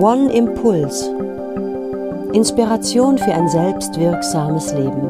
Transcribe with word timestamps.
One 0.00 0.32
Impuls. 0.32 1.10
Inspiration 2.32 3.18
für 3.18 3.32
ein 3.32 3.48
selbstwirksames 3.48 4.74
Leben. 4.74 5.08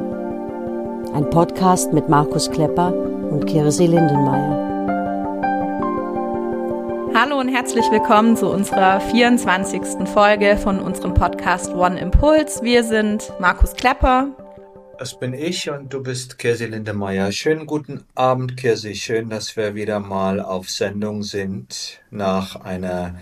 Ein 1.15 1.29
Podcast 1.31 1.93
mit 1.93 2.09
Markus 2.09 2.51
Klepper 2.51 2.93
und 3.31 3.47
Kirsi 3.47 3.87
Lindenmeier. 3.87 4.65
Hallo 7.15 7.41
und 7.41 7.49
herzlich 7.49 7.85
willkommen 7.91 8.37
zu 8.37 8.51
unserer 8.51 9.01
24. 9.01 10.09
Folge 10.09 10.57
von 10.57 10.81
unserem 10.81 11.15
Podcast 11.15 11.75
One 11.75 11.99
Impuls. 11.99 12.63
Wir 12.63 12.85
sind 12.85 13.33
Markus 13.39 13.75
Klepper. 13.75 14.29
Das 15.05 15.19
bin 15.19 15.35
ich 15.35 15.69
und 15.69 15.93
du 15.93 16.03
bist 16.03 16.39
Kirsi 16.39 16.65
Lindemeyer. 16.65 17.31
Schönen 17.31 17.67
guten 17.67 18.05
Abend, 18.15 18.57
Kirsi. 18.57 18.95
Schön, 18.95 19.29
dass 19.29 19.55
wir 19.55 19.75
wieder 19.75 20.01
mal 20.01 20.41
auf 20.41 20.71
Sendung 20.71 21.23
sind 21.23 22.01
nach 22.11 22.57
einer 22.57 23.15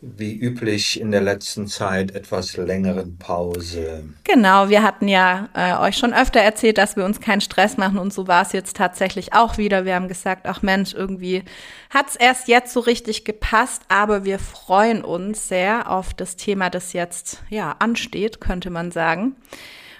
wie 0.00 0.36
üblich 0.36 1.00
in 1.00 1.10
der 1.10 1.22
letzten 1.22 1.66
Zeit 1.66 2.14
etwas 2.14 2.56
längeren 2.56 3.18
Pause. 3.18 4.04
Genau, 4.22 4.68
wir 4.68 4.84
hatten 4.84 5.08
ja 5.08 5.48
äh, 5.52 5.74
euch 5.78 5.96
schon 5.96 6.14
öfter 6.14 6.38
erzählt, 6.38 6.78
dass 6.78 6.94
wir 6.94 7.04
uns 7.04 7.20
keinen 7.20 7.40
Stress 7.40 7.76
machen 7.76 7.98
und 7.98 8.12
so 8.12 8.28
war 8.28 8.42
es 8.42 8.52
jetzt 8.52 8.76
tatsächlich 8.76 9.32
auch 9.32 9.58
wieder. 9.58 9.84
Wir 9.84 9.96
haben 9.96 10.06
gesagt, 10.06 10.46
ach 10.46 10.62
Mensch, 10.62 10.94
irgendwie 10.94 11.42
hat 11.90 12.08
es 12.08 12.14
erst 12.14 12.46
jetzt 12.46 12.72
so 12.72 12.78
richtig 12.78 13.24
gepasst, 13.24 13.82
aber 13.88 14.24
wir 14.24 14.38
freuen 14.38 15.02
uns 15.02 15.48
sehr 15.48 15.90
auf 15.90 16.14
das 16.14 16.36
Thema, 16.36 16.70
das 16.70 16.92
jetzt 16.92 17.42
ja 17.50 17.74
ansteht, 17.80 18.40
könnte 18.40 18.70
man 18.70 18.92
sagen. 18.92 19.34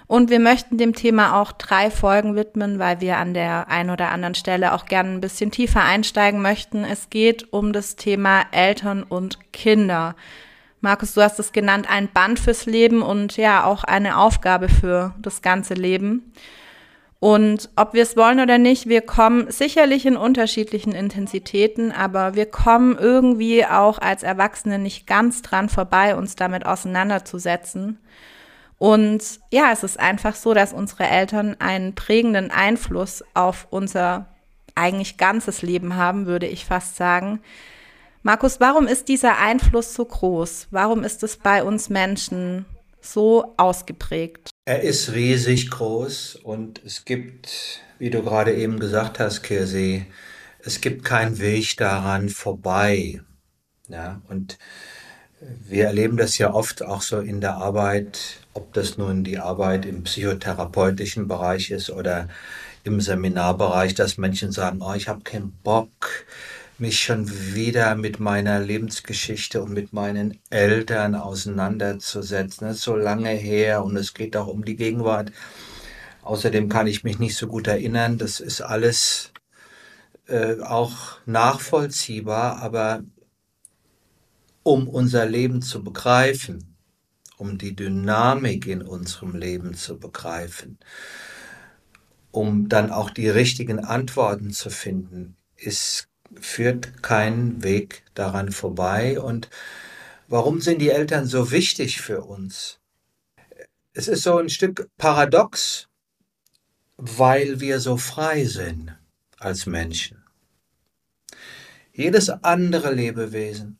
Und 0.07 0.29
wir 0.29 0.39
möchten 0.39 0.77
dem 0.77 0.95
Thema 0.95 1.39
auch 1.41 1.51
drei 1.51 1.91
Folgen 1.91 2.35
widmen, 2.35 2.79
weil 2.79 3.01
wir 3.01 3.17
an 3.17 3.33
der 3.33 3.67
einen 3.67 3.89
oder 3.89 4.09
anderen 4.09 4.35
Stelle 4.35 4.73
auch 4.73 4.85
gerne 4.85 5.09
ein 5.11 5.21
bisschen 5.21 5.51
tiefer 5.51 5.83
einsteigen 5.83 6.41
möchten. 6.41 6.85
Es 6.85 7.09
geht 7.09 7.51
um 7.51 7.73
das 7.73 7.97
Thema 7.97 8.43
Eltern 8.51 9.03
und 9.03 9.51
Kinder. 9.51 10.15
Markus, 10.79 11.13
du 11.13 11.21
hast 11.21 11.39
es 11.39 11.51
genannt, 11.51 11.87
ein 11.89 12.07
Band 12.07 12.39
fürs 12.39 12.65
Leben 12.65 13.01
und 13.01 13.35
ja 13.35 13.65
auch 13.65 13.83
eine 13.83 14.17
Aufgabe 14.17 14.69
für 14.69 15.13
das 15.21 15.41
ganze 15.41 15.73
Leben. 15.73 16.31
Und 17.19 17.69
ob 17.75 17.93
wir 17.93 18.03
es 18.03 18.15
wollen 18.15 18.39
oder 18.39 18.59
nicht, 18.59 18.87
wir 18.87 19.01
kommen 19.01 19.49
sicherlich 19.49 20.05
in 20.05 20.15
unterschiedlichen 20.15 20.93
Intensitäten, 20.93 21.91
aber 21.91 22.35
wir 22.35 22.45
kommen 22.45 22.95
irgendwie 22.97 23.65
auch 23.65 23.97
als 23.97 24.21
Erwachsene 24.21 24.77
nicht 24.77 25.07
ganz 25.07 25.41
dran 25.41 25.67
vorbei, 25.67 26.15
uns 26.15 26.35
damit 26.35 26.65
auseinanderzusetzen. 26.65 27.97
Und 28.77 29.39
ja, 29.51 29.71
es 29.71 29.83
ist 29.83 29.99
einfach 29.99 30.35
so, 30.35 30.53
dass 30.53 30.73
unsere 30.73 31.05
Eltern 31.05 31.55
einen 31.59 31.95
prägenden 31.95 32.51
Einfluss 32.51 33.23
auf 33.33 33.67
unser 33.71 34.27
eigentlich 34.75 35.17
ganzes 35.17 35.63
Leben 35.63 35.95
haben, 35.95 36.27
würde 36.27 36.45
ich 36.45 36.65
fast 36.65 36.95
sagen. 36.95 37.41
Markus, 38.21 38.59
warum 38.59 38.87
ist 38.87 39.07
dieser 39.07 39.39
Einfluss 39.39 39.93
so 39.93 40.05
groß? 40.05 40.67
Warum 40.69 41.03
ist 41.03 41.23
es 41.23 41.37
bei 41.37 41.63
uns 41.63 41.89
Menschen 41.89 42.65
so 43.01 43.53
ausgeprägt? 43.57 44.49
Er 44.65 44.81
ist 44.81 45.13
riesig 45.13 45.71
groß 45.71 46.35
und 46.35 46.83
es 46.85 47.05
gibt, 47.05 47.81
wie 47.99 48.09
du 48.09 48.21
gerade 48.21 48.53
eben 48.53 48.79
gesagt 48.79 49.19
hast, 49.19 49.41
Kirsi, 49.41 50.05
es 50.59 50.81
gibt 50.81 51.05
keinen 51.05 51.39
Weg 51.39 51.77
daran 51.77 52.29
vorbei. 52.29 53.21
Ja, 53.87 54.21
und 54.27 54.57
wir 55.39 55.85
erleben 55.85 56.17
das 56.17 56.37
ja 56.37 56.53
oft 56.53 56.83
auch 56.83 57.01
so 57.01 57.19
in 57.19 57.41
der 57.41 57.57
Arbeit, 57.57 58.39
ob 58.53 58.73
das 58.73 58.97
nun 58.97 59.23
die 59.23 59.37
Arbeit 59.37 59.85
im 59.85 60.03
psychotherapeutischen 60.03 61.27
Bereich 61.27 61.69
ist 61.69 61.89
oder 61.89 62.27
im 62.83 63.01
Seminarbereich, 63.01 63.93
dass 63.93 64.17
Menschen 64.17 64.51
sagen, 64.51 64.81
oh, 64.81 64.93
ich 64.93 65.07
habe 65.07 65.21
keinen 65.21 65.51
Bock, 65.63 66.25
mich 66.79 66.99
schon 66.99 67.29
wieder 67.53 67.95
mit 67.95 68.19
meiner 68.19 68.59
Lebensgeschichte 68.59 69.61
und 69.61 69.73
mit 69.73 69.93
meinen 69.93 70.39
Eltern 70.49 71.15
auseinanderzusetzen. 71.15 72.67
Das 72.67 72.77
ist 72.77 72.83
so 72.83 72.95
lange 72.95 73.29
her 73.29 73.83
und 73.83 73.95
es 73.97 74.13
geht 74.13 74.37
auch 74.37 74.47
um 74.47 74.63
die 74.63 74.75
Gegenwart. 74.75 75.31
Außerdem 76.23 76.69
kann 76.69 76.87
ich 76.87 77.03
mich 77.03 77.19
nicht 77.19 77.35
so 77.35 77.47
gut 77.47 77.67
erinnern. 77.67 78.17
Das 78.17 78.39
ist 78.39 78.61
alles 78.61 79.31
äh, 80.27 80.59
auch 80.61 81.17
nachvollziehbar, 81.25 82.61
aber 82.61 83.03
um 84.67 84.89
unser 84.89 85.25
Leben 85.25 85.61
zu 85.61 85.81
begreifen, 85.81 86.75
um 87.37 87.57
die 87.57 87.73
Dynamik 87.73 88.67
in 88.67 88.81
unserem 88.81 89.33
Leben 89.33 89.75
zu 89.75 89.97
begreifen, 89.97 90.77
um 92.31 92.67
dann 92.67 92.91
auch 92.91 93.09
die 93.09 93.29
richtigen 93.29 93.79
Antworten 93.79 94.51
zu 94.51 94.69
finden, 94.69 95.37
ist, 95.55 96.09
führt 96.41 97.01
kein 97.01 97.63
Weg 97.63 98.03
daran 98.13 98.51
vorbei. 98.51 99.21
Und 99.21 99.49
warum 100.27 100.59
sind 100.59 100.81
die 100.81 100.89
Eltern 100.89 101.27
so 101.27 101.49
wichtig 101.51 102.01
für 102.01 102.23
uns? 102.23 102.81
Es 103.93 104.09
ist 104.09 104.23
so 104.23 104.37
ein 104.37 104.49
Stück 104.49 104.89
paradox, 104.97 105.87
weil 106.97 107.61
wir 107.61 107.79
so 107.79 107.95
frei 107.95 108.43
sind 108.43 108.97
als 109.37 109.65
Menschen. 109.65 110.25
Jedes 111.93 112.29
andere 112.29 112.93
Lebewesen 112.93 113.79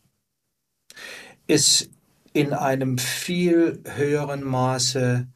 ist 1.48 1.90
in 2.34 2.54
einem 2.54 2.98
viel 2.98 3.82
höheren 3.96 4.44
Maße 4.44 5.28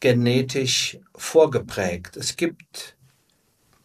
genetisch 0.00 0.98
vorgeprägt. 1.14 2.16
Es 2.16 2.36
gibt 2.36 2.96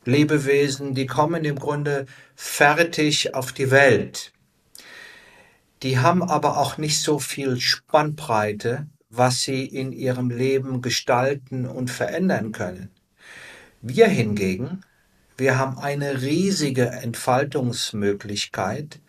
Lebewesen, 0.06 0.96
die 0.96 1.06
kommen 1.06 1.46
im 1.46 1.60
Grunde 1.60 2.06
fertig 2.36 3.36
auf 3.36 3.52
die 3.52 3.72
Welt. 3.72 4.32
Die 5.84 6.00
haben 6.00 6.24
aber 6.24 6.58
auch 6.58 6.78
nicht 6.78 7.02
so 7.02 7.20
viel 7.20 7.60
Spannbreite, 7.60 8.88
was 9.10 9.42
sie 9.42 9.66
in 9.66 9.92
ihrem 9.92 10.30
Leben 10.30 10.82
gestalten 10.82 11.66
und 11.66 11.92
verändern 11.92 12.52
können. 12.52 12.90
Wir 13.82 14.08
hingegen, 14.08 14.82
wir 15.38 15.58
haben 15.58 15.78
eine 15.78 16.22
riesige 16.22 16.88
Entfaltungsmöglichkeit, 16.88 19.01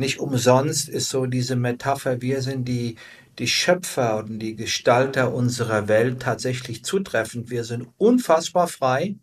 nicht 0.00 0.18
umsonst 0.18 0.88
ist 0.88 1.08
so 1.08 1.26
diese 1.26 1.54
Metapher, 1.54 2.20
wir 2.20 2.42
sind 2.42 2.66
die, 2.66 2.96
die 3.38 3.46
Schöpfer 3.46 4.18
und 4.18 4.40
die 4.40 4.56
Gestalter 4.56 5.32
unserer 5.32 5.86
Welt 5.86 6.20
tatsächlich 6.20 6.84
zutreffend. 6.84 7.50
Wir 7.50 7.64
sind 7.64 7.88
unfassbar 7.98 8.66
frei. 8.66 9.16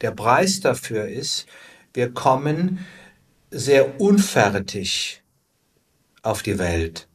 Der 0.00 0.12
Preis 0.12 0.60
dafür 0.60 1.06
ist, 1.06 1.46
wir 1.92 2.12
kommen 2.12 2.86
sehr 3.50 4.00
unfertig 4.00 5.22
auf 6.22 6.42
die 6.42 6.58
Welt. 6.58 7.08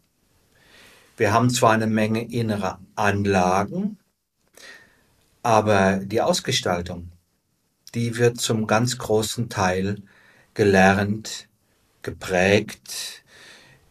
Wir 1.18 1.34
haben 1.34 1.50
zwar 1.50 1.72
eine 1.72 1.88
Menge 1.88 2.30
innere 2.30 2.80
Anlagen, 2.96 3.98
aber 5.42 5.98
die 5.98 6.22
Ausgestaltung, 6.22 7.12
die 7.94 8.18
wird 8.18 8.40
zum 8.40 8.68
ganz 8.68 8.98
großen 8.98 9.50
Teil 9.50 10.02
gelernt 10.54 11.48
geprägt, 12.06 13.24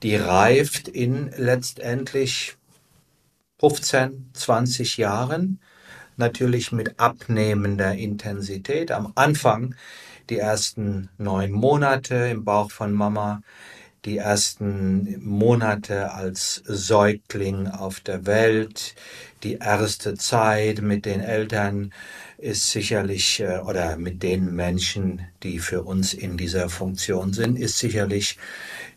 die 0.03 0.17
reift 0.17 0.89
in 0.89 1.31
letztendlich 1.37 2.57
15, 3.59 4.31
20 4.33 4.97
Jahren, 4.97 5.61
natürlich 6.17 6.71
mit 6.71 7.01
abnehmender 7.01 7.95
Intensität. 7.95 8.93
Am 8.93 9.13
Anfang 9.17 9.75
die 10.31 10.39
ersten 10.39 11.11
neun 11.19 11.51
Monate 11.51 12.15
im 12.31 12.45
Bauch 12.45 12.71
von 12.71 12.93
Mama, 12.93 13.43
die 14.05 14.19
ersten 14.19 15.19
Monate 15.25 16.13
als 16.13 16.63
Säugling 16.67 17.67
auf 17.67 18.01
der 18.01 18.27
Welt, 18.27 18.95
die 19.43 19.55
erste 19.55 20.15
Zeit 20.15 20.83
mit 20.83 21.05
den 21.05 21.21
Eltern 21.21 21.93
ist 22.45 22.71
sicherlich, 22.71 23.41
äh, 23.41 23.59
oder 23.61 23.97
mit 23.97 24.23
den 24.23 24.55
Menschen, 24.55 25.23
die 25.43 25.59
für 25.59 25.83
uns 25.83 26.13
in 26.13 26.37
dieser 26.37 26.69
Funktion 26.69 27.33
sind, 27.33 27.59
ist 27.59 27.79
sicherlich 27.79 28.39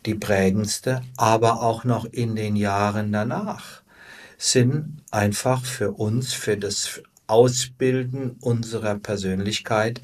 die 0.04 0.14
prägendste, 0.14 1.00
aber 1.16 1.62
auch 1.62 1.82
noch 1.84 2.04
in 2.04 2.36
den 2.36 2.56
Jahren 2.56 3.10
danach 3.10 3.82
sind 4.36 5.02
einfach 5.10 5.64
für 5.64 5.92
uns, 5.92 6.34
für 6.34 6.58
das 6.58 7.00
Ausbilden 7.26 8.36
unserer 8.40 8.96
Persönlichkeit, 8.96 10.02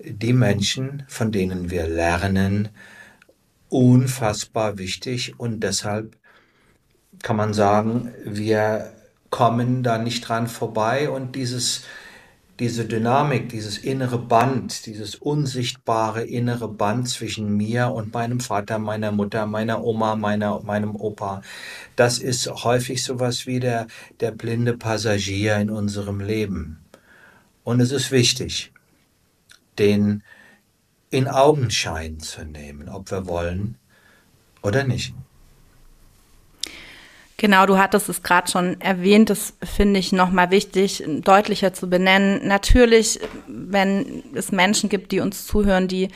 die 0.00 0.32
Menschen, 0.32 1.04
von 1.06 1.30
denen 1.30 1.70
wir 1.70 1.86
lernen, 1.86 2.68
unfassbar 3.68 4.78
wichtig. 4.78 5.38
Und 5.38 5.60
deshalb 5.60 6.16
kann 7.22 7.36
man 7.36 7.54
sagen, 7.54 8.12
wir 8.24 8.92
kommen 9.30 9.84
da 9.84 9.98
nicht 9.98 10.28
dran 10.28 10.48
vorbei. 10.48 11.08
Und 11.08 11.36
dieses 11.36 11.84
diese 12.58 12.84
Dynamik, 12.84 13.48
dieses 13.48 13.78
innere 13.78 14.18
Band, 14.18 14.86
dieses 14.86 15.14
unsichtbare 15.14 16.24
innere 16.24 16.68
Band 16.68 17.08
zwischen 17.08 17.56
mir 17.56 17.88
und 17.88 18.12
meinem 18.12 18.40
Vater, 18.40 18.78
meiner 18.78 19.10
Mutter, 19.10 19.46
meiner 19.46 19.82
Oma, 19.82 20.16
meiner, 20.16 20.60
meinem 20.62 20.94
Opa, 20.94 21.42
das 21.96 22.18
ist 22.18 22.48
häufig 22.64 23.02
sowas 23.02 23.46
wie 23.46 23.58
der, 23.58 23.86
der 24.20 24.32
blinde 24.32 24.76
Passagier 24.76 25.56
in 25.56 25.70
unserem 25.70 26.20
Leben. 26.20 26.84
Und 27.64 27.80
es 27.80 27.90
ist 27.90 28.10
wichtig, 28.10 28.72
den 29.78 30.22
in 31.10 31.28
Augenschein 31.28 32.20
zu 32.20 32.44
nehmen, 32.44 32.88
ob 32.88 33.10
wir 33.10 33.26
wollen 33.26 33.76
oder 34.62 34.84
nicht. 34.84 35.14
Genau, 37.42 37.66
du 37.66 37.76
hattest 37.76 38.08
es 38.08 38.22
gerade 38.22 38.48
schon 38.48 38.80
erwähnt, 38.80 39.28
das 39.28 39.54
finde 39.64 39.98
ich 39.98 40.12
nochmal 40.12 40.52
wichtig, 40.52 41.02
deutlicher 41.24 41.72
zu 41.72 41.90
benennen. 41.90 42.46
Natürlich, 42.46 43.18
wenn 43.48 44.22
es 44.32 44.52
Menschen 44.52 44.88
gibt, 44.88 45.10
die 45.10 45.18
uns 45.18 45.44
zuhören, 45.44 45.88
die 45.88 46.06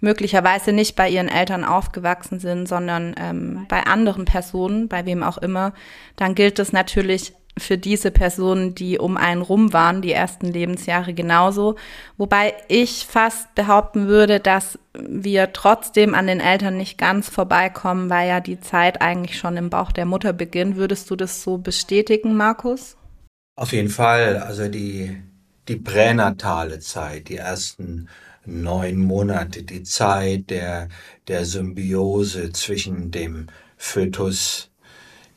möglicherweise 0.00 0.72
nicht 0.72 0.94
bei 0.94 1.08
ihren 1.08 1.26
Eltern 1.26 1.64
aufgewachsen 1.64 2.38
sind, 2.38 2.68
sondern 2.68 3.16
ähm, 3.18 3.66
bei 3.68 3.82
anderen 3.82 4.26
Personen, 4.26 4.86
bei 4.86 5.04
wem 5.06 5.24
auch 5.24 5.38
immer, 5.38 5.72
dann 6.14 6.36
gilt 6.36 6.60
es 6.60 6.72
natürlich 6.72 7.32
für 7.58 7.78
diese 7.78 8.10
Personen, 8.10 8.74
die 8.74 8.98
um 8.98 9.16
einen 9.16 9.40
rum 9.40 9.72
waren, 9.72 10.02
die 10.02 10.12
ersten 10.12 10.46
Lebensjahre 10.46 11.14
genauso. 11.14 11.76
Wobei 12.18 12.54
ich 12.68 13.06
fast 13.06 13.54
behaupten 13.54 14.08
würde, 14.08 14.40
dass 14.40 14.78
wir 14.94 15.52
trotzdem 15.52 16.14
an 16.14 16.26
den 16.26 16.40
Eltern 16.40 16.76
nicht 16.76 16.98
ganz 16.98 17.28
vorbeikommen, 17.28 18.10
weil 18.10 18.28
ja 18.28 18.40
die 18.40 18.60
Zeit 18.60 19.00
eigentlich 19.00 19.38
schon 19.38 19.56
im 19.56 19.70
Bauch 19.70 19.92
der 19.92 20.04
Mutter 20.04 20.32
beginnt. 20.32 20.76
Würdest 20.76 21.10
du 21.10 21.16
das 21.16 21.42
so 21.42 21.56
bestätigen, 21.56 22.36
Markus? 22.36 22.96
Auf 23.56 23.72
jeden 23.72 23.88
Fall. 23.88 24.36
Also 24.36 24.68
die, 24.68 25.16
die 25.68 25.76
pränatale 25.76 26.78
Zeit, 26.80 27.28
die 27.30 27.36
ersten 27.36 28.08
neun 28.44 28.98
Monate, 28.98 29.62
die 29.62 29.82
Zeit 29.82 30.50
der, 30.50 30.88
der 31.26 31.46
Symbiose 31.46 32.52
zwischen 32.52 33.10
dem 33.10 33.46
Fötus 33.76 34.70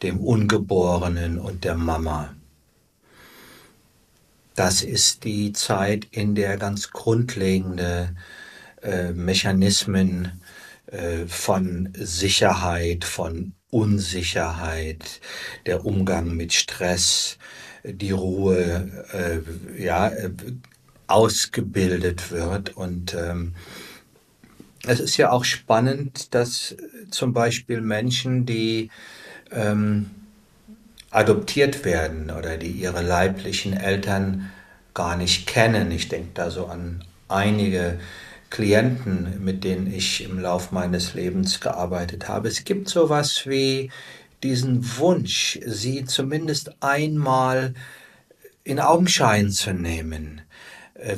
dem 0.01 0.19
Ungeborenen 0.19 1.40
und 1.40 1.63
der 1.63 1.75
Mama. 1.75 2.34
Das 4.56 4.81
ist 4.81 5.24
die 5.24 5.54
Zeit, 5.54 6.07
in 6.12 6.36
der 6.36 6.57
ganz 6.57 6.92
grundlegende 6.92 8.16
äh, 8.81 9.12
Mechanismen 9.12 10.42
äh, 10.88 11.28
von 11.28 11.94
Sicherheit, 11.96 13.06
von 13.06 13.54
Unsicherheit, 13.72 15.22
der 15.66 15.86
Umgang 15.86 16.36
mit 16.36 16.54
Stress, 16.54 17.38
die 17.84 18.12
Ruhe, 18.12 19.06
äh, 19.13 19.81
ja, 19.81 20.10
äh, 20.10 20.31
ausgebildet 21.07 22.31
wird. 22.31 22.75
Und 22.75 23.13
ähm, 23.13 23.54
es 24.86 25.00
ist 25.00 25.18
ja 25.18 25.31
auch 25.31 25.44
spannend, 25.44 26.34
dass 26.34 26.75
zum 27.12 27.34
Beispiel 27.34 27.81
Menschen, 27.81 28.45
die 28.45 28.90
ähm, 29.51 30.10
adoptiert 31.12 31.86
werden 31.86 32.31
oder 32.31 32.57
die 32.57 32.72
ihre 32.72 33.01
leiblichen 33.01 33.74
Eltern 33.74 34.51
gar 34.94 35.16
nicht 35.16 35.48
kennen. 35.48 35.92
Ich 35.92 36.10
denke 36.10 36.30
da 36.34 36.51
so 36.51 36.68
an 36.68 37.04
einige 37.28 38.00
Klienten, 38.50 39.44
mit 39.44 39.63
denen 39.63 39.92
ich 39.92 40.24
im 40.24 40.40
Lauf 40.40 40.72
meines 40.72 41.13
Lebens 41.13 41.60
gearbeitet 41.60 42.28
habe. 42.28 42.48
Es 42.48 42.63
gibt 42.63 42.90
sowas 42.90 43.46
wie 43.46 43.92
diesen 44.44 44.98
Wunsch, 44.98 45.60
sie 45.66 46.06
zumindest 46.06 46.72
einmal 46.81 47.74
in 48.63 48.80
Augenschein 48.80 49.52
zu 49.52 49.74
nehmen. 49.74 50.42
Äh, 50.95 51.16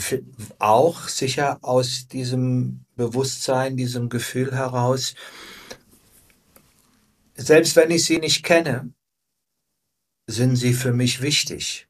auch 0.59 1.07
sicher 1.07 1.59
aus 1.61 2.07
diesem 2.07 2.81
Bewusstsein, 2.95 3.77
diesem 3.77 4.09
Gefühl 4.09 4.53
heraus, 4.53 5.15
selbst 7.41 7.75
wenn 7.75 7.91
ich 7.91 8.05
sie 8.05 8.19
nicht 8.19 8.43
kenne, 8.43 8.91
sind 10.27 10.55
sie 10.55 10.73
für 10.73 10.93
mich 10.93 11.21
wichtig. 11.21 11.87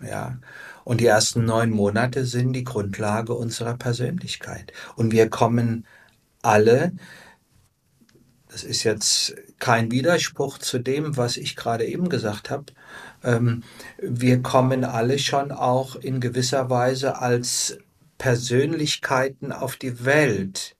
Ja. 0.00 0.38
Und 0.84 1.00
die 1.00 1.06
ersten 1.06 1.44
neun 1.44 1.70
Monate 1.70 2.26
sind 2.26 2.52
die 2.52 2.64
Grundlage 2.64 3.34
unserer 3.34 3.74
Persönlichkeit. 3.74 4.72
Und 4.96 5.12
wir 5.12 5.30
kommen 5.30 5.86
alle, 6.42 6.92
das 8.48 8.64
ist 8.64 8.84
jetzt 8.84 9.34
kein 9.58 9.90
Widerspruch 9.90 10.58
zu 10.58 10.78
dem, 10.78 11.16
was 11.16 11.36
ich 11.38 11.56
gerade 11.56 11.86
eben 11.86 12.08
gesagt 12.08 12.50
habe, 12.50 12.66
ähm, 13.22 13.64
wir 13.98 14.42
kommen 14.42 14.84
alle 14.84 15.18
schon 15.18 15.52
auch 15.52 15.96
in 15.96 16.20
gewisser 16.20 16.68
Weise 16.68 17.18
als 17.18 17.78
Persönlichkeiten 18.18 19.52
auf 19.52 19.76
die 19.76 20.04
Welt. 20.04 20.76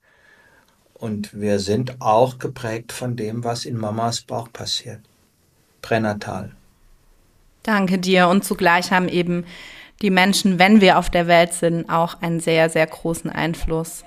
Und 1.05 1.39
wir 1.39 1.59
sind 1.59 2.01
auch 2.01 2.39
geprägt 2.39 2.91
von 2.91 3.15
dem, 3.15 3.45
was 3.45 3.67
in 3.67 3.77
Mamas 3.77 4.23
Bauch 4.23 4.51
passiert. 4.51 5.01
Pränatal. 5.83 6.53
Danke 7.63 7.99
dir. 7.99 8.29
Und 8.29 8.43
zugleich 8.43 8.91
haben 8.91 9.09
eben 9.09 9.45
die 10.01 10.09
Menschen, 10.09 10.59
wenn 10.59 10.81
wir 10.81 10.99
auf 10.99 11.11
der 11.11 11.27
Welt 11.27 11.53
sind, 11.53 11.91
auch 11.91 12.23
einen 12.23 12.41
sehr, 12.41 12.71
sehr 12.71 12.87
großen 12.87 13.31
Einfluss. 13.31 14.03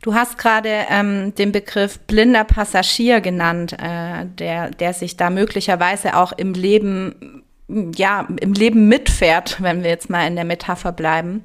Du 0.00 0.14
hast 0.14 0.38
gerade 0.38 0.86
ähm, 0.88 1.34
den 1.34 1.52
Begriff 1.52 1.98
blinder 1.98 2.44
Passagier 2.44 3.20
genannt, 3.20 3.74
äh, 3.74 4.24
der, 4.24 4.70
der 4.70 4.94
sich 4.94 5.18
da 5.18 5.28
möglicherweise 5.28 6.16
auch 6.16 6.32
im 6.32 6.54
Leben 6.54 7.44
ja, 7.68 8.28
im 8.40 8.52
Leben 8.52 8.88
mitfährt, 8.88 9.60
wenn 9.60 9.82
wir 9.82 9.90
jetzt 9.90 10.08
mal 10.08 10.26
in 10.26 10.36
der 10.36 10.44
Metapher 10.44 10.92
bleiben, 10.92 11.44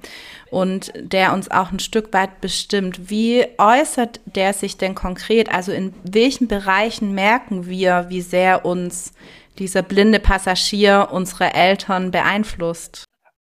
und 0.51 0.91
der 0.95 1.33
uns 1.33 1.49
auch 1.49 1.71
ein 1.71 1.79
Stück 1.79 2.13
weit 2.13 2.41
bestimmt. 2.41 3.09
Wie 3.09 3.45
äußert 3.57 4.19
der 4.25 4.53
sich 4.53 4.77
denn 4.77 4.95
konkret? 4.95 5.51
Also 5.51 5.71
in 5.71 5.93
welchen 6.03 6.47
Bereichen 6.47 7.13
merken 7.13 7.67
wir, 7.67 8.07
wie 8.09 8.21
sehr 8.21 8.65
uns 8.65 9.13
dieser 9.57 9.81
blinde 9.81 10.19
Passagier 10.19 11.09
unsere 11.11 11.53
Eltern 11.53 12.11
beeinflusst? 12.11 13.05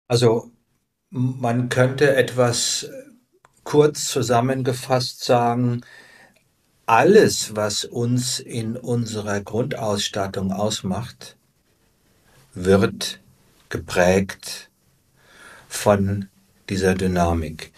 Also 0.08 0.50
man 1.10 1.68
könnte 1.68 2.16
etwas 2.16 2.88
kurz 3.64 4.08
zusammengefasst 4.08 5.24
sagen, 5.24 5.82
alles, 6.86 7.54
was 7.56 7.84
uns 7.84 8.40
in 8.40 8.76
unserer 8.76 9.40
Grundausstattung 9.40 10.52
ausmacht, 10.52 11.36
wird 12.54 13.20
geprägt 13.68 14.70
von 15.68 16.28
dieser 16.68 16.94
Dynamik. 16.94 17.72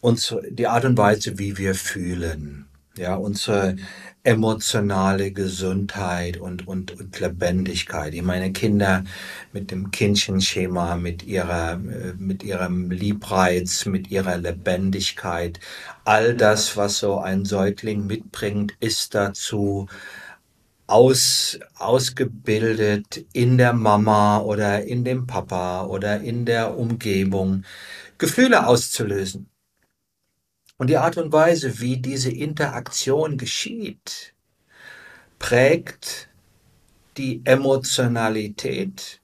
Und 0.00 0.36
die 0.50 0.68
Art 0.68 0.84
und 0.84 0.96
Weise, 0.96 1.38
wie 1.38 1.58
wir 1.58 1.74
fühlen, 1.74 2.66
ja, 2.96 3.14
unsere 3.16 3.76
emotionale 4.24 5.32
Gesundheit 5.32 6.36
und, 6.36 6.66
und, 6.66 7.00
und 7.00 7.18
Lebendigkeit. 7.18 8.12
Ich 8.14 8.22
meine, 8.22 8.52
Kinder 8.52 9.04
mit 9.52 9.70
dem 9.70 9.90
Kindchenschema, 9.90 10.96
mit 10.96 11.22
ihrer, 11.22 11.78
mit 11.78 12.42
ihrem 12.42 12.90
Liebreiz, 12.90 13.86
mit 13.86 14.10
ihrer 14.10 14.36
Lebendigkeit, 14.36 15.60
all 16.04 16.34
das, 16.34 16.76
was 16.76 16.98
so 16.98 17.18
ein 17.18 17.44
Säugling 17.44 18.06
mitbringt, 18.06 18.74
ist 18.80 19.14
dazu 19.14 19.88
aus, 20.88 21.60
ausgebildet 21.76 23.26
in 23.32 23.58
der 23.58 23.74
Mama 23.74 24.40
oder 24.40 24.84
in 24.84 25.04
dem 25.04 25.26
Papa 25.26 25.84
oder 25.84 26.20
in 26.20 26.46
der 26.46 26.76
Umgebung, 26.76 27.64
Gefühle 28.16 28.66
auszulösen. 28.66 29.48
Und 30.78 30.88
die 30.88 30.96
Art 30.96 31.18
und 31.18 31.32
Weise, 31.32 31.80
wie 31.80 31.98
diese 31.98 32.30
Interaktion 32.30 33.36
geschieht, 33.36 34.34
prägt 35.38 36.28
die 37.16 37.42
Emotionalität, 37.44 39.20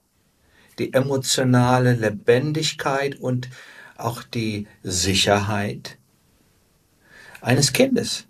die 0.78 0.92
emotionale 0.92 1.94
Lebendigkeit 1.94 3.16
und 3.16 3.48
auch 3.96 4.22
die 4.22 4.66
Sicherheit 4.82 5.98
eines 7.40 7.72
Kindes. 7.72 8.26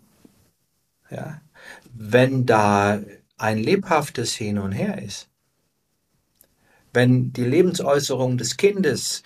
Ja, 1.11 1.41
wenn 1.95 2.47
da 2.47 3.01
ein 3.45 3.59
lebhaftes 3.59 4.35
Hin 4.35 4.59
und 4.59 4.73
Her 4.73 5.03
ist. 5.03 5.29
Wenn 6.95 7.33
die 7.33 7.45
Lebensäußerung 7.45 8.39
des 8.39 8.57
Kindes 8.57 9.23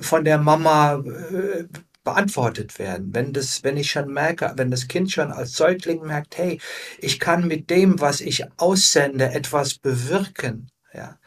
von 0.00 0.24
der 0.24 0.38
Mama 0.38 0.94
äh, 0.94 1.64
beantwortet 2.02 2.78
werden, 2.78 3.14
wenn 3.14 3.34
das, 3.34 3.62
wenn 3.62 3.76
ich 3.76 3.90
schon 3.90 4.10
merke, 4.10 4.52
wenn 4.56 4.70
das 4.70 4.88
Kind 4.88 5.12
schon 5.12 5.30
als 5.30 5.52
Säugling 5.52 6.06
merkt, 6.06 6.38
hey, 6.38 6.58
ich 6.98 7.20
kann 7.20 7.46
mit 7.46 7.68
dem, 7.68 8.00
was 8.00 8.22
ich 8.22 8.46
aussende, 8.56 9.30
etwas 9.30 9.74
bewirken, 9.74 10.70
ja, 10.94 11.18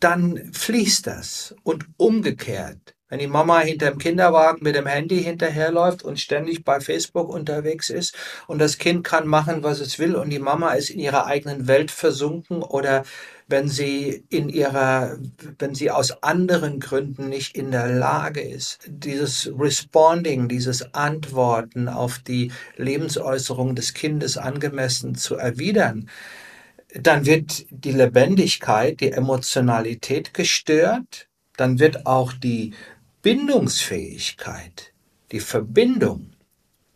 dann 0.00 0.52
fließt 0.52 1.06
das 1.06 1.54
und 1.62 1.86
umgekehrt. 1.96 2.96
Wenn 3.08 3.20
die 3.20 3.26
Mama 3.26 3.60
hinter 3.60 3.90
dem 3.90 3.98
Kinderwagen 3.98 4.62
mit 4.62 4.74
dem 4.74 4.86
Handy 4.86 5.22
hinterherläuft 5.22 6.02
und 6.02 6.20
ständig 6.20 6.64
bei 6.64 6.80
Facebook 6.80 7.28
unterwegs 7.30 7.88
ist 7.88 8.14
und 8.46 8.58
das 8.58 8.76
Kind 8.76 9.02
kann 9.02 9.26
machen, 9.26 9.62
was 9.62 9.80
es 9.80 9.98
will 9.98 10.14
und 10.14 10.30
die 10.30 10.38
Mama 10.38 10.72
ist 10.72 10.90
in 10.90 11.00
ihrer 11.00 11.26
eigenen 11.26 11.66
Welt 11.66 11.90
versunken 11.90 12.62
oder 12.62 13.04
wenn 13.46 13.68
sie 13.68 14.24
in 14.28 14.50
ihrer, 14.50 15.16
wenn 15.58 15.74
sie 15.74 15.90
aus 15.90 16.22
anderen 16.22 16.80
Gründen 16.80 17.30
nicht 17.30 17.56
in 17.56 17.70
der 17.70 17.88
Lage 17.88 18.42
ist, 18.42 18.80
dieses 18.86 19.50
Responding, 19.58 20.48
dieses 20.48 20.92
Antworten 20.92 21.88
auf 21.88 22.18
die 22.18 22.52
Lebensäußerung 22.76 23.74
des 23.74 23.94
Kindes 23.94 24.36
angemessen 24.36 25.14
zu 25.14 25.36
erwidern, 25.36 26.10
dann 26.94 27.24
wird 27.24 27.66
die 27.70 27.92
Lebendigkeit, 27.92 29.00
die 29.00 29.12
Emotionalität 29.12 30.34
gestört, 30.34 31.28
dann 31.56 31.78
wird 31.78 32.06
auch 32.06 32.32
die 32.34 32.74
Bindungsfähigkeit 33.22 34.92
die 35.32 35.40
Verbindung, 35.40 36.30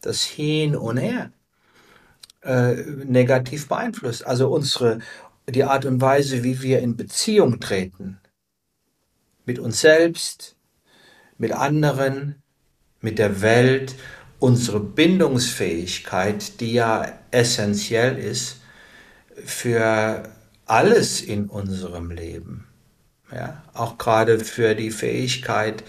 das 0.01 0.25
Hin 0.25 0.77
und 0.77 0.97
Her 0.97 1.33
äh, 2.43 2.75
negativ 3.05 3.69
beeinflusst. 3.69 4.27
Also 4.27 4.49
unsere, 4.49 5.01
die 5.49 5.65
Art 5.65 5.85
und 5.85 6.01
Weise, 6.01 6.43
wie 6.43 6.63
wir 6.63 6.81
in 6.81 6.97
Beziehung 6.97 7.61
treten, 7.61 8.19
mit 9.45 9.59
uns 9.59 9.81
selbst, 9.81 10.57
mit 11.39 11.53
anderen, 11.53 12.43
mit 13.01 13.19
der 13.19 13.43
Welt, 13.43 13.95
unsere 14.39 14.81
Bindungsfähigkeit, 14.81 16.61
die 16.61 16.73
ja 16.73 17.19
essentiell 17.31 18.19
ist 18.19 18.61
für 19.45 20.25
alles 20.67 21.21
in 21.21 21.49
unserem 21.49 22.11
Leben. 22.11 22.67
Ja, 23.33 23.63
auch 23.73 23.99
gerade 23.99 24.41
für 24.41 24.75
die 24.75 24.91
Fähigkeit, 24.91 25.85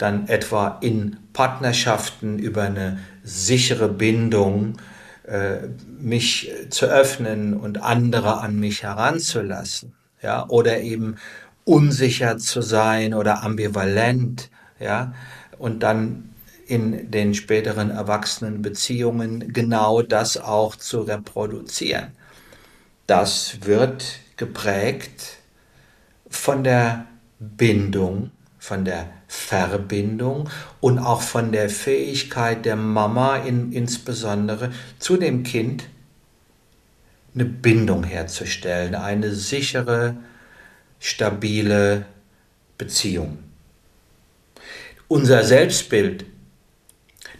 dann 0.00 0.28
etwa 0.28 0.78
in 0.80 1.18
Partnerschaften 1.32 2.38
über 2.38 2.62
eine 2.62 2.98
sichere 3.22 3.88
Bindung 3.88 4.78
äh, 5.24 5.68
mich 6.00 6.50
zu 6.70 6.86
öffnen 6.86 7.54
und 7.54 7.82
andere 7.82 8.40
an 8.40 8.58
mich 8.58 8.82
heranzulassen. 8.82 9.94
Ja, 10.22 10.46
oder 10.48 10.80
eben 10.80 11.16
unsicher 11.64 12.38
zu 12.38 12.62
sein 12.62 13.14
oder 13.14 13.42
ambivalent, 13.42 14.50
ja, 14.78 15.14
und 15.58 15.82
dann 15.82 16.30
in 16.66 17.10
den 17.10 17.34
späteren 17.34 17.90
Erwachsenenbeziehungen 17.90 19.52
genau 19.52 20.02
das 20.02 20.36
auch 20.36 20.76
zu 20.76 21.00
reproduzieren. 21.02 22.08
Das 23.06 23.58
wird 23.62 24.20
geprägt 24.36 25.38
von 26.28 26.62
der 26.62 27.06
Bindung, 27.38 28.30
von 28.58 28.84
der 28.84 29.08
Verbindung 29.32 30.50
und 30.80 30.98
auch 30.98 31.22
von 31.22 31.52
der 31.52 31.70
Fähigkeit 31.70 32.64
der 32.64 32.74
Mama 32.74 33.36
in, 33.36 33.70
insbesondere 33.70 34.72
zu 34.98 35.16
dem 35.16 35.44
Kind 35.44 35.84
eine 37.32 37.44
Bindung 37.44 38.02
herzustellen, 38.02 38.96
eine 38.96 39.32
sichere, 39.32 40.16
stabile 40.98 42.06
Beziehung. 42.76 43.38
Unser 45.06 45.44
Selbstbild, 45.44 46.24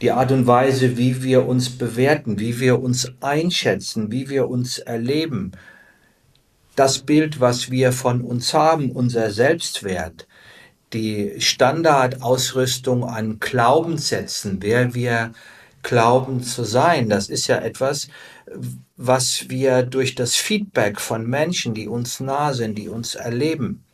die 0.00 0.12
Art 0.12 0.30
und 0.30 0.46
Weise, 0.46 0.96
wie 0.96 1.24
wir 1.24 1.46
uns 1.46 1.70
bewerten, 1.70 2.38
wie 2.38 2.60
wir 2.60 2.80
uns 2.80 3.12
einschätzen, 3.20 4.12
wie 4.12 4.28
wir 4.28 4.48
uns 4.48 4.78
erleben, 4.78 5.50
das 6.76 7.00
Bild, 7.00 7.40
was 7.40 7.72
wir 7.72 7.90
von 7.90 8.20
uns 8.20 8.54
haben, 8.54 8.92
unser 8.92 9.32
Selbstwert, 9.32 10.28
die 10.92 11.40
Standardausrüstung 11.40 13.04
an 13.04 13.38
Glaubenssätzen, 13.40 14.58
wer 14.60 14.94
wir 14.94 15.32
glauben 15.82 16.42
zu 16.42 16.64
sein, 16.64 17.08
das 17.08 17.28
ist 17.28 17.46
ja 17.46 17.56
etwas, 17.58 18.08
was 18.96 19.48
wir 19.48 19.82
durch 19.82 20.14
das 20.14 20.34
Feedback 20.34 21.00
von 21.00 21.26
Menschen, 21.26 21.74
die 21.74 21.88
uns 21.88 22.20
nah 22.20 22.52
sind, 22.52 22.76
die 22.76 22.88
uns 22.88 23.14
erleben, 23.14 23.84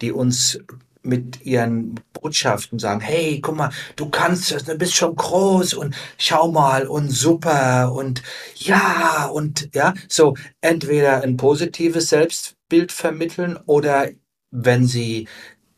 die 0.00 0.12
uns 0.12 0.58
mit 1.04 1.44
ihren 1.44 2.00
Botschaften 2.14 2.78
sagen, 2.78 3.00
hey, 3.00 3.40
guck 3.40 3.56
mal, 3.56 3.70
du 3.96 4.08
kannst 4.08 4.50
es, 4.52 4.64
du 4.64 4.76
bist 4.76 4.94
schon 4.94 5.14
groß 5.14 5.74
und 5.74 5.94
schau 6.16 6.50
mal 6.50 6.86
und 6.86 7.10
super 7.10 7.92
und 7.92 8.22
ja 8.56 9.26
und 9.26 9.68
ja, 9.74 9.94
so 10.08 10.34
entweder 10.62 11.22
ein 11.22 11.36
positives 11.36 12.08
Selbstbild 12.08 12.90
vermitteln 12.90 13.58
oder 13.66 14.08
wenn 14.50 14.86
sie 14.86 15.28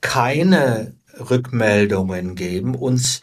keine 0.07 0.95
Rückmeldungen 1.19 2.37
geben, 2.37 2.77
uns 2.77 3.23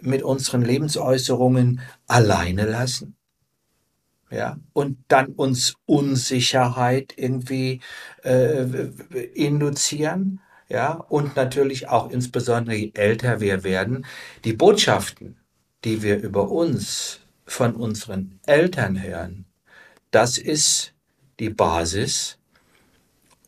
mit 0.00 0.22
unseren 0.22 0.62
Lebensäußerungen 0.62 1.80
alleine 2.06 2.64
lassen. 2.64 3.16
Ja, 4.30 4.56
und 4.72 4.98
dann 5.08 5.26
uns 5.26 5.74
Unsicherheit 5.84 7.12
irgendwie 7.16 7.80
äh, 8.22 8.62
induzieren, 9.34 10.40
ja, 10.68 10.92
und 10.92 11.36
natürlich 11.36 11.88
auch 11.88 12.08
insbesondere 12.08 12.76
je 12.76 12.92
älter 12.94 13.40
wir 13.40 13.64
werden, 13.64 14.06
die 14.44 14.54
Botschaften, 14.54 15.36
die 15.84 16.02
wir 16.02 16.18
über 16.22 16.50
uns 16.50 17.20
von 17.44 17.74
unseren 17.74 18.38
Eltern 18.46 19.02
hören, 19.02 19.44
das 20.12 20.38
ist 20.38 20.94
die 21.40 21.50
Basis 21.50 22.38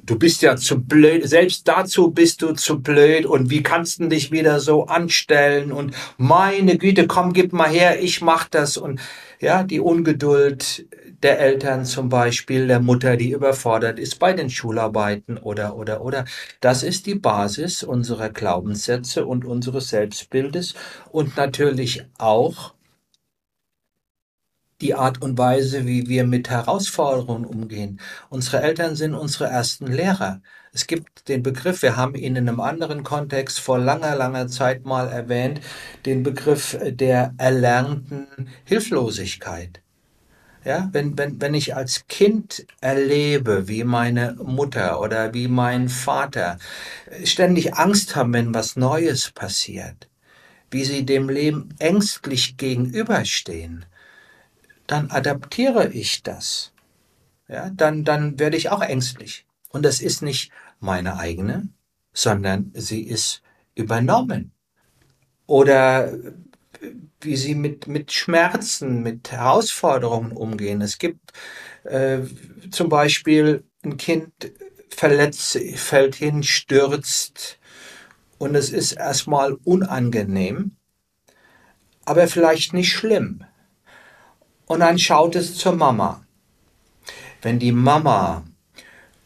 du 0.07 0.19
bist 0.19 0.43
ja 0.43 0.57
zu 0.57 0.83
blöd, 0.83 1.29
selbst 1.29 1.67
dazu 1.67 2.11
bist 2.11 2.43
du 2.43 2.53
zu 2.53 2.81
blöd. 2.81 3.27
Und 3.27 3.51
wie 3.51 3.63
kannst 3.63 4.01
du 4.01 4.09
dich 4.09 4.31
wieder 4.33 4.61
so 4.61 4.87
anstellen? 4.87 5.73
Und 5.73 5.95
meine 6.17 6.79
Güte, 6.79 7.07
komm, 7.07 7.33
gib 7.33 7.53
mal 7.53 7.69
her, 7.69 8.03
ich 8.03 8.21
mach 8.21 8.49
das. 8.49 8.77
Und 8.77 9.01
ja, 9.41 9.63
die 9.63 9.81
Ungeduld 9.81 10.87
der 11.23 11.41
Eltern 11.41 11.87
zum 11.87 12.11
Beispiel, 12.11 12.67
der 12.67 12.81
Mutter, 12.81 13.17
die 13.17 13.31
überfordert 13.31 13.99
ist 13.99 14.19
bei 14.19 14.35
den 14.35 14.51
Schularbeiten 14.51 15.39
oder, 15.39 15.77
oder, 15.77 16.03
oder. 16.03 16.27
Das 16.61 16.83
ist 16.83 17.07
die 17.07 17.15
Basis 17.15 17.83
unserer 17.83 18.29
Glaubenssätze 18.29 19.25
und 19.25 19.45
unseres 19.45 19.89
Selbstbildes. 19.89 20.75
Und 21.11 21.37
natürlich 21.37 22.05
auch 22.19 22.74
die 24.85 24.95
Art 24.95 25.23
und 25.23 25.39
Weise, 25.39 25.87
wie 25.87 26.09
wir 26.09 26.25
mit 26.25 26.51
Herausforderungen 26.51 27.47
umgehen. 27.47 28.01
Unsere 28.29 28.63
Eltern 28.63 28.95
sind 28.97 29.15
unsere 29.15 29.47
ersten 29.47 29.87
Lehrer. 29.87 30.43
Es 30.73 30.87
gibt 30.87 31.29
den 31.29 31.43
Begriff, 31.43 31.81
wir 31.83 31.97
haben 31.97 32.15
ihn 32.15 32.37
in 32.37 32.49
einem 32.49 32.61
anderen 32.61 33.03
Kontext 33.03 33.61
vor 33.61 33.79
langer, 33.79 34.15
langer 34.15 34.47
Zeit 34.49 34.85
mal 34.85 35.09
erwähnt, 35.09 35.61
den 36.05 36.23
Begriff 36.23 36.77
der 36.85 37.33
erlernten 37.39 38.27
Hilflosigkeit. 38.65 39.81
Ja, 40.65 40.89
wenn, 40.93 41.17
wenn, 41.17 41.41
wenn 41.41 41.55
ich 41.55 41.75
als 41.75 42.07
Kind 42.07 42.67
erlebe, 42.81 43.69
wie 43.69 43.85
meine 43.85 44.35
Mutter 44.43 45.01
oder 45.01 45.33
wie 45.33 45.49
mein 45.49 45.89
Vater 45.89 46.59
ständig 47.25 47.75
Angst 47.75 48.17
haben, 48.17 48.33
wenn 48.33 48.55
was 48.55 48.77
Neues 48.77 49.31
passiert, 49.31 50.09
wie 50.71 50.85
sie 50.85 51.07
dem 51.07 51.29
Leben 51.29 51.71
ängstlich 51.79 52.57
gegenüberstehen, 52.57 53.85
dann 54.87 55.11
adaptiere 55.11 55.89
ich 55.89 56.23
das. 56.23 56.73
Ja, 57.49 57.71
dann, 57.71 58.05
dann 58.05 58.39
werde 58.39 58.57
ich 58.57 58.71
auch 58.71 58.81
ängstlich. 58.81 59.47
Und 59.71 59.85
das 59.85 60.01
ist 60.01 60.23
nicht 60.23 60.51
meine 60.81 61.19
eigene, 61.19 61.69
sondern 62.13 62.71
sie 62.75 63.03
ist 63.03 63.43
übernommen. 63.75 64.53
Oder 65.47 66.13
wie 67.21 67.37
sie 67.37 67.55
mit, 67.55 67.87
mit 67.87 68.13
Schmerzen, 68.13 69.03
mit 69.03 69.33
Herausforderungen 69.33 70.33
umgehen. 70.33 70.81
Es 70.81 70.99
gibt 70.99 71.33
äh, 71.85 72.21
zum 72.71 72.89
Beispiel 72.89 73.65
ein 73.83 73.97
Kind 73.97 74.33
verletzt, 74.91 75.59
fällt 75.77 76.15
hin, 76.15 76.43
stürzt 76.43 77.59
und 78.39 78.55
es 78.55 78.71
ist 78.71 78.93
erstmal 78.93 79.55
unangenehm, 79.65 80.77
aber 82.05 82.29
vielleicht 82.29 82.75
nicht 82.75 82.93
schlimm 82.93 83.45
und 84.67 84.81
dann 84.81 84.99
schaut 84.99 85.37
es 85.37 85.57
zur 85.57 85.75
Mama. 85.75 86.25
Wenn 87.43 87.59
die 87.59 87.73
Mama 87.73 88.45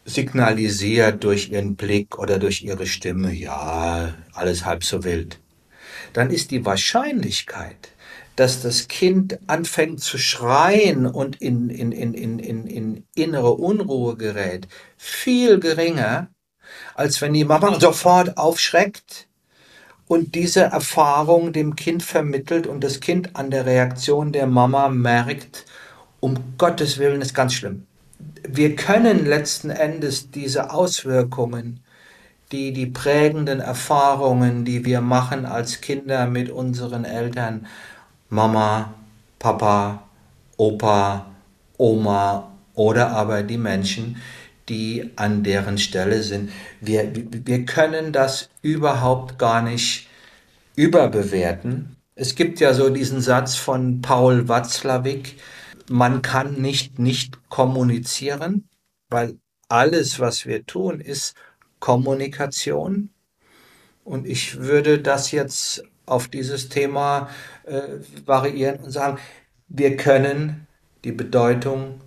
signalisiert 0.04 1.22
durch 1.22 1.50
ihren 1.50 1.76
Blick 1.76 2.18
oder 2.18 2.38
durch 2.38 2.62
ihre 2.62 2.86
Stimme, 2.86 3.32
ja, 3.32 4.14
alles 4.32 4.64
halb 4.64 4.82
so 4.82 5.04
wild, 5.04 5.38
dann 6.12 6.30
ist 6.30 6.50
die 6.50 6.64
Wahrscheinlichkeit, 6.64 7.90
dass 8.34 8.62
das 8.62 8.88
Kind 8.88 9.38
anfängt 9.48 10.00
zu 10.00 10.16
schreien 10.16 11.06
und 11.06 11.40
in, 11.40 11.70
in, 11.70 11.92
in, 11.92 12.14
in, 12.14 12.38
in, 12.38 12.66
in 12.66 13.04
innere 13.14 13.52
Unruhe 13.54 14.16
gerät, 14.16 14.68
viel 14.96 15.60
geringer, 15.60 16.28
als 16.94 17.20
wenn 17.20 17.32
die 17.32 17.44
Mama 17.44 17.78
sofort 17.78 18.36
aufschreckt 18.38 19.27
und 20.08 20.34
diese 20.34 20.62
Erfahrung 20.62 21.52
dem 21.52 21.76
Kind 21.76 22.02
vermittelt 22.02 22.66
und 22.66 22.82
das 22.82 23.00
Kind 23.00 23.36
an 23.36 23.50
der 23.50 23.66
Reaktion 23.66 24.32
der 24.32 24.46
Mama 24.46 24.88
merkt, 24.88 25.66
um 26.20 26.36
Gottes 26.56 26.98
Willen 26.98 27.20
ist 27.20 27.34
ganz 27.34 27.54
schlimm. 27.54 27.86
Wir 28.48 28.74
können 28.74 29.26
letzten 29.26 29.70
Endes 29.70 30.30
diese 30.30 30.72
Auswirkungen, 30.72 31.80
die 32.50 32.72
die 32.72 32.86
prägenden 32.86 33.60
Erfahrungen, 33.60 34.64
die 34.64 34.84
wir 34.86 35.02
machen 35.02 35.44
als 35.44 35.82
Kinder 35.82 36.26
mit 36.26 36.50
unseren 36.50 37.04
Eltern, 37.04 37.66
Mama, 38.30 38.94
Papa, 39.38 40.02
Opa, 40.56 41.26
Oma 41.76 42.50
oder 42.74 43.10
aber 43.10 43.42
die 43.42 43.58
Menschen, 43.58 44.16
die 44.68 45.10
an 45.16 45.42
deren 45.42 45.78
Stelle 45.78 46.22
sind. 46.22 46.50
Wir, 46.80 47.12
wir 47.14 47.64
können 47.64 48.12
das 48.12 48.50
überhaupt 48.62 49.38
gar 49.38 49.62
nicht 49.62 50.08
überbewerten. 50.76 51.96
Es 52.14 52.34
gibt 52.34 52.60
ja 52.60 52.74
so 52.74 52.90
diesen 52.90 53.20
Satz 53.20 53.56
von 53.56 54.00
Paul 54.02 54.48
Watzlawick, 54.48 55.36
man 55.88 56.20
kann 56.22 56.60
nicht 56.60 56.98
nicht 56.98 57.48
kommunizieren, 57.48 58.68
weil 59.08 59.38
alles, 59.68 60.20
was 60.20 60.46
wir 60.46 60.66
tun, 60.66 61.00
ist 61.00 61.34
Kommunikation. 61.80 63.10
Und 64.04 64.26
ich 64.26 64.58
würde 64.58 64.98
das 64.98 65.32
jetzt 65.32 65.84
auf 66.06 66.28
dieses 66.28 66.68
Thema 66.68 67.28
äh, 67.64 67.82
variieren 68.24 68.80
und 68.80 68.90
sagen, 68.90 69.18
wir 69.68 69.96
können 69.96 70.66
die 71.04 71.12
Bedeutung 71.12 72.00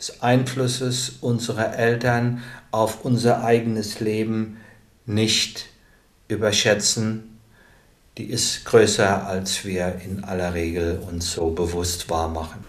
des 0.00 0.22
Einflusses 0.22 1.18
unserer 1.20 1.76
Eltern 1.76 2.42
auf 2.70 3.04
unser 3.04 3.44
eigenes 3.44 4.00
Leben 4.00 4.56
nicht 5.04 5.66
überschätzen. 6.28 7.38
Die 8.16 8.24
ist 8.24 8.64
größer, 8.64 9.26
als 9.26 9.64
wir 9.66 10.00
in 10.04 10.24
aller 10.24 10.54
Regel 10.54 11.02
uns 11.06 11.32
so 11.32 11.50
bewusst 11.50 12.08
wahrmachen. 12.08 12.64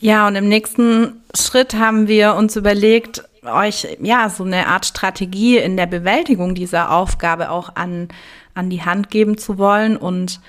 Ja, 0.00 0.26
und 0.26 0.34
im 0.34 0.48
nächsten 0.48 1.22
Schritt 1.34 1.74
haben 1.74 2.08
wir 2.08 2.34
uns 2.34 2.56
überlegt, 2.56 3.22
euch 3.44 3.86
ja 4.00 4.30
so 4.30 4.44
eine 4.44 4.66
Art 4.66 4.86
Strategie 4.86 5.58
in 5.58 5.76
der 5.76 5.86
Bewältigung 5.86 6.54
dieser 6.54 6.90
Aufgabe 6.90 7.50
auch 7.50 7.76
an, 7.76 8.08
an 8.54 8.70
die 8.70 8.82
Hand 8.82 9.10
geben 9.10 9.36
zu 9.36 9.58
wollen 9.58 9.96
und 9.96 10.40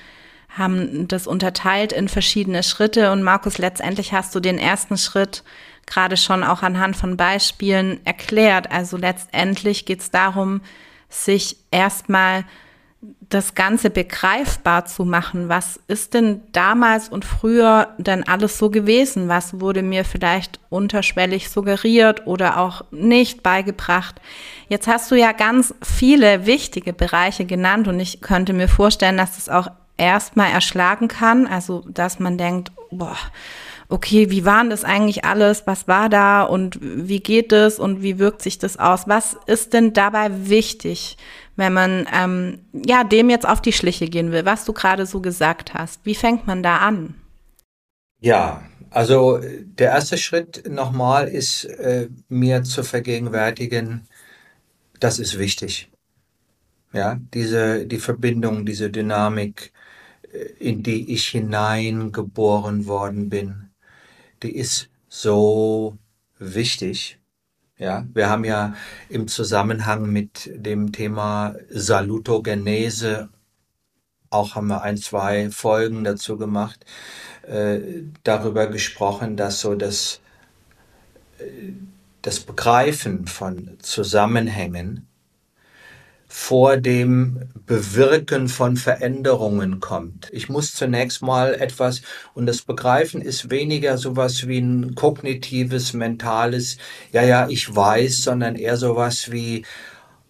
haben 0.50 1.08
das 1.08 1.28
unterteilt 1.28 1.92
in 1.92 2.08
verschiedene 2.08 2.64
Schritte. 2.64 3.12
Und 3.12 3.24
Markus, 3.24 3.58
letztendlich 3.58 4.14
hast 4.14 4.34
du 4.36 4.40
den 4.40 4.60
ersten 4.60 4.98
Schritt 4.98 5.44
gerade 5.86 6.18
schon 6.18 6.44
auch 6.44 6.64
anhand 6.64 6.96
von 6.96 7.18
Beispielen 7.18 8.00
erklärt. 8.06 8.72
Also 8.72 8.98
letztendlich 8.98 9.86
geht 9.86 10.02
es 10.02 10.12
darum, 10.12 10.62
sich 11.10 11.58
erstmal 11.72 12.46
das 13.30 13.56
Ganze 13.56 13.90
begreifbar 13.90 14.86
zu 14.86 15.04
machen. 15.04 15.50
Was 15.50 15.80
ist 15.88 16.14
denn 16.14 16.42
damals 16.52 17.10
und 17.10 17.26
früher 17.26 17.90
denn 17.98 18.26
alles 18.28 18.58
so 18.58 18.70
gewesen? 18.70 19.28
Was 19.28 19.60
wurde 19.60 19.82
mir 19.82 20.06
vielleicht 20.06 20.60
unterschwellig 20.70 21.50
suggeriert 21.50 22.26
oder 22.28 22.60
auch 22.60 22.86
nicht 22.92 23.44
beigebracht? 23.44 24.22
Jetzt 24.70 24.88
hast 24.88 25.12
du 25.12 25.16
ja 25.16 25.34
ganz 25.34 25.76
viele 25.84 26.46
wichtige 26.46 26.94
Bereiche 26.94 27.46
genannt 27.46 27.88
und 27.88 28.00
ich 28.00 28.22
könnte 28.22 28.54
mir 28.54 28.70
vorstellen, 28.70 29.18
dass 29.18 29.36
das 29.36 29.50
auch 29.50 29.68
erstmal 29.98 30.52
erschlagen 30.52 31.08
kann. 31.08 31.46
Also, 31.46 31.84
dass 31.88 32.20
man 32.20 32.38
denkt, 32.38 32.72
boah, 32.92 33.18
okay, 33.90 34.30
wie 34.30 34.46
waren 34.46 34.70
das 34.70 34.84
eigentlich 34.84 35.26
alles? 35.26 35.68
Was 35.68 35.88
war 35.88 36.10
da 36.10 36.44
und 36.44 36.80
wie 36.82 37.20
geht 37.20 37.52
es 37.52 37.80
und 37.80 38.02
wie 38.02 38.20
wirkt 38.20 38.42
sich 38.42 38.58
das 38.60 38.78
aus? 38.78 39.08
Was 39.08 39.38
ist 39.46 39.74
denn 39.74 39.94
dabei 39.94 40.30
wichtig, 40.50 41.18
wenn 41.56 41.74
man 41.74 42.08
ähm, 42.14 42.60
ja 42.86 43.04
dem 43.04 43.30
jetzt 43.30 43.48
auf 43.48 43.62
die 43.62 43.74
Schliche 43.74 44.08
gehen 44.08 44.32
will, 44.32 44.46
was 44.46 44.66
du 44.66 44.74
gerade 44.74 45.06
so 45.06 45.22
gesagt 45.22 45.74
hast? 45.74 46.02
Wie 46.06 46.16
fängt 46.16 46.48
man 46.48 46.64
da 46.64 46.78
an? 46.78 47.16
Ja, 48.20 48.64
also 48.90 49.40
der 49.42 49.92
erste 49.92 50.18
Schritt 50.18 50.70
nochmal 50.70 51.28
ist 51.28 51.66
äh, 51.66 52.10
mir 52.30 52.64
zu 52.64 52.84
vergegenwärtigen, 52.84 54.08
das 55.00 55.20
ist 55.20 55.38
wichtig. 55.38 55.92
Ja, 56.94 57.20
diese, 57.34 57.88
die 57.88 57.98
Verbindung, 57.98 58.66
diese 58.66 58.90
Dynamik, 58.92 59.74
äh, 60.32 60.38
in 60.60 60.84
die 60.84 61.12
ich 61.14 61.28
hineingeboren 61.28 62.86
worden 62.86 63.30
bin, 63.30 63.73
die 64.44 64.56
ist 64.56 64.90
so 65.10 65.98
wichtig. 66.38 67.20
Ja, 67.78 68.06
wir 68.14 68.30
haben 68.30 68.46
ja 68.46 68.76
im 69.10 69.28
Zusammenhang 69.28 70.12
mit 70.12 70.50
dem 70.54 70.92
Thema 70.92 71.56
Salutogenese 71.70 73.30
auch 74.34 74.56
haben 74.56 74.68
wir 74.68 74.82
ein, 74.82 74.98
zwei 74.98 75.50
Folgen 75.52 76.04
dazu 76.04 76.38
gemacht, 76.38 76.86
äh, 77.44 77.80
darüber 78.24 78.68
gesprochen, 78.68 79.38
dass 79.38 79.62
so 79.62 79.76
das, 79.76 80.22
äh, 81.38 81.44
das 82.22 82.40
Begreifen 82.40 83.28
von 83.28 83.78
Zusammenhängen 83.80 85.08
vor 86.36 86.78
dem 86.78 87.48
Bewirken 87.68 88.48
von 88.48 88.76
Veränderungen 88.76 89.80
kommt. 89.80 90.30
Ich 90.32 90.50
muss 90.50 90.74
zunächst 90.74 91.22
mal 91.22 91.54
etwas, 91.54 92.02
und 92.34 92.48
das 92.48 92.64
Begreifen 92.64 93.22
ist 93.22 93.52
weniger 93.52 94.00
sowas 94.00 94.48
wie 94.48 94.58
ein 94.58 94.96
kognitives, 94.96 95.94
mentales, 95.94 96.78
ja, 97.12 97.22
ja, 97.22 97.48
ich 97.50 97.74
weiß, 97.74 98.24
sondern 98.24 98.56
eher 98.56 98.78
sowas 98.78 99.32
wie, 99.32 99.64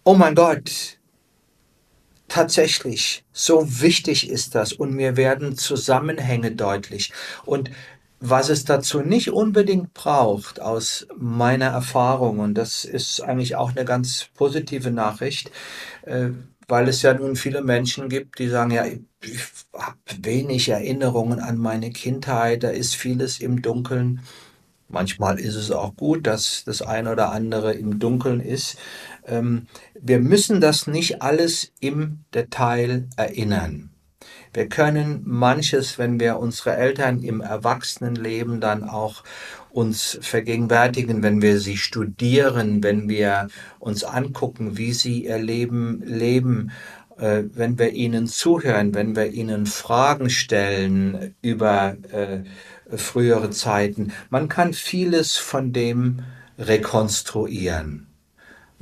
oh 0.04 0.12
mein 0.12 0.34
Gott, 0.34 0.98
tatsächlich, 2.28 3.24
so 3.32 3.80
wichtig 3.80 4.28
ist 4.28 4.54
das 4.54 4.74
und 4.74 4.92
mir 4.92 5.16
werden 5.16 5.56
Zusammenhänge 5.56 6.52
deutlich. 6.52 7.14
Und 7.46 7.70
was 8.26 8.48
es 8.48 8.64
dazu 8.64 9.00
nicht 9.00 9.32
unbedingt 9.32 9.92
braucht, 9.92 10.58
aus 10.58 11.06
meiner 11.14 11.66
Erfahrung, 11.66 12.38
und 12.38 12.54
das 12.54 12.86
ist 12.86 13.20
eigentlich 13.20 13.54
auch 13.54 13.76
eine 13.76 13.84
ganz 13.84 14.28
positive 14.34 14.90
Nachricht, 14.90 15.50
äh, 16.06 16.30
weil 16.66 16.88
es 16.88 17.02
ja 17.02 17.12
nun 17.12 17.36
viele 17.36 17.62
Menschen 17.62 18.08
gibt, 18.08 18.38
die 18.38 18.48
sagen, 18.48 18.70
ja, 18.70 18.86
ich 18.86 19.40
habe 19.74 19.98
wenig 20.22 20.70
Erinnerungen 20.70 21.38
an 21.38 21.58
meine 21.58 21.90
Kindheit, 21.90 22.62
da 22.62 22.70
ist 22.70 22.96
vieles 22.96 23.40
im 23.40 23.60
Dunkeln. 23.60 24.20
Manchmal 24.88 25.38
ist 25.38 25.56
es 25.56 25.70
auch 25.70 25.94
gut, 25.94 26.26
dass 26.26 26.64
das 26.64 26.80
ein 26.80 27.08
oder 27.08 27.30
andere 27.30 27.74
im 27.74 27.98
Dunkeln 27.98 28.40
ist. 28.40 28.78
Ähm, 29.26 29.66
wir 30.00 30.20
müssen 30.20 30.62
das 30.62 30.86
nicht 30.86 31.20
alles 31.20 31.72
im 31.80 32.20
Detail 32.32 33.06
erinnern. 33.16 33.93
Wir 34.54 34.68
können 34.68 35.22
manches, 35.24 35.98
wenn 35.98 36.20
wir 36.20 36.38
unsere 36.38 36.76
Eltern 36.76 37.22
im 37.22 37.40
Erwachsenenleben 37.40 38.60
dann 38.60 38.84
auch 38.84 39.24
uns 39.70 40.16
vergegenwärtigen, 40.22 41.24
wenn 41.24 41.42
wir 41.42 41.58
sie 41.58 41.76
studieren, 41.76 42.80
wenn 42.84 43.08
wir 43.08 43.48
uns 43.80 44.04
angucken, 44.04 44.78
wie 44.78 44.92
sie 44.92 45.24
ihr 45.24 45.38
Leben 45.38 46.02
leben, 46.04 46.70
äh, 47.18 47.42
wenn 47.52 47.80
wir 47.80 47.92
ihnen 47.92 48.28
zuhören, 48.28 48.94
wenn 48.94 49.16
wir 49.16 49.32
ihnen 49.32 49.66
Fragen 49.66 50.30
stellen 50.30 51.34
über 51.42 51.96
äh, 52.12 52.44
frühere 52.96 53.50
Zeiten. 53.50 54.12
Man 54.30 54.48
kann 54.48 54.72
vieles 54.72 55.36
von 55.36 55.72
dem 55.72 56.22
rekonstruieren. 56.58 58.13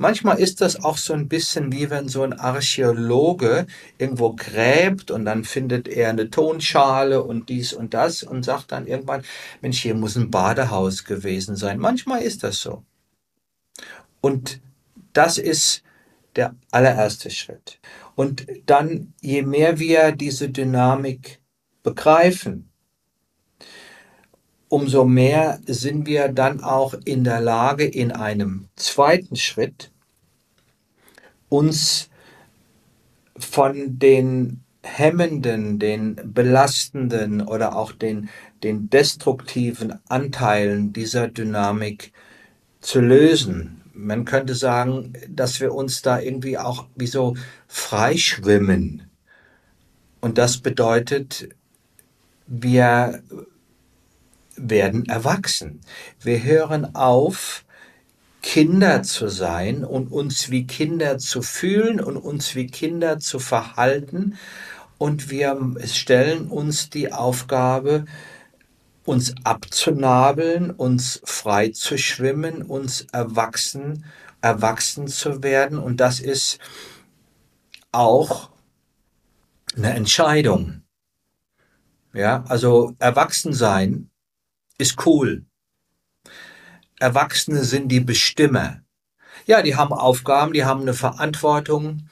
Manchmal 0.03 0.37
ist 0.37 0.59
das 0.59 0.83
auch 0.83 0.97
so 0.97 1.13
ein 1.13 1.29
bisschen 1.29 1.71
wie 1.71 1.89
wenn 1.89 2.09
so 2.09 2.23
ein 2.23 2.33
Archäologe 2.33 3.67
irgendwo 3.97 4.33
gräbt 4.33 5.11
und 5.11 5.23
dann 5.23 5.45
findet 5.45 5.87
er 5.87 6.09
eine 6.09 6.29
Tonschale 6.29 7.23
und 7.23 7.47
dies 7.47 7.71
und 7.71 7.93
das 7.93 8.21
und 8.21 8.43
sagt 8.43 8.73
dann 8.73 8.85
irgendwann, 8.85 9.23
Mensch, 9.61 9.81
hier 9.81 9.95
muss 9.95 10.17
ein 10.17 10.29
Badehaus 10.29 11.05
gewesen 11.05 11.55
sein. 11.55 11.79
Manchmal 11.79 12.21
ist 12.21 12.43
das 12.43 12.57
so. 12.57 12.83
Und 14.19 14.59
das 15.13 15.37
ist 15.37 15.83
der 16.35 16.53
allererste 16.69 17.29
Schritt. 17.29 17.79
Und 18.15 18.45
dann, 18.65 19.13
je 19.21 19.41
mehr 19.41 19.79
wir 19.79 20.11
diese 20.11 20.49
Dynamik 20.49 21.39
begreifen, 21.81 22.69
umso 24.67 25.05
mehr 25.05 25.61
sind 25.65 26.07
wir 26.07 26.27
dann 26.27 26.61
auch 26.61 26.93
in 27.05 27.23
der 27.23 27.39
Lage, 27.39 27.85
in 27.85 28.11
einem 28.11 28.67
zweiten 28.75 29.37
Schritt 29.37 29.92
uns 31.53 32.09
von 33.37 33.99
den 33.99 34.63
hemmenden, 34.81 35.77
den 35.79 36.15
belastenden 36.25 37.41
oder 37.41 37.75
auch 37.75 37.91
den, 37.91 38.29
den 38.63 38.89
destruktiven 38.89 39.99
Anteilen 40.09 40.93
dieser 40.93 41.27
Dynamik 41.27 42.11
zu 42.81 42.99
lösen. 42.99 43.81
Man 43.93 44.25
könnte 44.25 44.55
sagen, 44.55 45.13
dass 45.29 45.61
wir 45.61 45.73
uns 45.73 46.01
da 46.01 46.19
irgendwie 46.19 46.57
auch 46.57 46.87
wie 46.95 47.07
so 47.07 47.35
freischwimmen. 47.67 49.03
Und 50.21 50.39
das 50.39 50.57
bedeutet, 50.57 51.49
wir 52.47 53.21
werden 54.55 55.05
erwachsen. 55.05 55.81
Wir 56.19 56.43
hören 56.43 56.95
auf, 56.95 57.63
Kinder 58.43 59.01
zu 59.01 59.29
sein 59.29 59.83
und 59.83 60.11
uns 60.11 60.51
wie 60.51 60.67
Kinder 60.67 61.17
zu 61.17 61.41
fühlen 61.41 61.99
und 61.99 62.17
uns 62.17 62.53
wie 62.53 62.67
Kinder 62.67 63.17
zu 63.17 63.39
verhalten. 63.39 64.37
Und 64.99 65.31
wir 65.31 65.57
stellen 65.85 66.49
uns 66.49 66.89
die 66.91 67.11
Aufgabe, 67.11 68.05
uns 69.05 69.33
abzunabeln, 69.43 70.69
uns 70.71 71.21
frei 71.23 71.69
zu 71.69 71.97
schwimmen, 71.97 72.61
uns 72.61 73.07
erwachsen, 73.11 74.05
erwachsen 74.41 75.07
zu 75.07 75.41
werden. 75.41 75.79
Und 75.79 75.97
das 75.97 76.19
ist 76.19 76.59
auch 77.91 78.49
eine 79.75 79.93
Entscheidung. 79.93 80.83
Ja, 82.13 82.43
also 82.49 82.93
erwachsen 82.99 83.53
sein 83.53 84.11
ist 84.77 85.07
cool. 85.07 85.45
Erwachsene 87.03 87.65
sind 87.65 87.89
die 87.89 87.99
Bestimmer. 87.99 88.79
Ja, 89.45 89.61
die 89.61 89.75
haben 89.75 89.91
Aufgaben, 89.91 90.53
die 90.53 90.63
haben 90.63 90.83
eine 90.83 90.93
Verantwortung, 90.93 92.07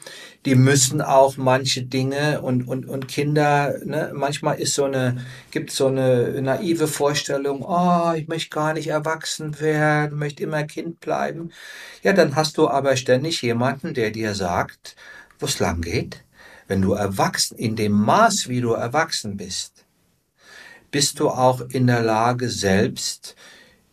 die 0.45 0.55
müssen 0.55 1.01
auch 1.01 1.37
manche 1.37 1.83
Dinge 1.83 2.41
und, 2.41 2.67
und, 2.67 2.85
und 2.85 3.07
Kinder, 3.07 3.75
ne, 3.85 4.11
manchmal 4.13 4.59
ist 4.59 4.73
so 4.73 4.83
eine, 4.83 5.25
gibt 5.51 5.71
so 5.71 5.87
eine 5.87 6.41
naive 6.41 6.89
Vorstellung, 6.89 7.63
oh, 7.65 8.11
ich 8.17 8.27
möchte 8.27 8.49
gar 8.49 8.73
nicht 8.73 8.87
erwachsen 8.87 9.61
werden, 9.61 10.19
möchte 10.19 10.43
immer 10.43 10.65
Kind 10.65 10.99
bleiben. 10.99 11.51
Ja, 12.03 12.11
dann 12.11 12.35
hast 12.35 12.57
du 12.57 12.67
aber 12.67 12.97
ständig 12.97 13.41
jemanden, 13.41 13.93
der 13.93 14.11
dir 14.11 14.35
sagt, 14.35 14.97
wo 15.39 15.45
es 15.45 15.59
lang 15.59 15.79
geht, 15.79 16.25
wenn 16.67 16.81
du 16.81 16.91
erwachsen, 16.91 17.57
in 17.57 17.77
dem 17.77 17.93
Maß, 17.93 18.49
wie 18.49 18.59
du 18.59 18.73
erwachsen 18.73 19.37
bist, 19.37 19.85
bist 20.91 21.21
du 21.21 21.29
auch 21.29 21.61
in 21.69 21.87
der 21.87 22.01
Lage, 22.01 22.49
selbst 22.49 23.37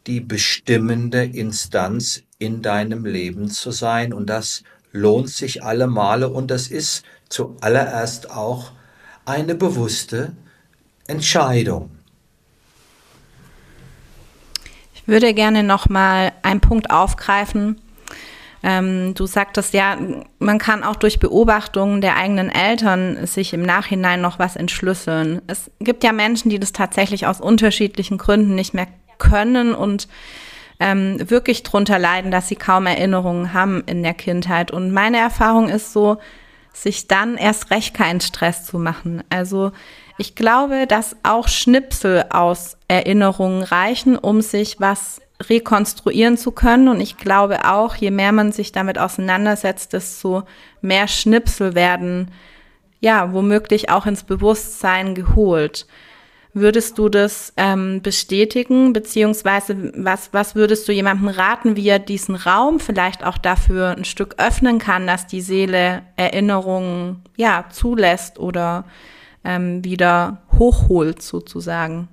die 0.08 0.20
bestimmende 0.20 1.22
Instanz 1.22 2.22
in 2.38 2.62
deinem 2.62 3.04
Leben 3.04 3.50
zu 3.50 3.70
sein. 3.70 4.12
Und 4.12 4.26
das 4.26 4.64
lohnt 4.90 5.28
sich 5.28 5.62
alle 5.62 5.86
Male 5.86 6.30
und 6.30 6.50
das 6.50 6.68
ist 6.68 7.04
zuallererst 7.28 8.30
auch 8.30 8.72
eine 9.26 9.54
bewusste 9.54 10.32
Entscheidung. 11.06 11.90
Ich 14.94 15.06
würde 15.06 15.34
gerne 15.34 15.62
noch 15.62 15.88
mal 15.88 16.32
einen 16.42 16.60
Punkt 16.60 16.90
aufgreifen. 16.90 17.80
Ähm, 18.62 19.14
du 19.14 19.26
sagtest 19.26 19.72
ja, 19.74 19.98
man 20.38 20.58
kann 20.58 20.82
auch 20.82 20.96
durch 20.96 21.20
Beobachtungen 21.20 22.00
der 22.00 22.16
eigenen 22.16 22.50
Eltern 22.50 23.26
sich 23.26 23.52
im 23.52 23.62
Nachhinein 23.62 24.20
noch 24.20 24.38
was 24.38 24.56
entschlüsseln. 24.56 25.42
Es 25.46 25.70
gibt 25.80 26.02
ja 26.02 26.12
Menschen, 26.12 26.48
die 26.50 26.58
das 26.58 26.72
tatsächlich 26.72 27.26
aus 27.26 27.40
unterschiedlichen 27.40 28.18
Gründen 28.18 28.54
nicht 28.54 28.74
mehr 28.74 28.88
können 29.18 29.74
und 29.74 30.08
ähm, 30.80 31.18
wirklich 31.28 31.62
drunter 31.62 31.98
leiden, 31.98 32.30
dass 32.30 32.48
sie 32.48 32.56
kaum 32.56 32.86
Erinnerungen 32.86 33.52
haben 33.52 33.82
in 33.86 34.02
der 34.02 34.14
Kindheit. 34.14 34.70
Und 34.70 34.92
meine 34.92 35.18
Erfahrung 35.18 35.68
ist 35.68 35.92
so, 35.92 36.18
sich 36.72 37.08
dann 37.08 37.36
erst 37.36 37.70
recht 37.70 37.94
keinen 37.94 38.20
Stress 38.20 38.64
zu 38.64 38.78
machen. 38.78 39.22
Also 39.30 39.72
ich 40.16 40.34
glaube, 40.34 40.86
dass 40.86 41.16
auch 41.22 41.48
Schnipsel 41.48 42.24
aus 42.30 42.76
Erinnerungen 42.88 43.62
reichen, 43.62 44.16
um 44.16 44.40
sich 44.40 44.80
was 44.80 45.20
rekonstruieren 45.48 46.36
zu 46.36 46.52
können. 46.52 46.88
Und 46.88 47.00
ich 47.00 47.16
glaube 47.16 47.64
auch, 47.64 47.94
je 47.94 48.10
mehr 48.10 48.32
man 48.32 48.52
sich 48.52 48.72
damit 48.72 48.98
auseinandersetzt, 48.98 49.92
desto 49.92 50.42
mehr 50.80 51.08
Schnipsel 51.08 51.74
werden, 51.74 52.30
ja, 53.00 53.32
womöglich 53.32 53.90
auch 53.90 54.06
ins 54.06 54.24
Bewusstsein 54.24 55.14
geholt. 55.14 55.86
Würdest 56.54 56.98
du 56.98 57.08
das 57.08 57.52
ähm, 57.56 58.00
bestätigen, 58.02 58.92
beziehungsweise 58.92 59.92
was, 59.94 60.30
was 60.32 60.54
würdest 60.54 60.88
du 60.88 60.92
jemandem 60.92 61.28
raten, 61.28 61.76
wie 61.76 61.88
er 61.88 61.98
diesen 61.98 62.34
Raum 62.34 62.80
vielleicht 62.80 63.22
auch 63.22 63.38
dafür 63.38 63.90
ein 63.90 64.04
Stück 64.04 64.36
öffnen 64.38 64.78
kann, 64.78 65.06
dass 65.06 65.26
die 65.26 65.42
Seele 65.42 66.02
Erinnerungen 66.16 67.22
ja 67.36 67.66
zulässt 67.70 68.38
oder 68.38 68.86
ähm, 69.44 69.84
wieder 69.84 70.42
hochholt 70.58 71.22
sozusagen? 71.22 72.08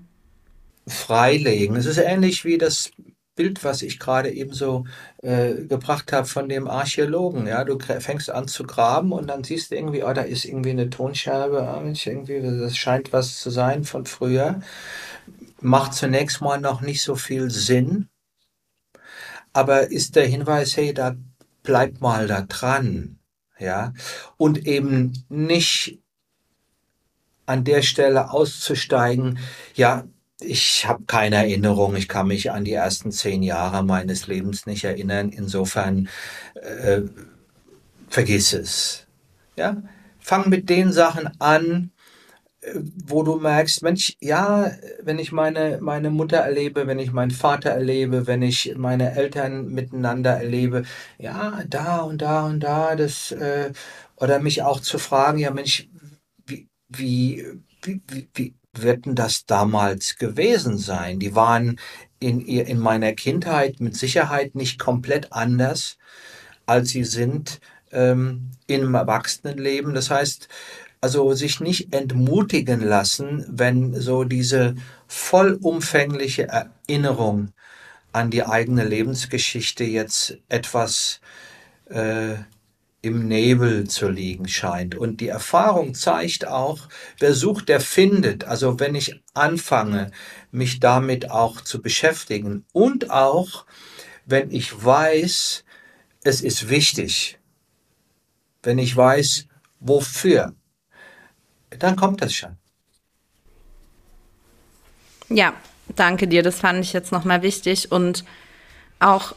Freilegen. 0.88 1.76
Es 1.78 1.86
ist 1.86 1.98
ähnlich 1.98 2.46
wie 2.46 2.58
das 2.58 2.92
Bild, 3.36 3.64
was 3.64 3.82
ich 3.82 4.00
gerade 4.00 4.32
eben 4.32 4.54
so 4.54 4.86
äh, 5.22 5.54
gebracht 5.66 6.14
habe 6.14 6.26
von 6.26 6.48
dem 6.48 6.68
Archäologen. 6.68 7.48
Ja, 7.48 7.64
du 7.66 7.78
fängst 7.80 8.30
an 8.30 8.48
zu 8.48 8.64
graben 8.64 9.12
und 9.12 9.28
dann 9.28 9.44
siehst 9.44 9.72
du 9.72 9.76
irgendwie, 9.76 10.04
oh, 10.04 10.14
da 10.14 10.22
ist 10.22 10.46
irgendwie 10.46 10.72
eine 10.72 10.90
Tonscherbe, 10.90 11.68
ah, 11.68 11.84
irgendwie, 11.84 12.42
das 12.42 12.78
scheint 12.78 13.14
was 13.14 13.40
zu 13.40 13.50
sein 13.50 13.84
von 13.84 14.06
früher. 14.06 14.62
Macht 15.62 15.94
zunächst 15.94 16.42
mal 16.42 16.60
noch 16.60 16.82
nicht 16.82 17.02
so 17.02 17.16
viel 17.16 17.50
Sinn, 17.52 18.10
aber 19.54 19.92
ist 19.92 20.16
der 20.16 20.28
Hinweis, 20.28 20.78
hey, 20.78 20.94
da 20.94 21.16
bleib 21.64 22.02
mal 22.02 22.28
da 22.28 22.42
dran, 22.42 23.20
ja, 23.60 23.94
und 24.38 24.66
eben 24.68 25.26
nicht 25.30 26.00
an 27.46 27.64
der 27.64 27.82
Stelle 27.82 28.32
auszusteigen, 28.32 29.40
ja, 29.76 30.06
ich 30.46 30.86
habe 30.88 31.04
keine 31.06 31.38
Erinnerung, 31.38 31.96
ich 31.96 32.08
kann 32.08 32.28
mich 32.28 32.52
an 32.52 32.66
die 32.66 32.74
ersten 32.74 33.12
zehn 33.12 33.44
Jahre 33.44 33.84
meines 33.84 34.28
Lebens 34.28 34.66
nicht 34.66 34.84
erinnern. 34.84 35.30
Insofern 35.30 36.10
äh, 36.56 37.02
vergiss 38.10 38.54
es. 38.54 39.08
Ja? 39.56 39.82
Fang 40.20 40.50
mit 40.50 40.70
den 40.70 40.92
Sachen 40.92 41.30
an, 41.40 41.92
äh, 42.62 42.80
wo 43.06 43.24
du 43.24 43.38
merkst, 43.38 43.84
Mensch, 43.84 44.16
ja, 44.22 44.72
wenn 45.02 45.20
ich 45.20 45.32
meine, 45.32 45.80
meine 45.82 46.10
Mutter 46.10 46.38
erlebe, 46.38 46.88
wenn 46.88 47.00
ich 47.00 47.12
meinen 47.12 47.32
Vater 47.32 47.72
erlebe, 47.72 48.28
wenn 48.28 48.42
ich 48.42 48.76
meine 48.78 49.16
Eltern 49.16 49.68
miteinander 49.68 50.32
erlebe, 50.38 50.84
ja, 51.18 51.64
da 51.68 52.00
und 52.02 52.22
da 52.22 52.46
und 52.46 52.60
da, 52.62 52.96
das, 52.96 53.32
äh, 53.32 53.72
oder 54.18 54.40
mich 54.40 54.62
auch 54.64 54.80
zu 54.80 54.98
fragen, 54.98 55.40
ja, 55.40 55.52
Mensch, 55.52 55.90
wie, 56.46 56.70
wie, 56.90 57.46
wie, 57.82 58.02
wie, 58.34 58.56
wird 58.82 59.06
denn 59.06 59.16
das 59.16 59.46
damals 59.46 60.18
gewesen 60.18 60.78
sein? 60.78 61.20
Die 61.20 61.36
waren 61.36 61.80
in, 62.20 62.42
in 62.42 62.80
meiner 62.80 63.14
Kindheit 63.14 63.80
mit 63.80 63.96
Sicherheit 63.96 64.56
nicht 64.56 64.80
komplett 64.80 65.32
anders, 65.34 65.98
als 66.66 66.90
sie 66.90 67.04
sind 67.04 67.60
ähm, 67.92 68.52
im 68.68 68.96
Erwachsenenleben. 68.96 69.94
Das 69.94 70.10
heißt, 70.10 70.48
also 71.02 71.34
sich 71.34 71.60
nicht 71.60 71.94
entmutigen 71.94 72.82
lassen, 72.82 73.46
wenn 73.48 73.94
so 73.94 74.24
diese 74.24 74.76
vollumfängliche 75.08 76.48
Erinnerung 76.48 77.52
an 78.12 78.32
die 78.32 78.44
eigene 78.44 78.84
Lebensgeschichte 78.86 79.84
jetzt 79.84 80.40
etwas 80.50 81.20
äh, 81.90 82.36
im 83.06 83.28
Nebel 83.28 83.88
zu 83.88 84.10
liegen 84.10 84.48
scheint. 84.48 84.96
Und 84.96 85.22
die 85.22 85.28
Erfahrung 85.28 85.94
zeigt 85.94 86.48
auch, 86.48 86.90
wer 87.20 87.36
sucht, 87.36 87.70
der 87.70 87.80
findet. 87.80 88.46
Also 88.46 88.80
wenn 88.80 88.96
ich 88.96 89.22
anfange, 89.36 90.12
mich 90.52 90.80
damit 90.80 91.30
auch 91.30 91.62
zu 91.62 91.82
beschäftigen 91.82 92.66
und 92.74 93.12
auch, 93.12 93.66
wenn 94.26 94.50
ich 94.50 94.84
weiß, 94.84 95.64
es 96.24 96.42
ist 96.42 96.70
wichtig, 96.70 97.38
wenn 98.64 98.80
ich 98.80 98.98
weiß, 98.98 99.46
wofür, 99.80 100.56
dann 101.70 101.96
kommt 101.96 102.24
das 102.24 102.34
schon. 102.34 102.58
Ja, 105.30 105.54
danke 105.96 106.28
dir. 106.28 106.42
Das 106.42 106.60
fand 106.60 106.84
ich 106.84 106.94
jetzt 106.94 107.12
nochmal 107.12 107.44
wichtig 107.44 107.92
und 107.92 108.26
auch 109.00 109.36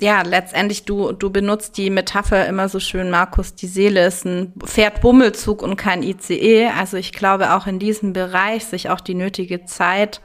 ja, 0.00 0.22
letztendlich, 0.22 0.84
du, 0.84 1.12
du 1.12 1.30
benutzt 1.30 1.76
die 1.76 1.88
Metapher 1.88 2.46
immer 2.46 2.68
so 2.68 2.80
schön, 2.80 3.10
Markus, 3.10 3.54
die 3.54 3.68
Seele 3.68 4.06
ist 4.06 4.24
ein 4.24 4.52
Pferd-Bummelzug 4.58 5.62
und 5.62 5.76
kein 5.76 6.02
ICE. 6.02 6.68
Also 6.76 6.96
ich 6.96 7.12
glaube 7.12 7.54
auch 7.54 7.66
in 7.66 7.78
diesem 7.78 8.12
Bereich 8.12 8.64
sich 8.64 8.90
auch 8.90 9.00
die 9.00 9.14
nötige 9.14 9.64
Zeit 9.66 10.20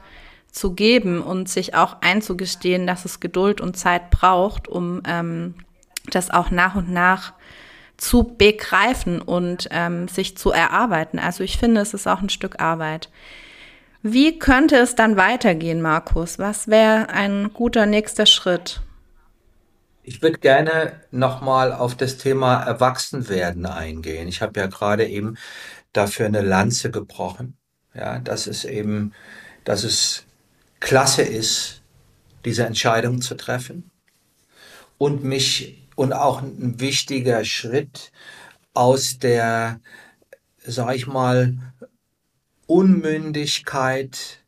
zu 0.50 0.74
geben 0.74 1.22
und 1.22 1.48
sich 1.48 1.74
auch 1.74 1.98
einzugestehen, 2.00 2.86
dass 2.86 3.04
es 3.04 3.20
Geduld 3.20 3.60
und 3.60 3.76
Zeit 3.76 4.10
braucht, 4.10 4.66
um 4.66 5.02
ähm, 5.06 5.54
das 6.10 6.30
auch 6.30 6.50
nach 6.50 6.74
und 6.74 6.90
nach 6.90 7.34
zu 7.96 8.24
begreifen 8.24 9.20
und 9.20 9.68
ähm, 9.70 10.08
sich 10.08 10.36
zu 10.36 10.50
erarbeiten. 10.50 11.18
Also 11.18 11.44
ich 11.44 11.58
finde, 11.58 11.82
es 11.82 11.94
ist 11.94 12.08
auch 12.08 12.20
ein 12.20 12.30
Stück 12.30 12.60
Arbeit. 12.60 13.08
Wie 14.02 14.38
könnte 14.38 14.76
es 14.76 14.94
dann 14.94 15.16
weitergehen, 15.16 15.82
Markus? 15.82 16.38
Was 16.38 16.66
wäre 16.66 17.10
ein 17.10 17.50
guter 17.52 17.86
nächster 17.86 18.26
Schritt? 18.26 18.80
Ich 20.02 20.22
würde 20.22 20.38
gerne 20.38 21.00
nochmal 21.10 21.72
auf 21.72 21.94
das 21.94 22.16
Thema 22.16 22.62
Erwachsenwerden 22.62 23.66
eingehen. 23.66 24.28
Ich 24.28 24.40
habe 24.40 24.58
ja 24.58 24.66
gerade 24.66 25.06
eben 25.06 25.36
dafür 25.92 26.26
eine 26.26 26.40
Lanze 26.40 26.90
gebrochen, 26.90 27.58
ja, 27.94 28.18
dass 28.18 28.46
es 28.46 28.64
eben, 28.64 29.12
dass 29.64 29.84
es 29.84 30.24
klasse 30.80 31.22
ist, 31.22 31.82
diese 32.44 32.64
Entscheidung 32.64 33.20
zu 33.20 33.36
treffen 33.36 33.90
und 34.96 35.22
mich 35.22 35.86
und 35.96 36.14
auch 36.14 36.40
ein 36.40 36.80
wichtiger 36.80 37.44
Schritt 37.44 38.10
aus 38.72 39.18
der, 39.18 39.80
sag 40.58 40.94
ich 40.94 41.06
mal, 41.06 41.58
Unmündigkeit 42.66 44.39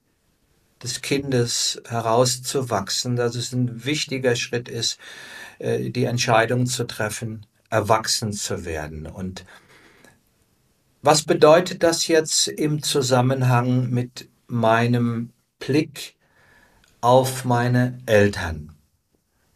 des 0.83 1.03
Kindes 1.03 1.81
herauszuwachsen, 1.88 3.16
dass 3.16 3.35
es 3.35 3.53
ein 3.53 3.85
wichtiger 3.85 4.37
Schritt 4.37 4.68
ist, 4.68 4.99
äh, 5.59 5.90
die 5.90 6.05
Entscheidung 6.05 6.66
zu 6.66 6.85
treffen, 6.85 7.47
erwachsen 7.71 8.33
zu 8.33 8.64
werden. 8.64 9.07
Und 9.07 9.45
was 11.03 11.23
bedeutet 11.23 11.83
das 11.83 12.07
jetzt 12.07 12.49
im 12.49 12.83
Zusammenhang 12.83 13.90
mit 13.90 14.29
meinem 14.47 15.33
Blick 15.59 16.16
auf 17.01 17.45
meine 17.45 17.99
Eltern? 18.07 18.75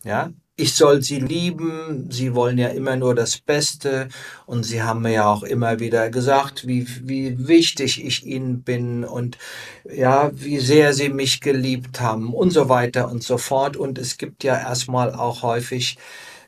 Ja, 0.02 0.32
ich 0.56 0.74
soll 0.74 1.02
sie 1.02 1.20
lieben, 1.20 2.10
sie 2.10 2.34
wollen 2.34 2.56
ja 2.56 2.68
immer 2.68 2.96
nur 2.96 3.14
das 3.14 3.38
Beste. 3.38 4.08
Und 4.46 4.64
sie 4.64 4.82
haben 4.82 5.02
mir 5.02 5.12
ja 5.12 5.26
auch 5.30 5.42
immer 5.42 5.80
wieder 5.80 6.08
gesagt, 6.10 6.66
wie, 6.66 6.86
wie 7.06 7.46
wichtig 7.46 8.02
ich 8.04 8.24
ihnen 8.24 8.62
bin 8.62 9.04
und 9.04 9.36
ja, 9.84 10.30
wie 10.34 10.58
sehr 10.58 10.94
sie 10.94 11.10
mich 11.10 11.40
geliebt 11.42 12.00
haben 12.00 12.32
und 12.32 12.50
so 12.50 12.70
weiter 12.70 13.10
und 13.10 13.22
so 13.22 13.36
fort. 13.36 13.76
Und 13.76 13.98
es 13.98 14.16
gibt 14.16 14.44
ja 14.44 14.56
erstmal 14.58 15.14
auch 15.14 15.42
häufig, 15.42 15.98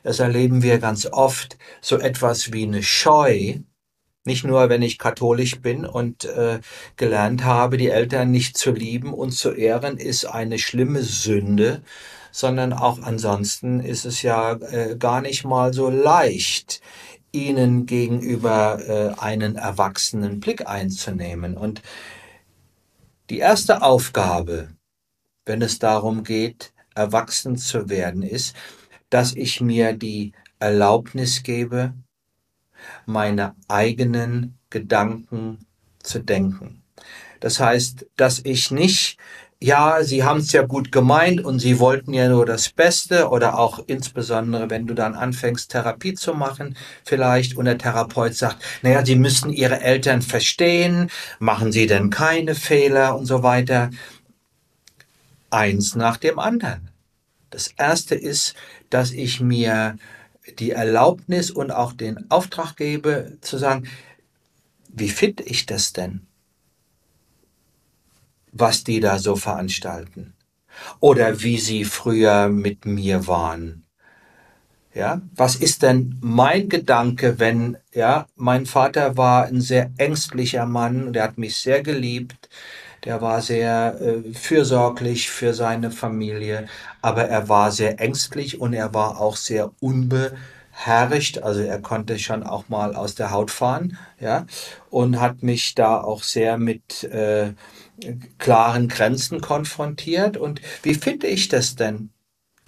das 0.03 0.19
erleben 0.19 0.63
wir 0.63 0.79
ganz 0.79 1.05
oft, 1.05 1.57
so 1.81 1.99
etwas 1.99 2.51
wie 2.51 2.63
eine 2.63 2.81
Scheu, 2.81 3.59
nicht 4.25 4.43
nur, 4.43 4.69
wenn 4.69 4.81
ich 4.81 4.99
katholisch 4.99 5.61
bin 5.61 5.85
und 5.85 6.25
äh, 6.25 6.59
gelernt 6.97 7.43
habe, 7.45 7.77
die 7.77 7.89
Eltern 7.89 8.31
nicht 8.31 8.57
zu 8.57 8.71
lieben 8.71 9.13
und 9.13 9.31
zu 9.31 9.51
ehren, 9.51 9.97
ist 9.97 10.25
eine 10.25 10.59
schlimme 10.59 11.01
Sünde, 11.03 11.81
sondern 12.31 12.73
auch 12.73 13.01
ansonsten 13.01 13.79
ist 13.79 14.05
es 14.05 14.21
ja 14.21 14.53
äh, 14.53 14.95
gar 14.97 15.21
nicht 15.21 15.45
mal 15.45 15.73
so 15.73 15.89
leicht, 15.89 16.81
ihnen 17.31 17.85
gegenüber 17.85 18.79
äh, 18.87 19.19
einen 19.19 19.55
erwachsenen 19.55 20.39
Blick 20.39 20.67
einzunehmen. 20.67 21.57
Und 21.57 21.81
die 23.29 23.39
erste 23.39 23.81
Aufgabe, 23.81 24.69
wenn 25.45 25.61
es 25.61 25.79
darum 25.79 26.23
geht, 26.23 26.73
erwachsen 26.95 27.57
zu 27.57 27.89
werden, 27.89 28.23
ist, 28.23 28.55
dass 29.09 29.35
ich 29.35 29.61
mir 29.61 29.93
die 29.93 30.33
Erlaubnis 30.59 31.43
gebe, 31.43 31.93
meine 33.05 33.55
eigenen 33.67 34.57
Gedanken 34.69 35.65
zu 36.01 36.19
denken. 36.19 36.83
Das 37.39 37.59
heißt, 37.59 38.05
dass 38.15 38.39
ich 38.39 38.71
nicht 38.71 39.17
ja, 39.61 40.03
sie 40.03 40.23
haben 40.23 40.39
es 40.39 40.53
ja 40.53 40.61
gut 40.65 40.91
gemeint 40.91 41.43
und 41.43 41.59
sie 41.59 41.79
wollten 41.79 42.13
ja 42.13 42.29
nur 42.29 42.45
das 42.45 42.69
Beste 42.69 43.29
oder 43.29 43.59
auch 43.59 43.79
insbesondere, 43.87 44.69
wenn 44.69 44.87
du 44.87 44.93
dann 44.93 45.15
anfängst, 45.15 45.71
Therapie 45.71 46.13
zu 46.13 46.33
machen, 46.33 46.77
vielleicht 47.03 47.57
und 47.57 47.65
der 47.65 47.77
Therapeut 47.77 48.35
sagt, 48.35 48.63
naja, 48.83 49.05
sie 49.05 49.15
müssen 49.15 49.51
ihre 49.51 49.81
Eltern 49.81 50.21
verstehen, 50.21 51.09
machen 51.39 51.73
sie 51.73 51.87
denn 51.87 52.09
keine 52.09 52.55
Fehler 52.55 53.17
und 53.17 53.25
so 53.25 53.43
weiter. 53.43 53.89
Eins 55.49 55.95
nach 55.95 56.17
dem 56.17 56.39
anderen. 56.39 56.89
Das 57.49 57.67
erste 57.67 58.15
ist, 58.15 58.55
dass 58.89 59.11
ich 59.11 59.41
mir 59.41 59.97
die 60.59 60.71
Erlaubnis 60.71 61.51
und 61.51 61.71
auch 61.71 61.91
den 61.91 62.31
Auftrag 62.31 62.77
gebe, 62.77 63.37
zu 63.41 63.57
sagen, 63.57 63.89
wie 64.87 65.09
finde 65.09 65.43
ich 65.43 65.65
das 65.65 65.91
denn? 65.91 66.28
Was 68.51 68.83
die 68.83 68.99
da 68.99 69.19
so 69.19 69.35
veranstalten. 69.35 70.33
Oder 70.99 71.41
wie 71.41 71.59
sie 71.59 71.85
früher 71.85 72.49
mit 72.49 72.85
mir 72.85 73.27
waren. 73.27 73.85
Ja, 74.93 75.21
was 75.35 75.55
ist 75.55 75.83
denn 75.83 76.17
mein 76.19 76.67
Gedanke, 76.67 77.39
wenn, 77.39 77.77
ja, 77.93 78.25
mein 78.35 78.65
Vater 78.65 79.17
war 79.17 79.45
ein 79.45 79.61
sehr 79.61 79.91
ängstlicher 79.97 80.65
Mann, 80.65 81.13
der 81.13 81.23
hat 81.23 81.37
mich 81.37 81.57
sehr 81.57 81.83
geliebt, 81.83 82.49
der 83.05 83.21
war 83.21 83.41
sehr 83.41 83.99
äh, 84.01 84.33
fürsorglich 84.33 85.29
für 85.29 85.53
seine 85.53 85.91
Familie, 85.91 86.67
aber 87.01 87.25
er 87.25 87.47
war 87.49 87.71
sehr 87.71 87.99
ängstlich 88.01 88.59
und 88.59 88.73
er 88.73 88.93
war 88.93 89.21
auch 89.21 89.35
sehr 89.35 89.71
unbeherrscht, 89.79 91.37
also 91.37 91.61
er 91.61 91.81
konnte 91.81 92.17
schon 92.17 92.43
auch 92.43 92.67
mal 92.67 92.95
aus 92.95 93.13
der 93.15 93.31
Haut 93.31 93.51
fahren, 93.51 93.97
ja, 94.19 94.47
und 94.89 95.19
hat 95.19 95.43
mich 95.43 95.75
da 95.75 96.01
auch 96.01 96.23
sehr 96.23 96.57
mit 96.57 97.03
äh, 97.05 97.53
klaren 98.37 98.87
Grenzen 98.87 99.41
konfrontiert. 99.41 100.37
Und 100.37 100.61
wie 100.83 100.95
finde 100.95 101.27
ich 101.27 101.47
das 101.47 101.75
denn? 101.75 102.11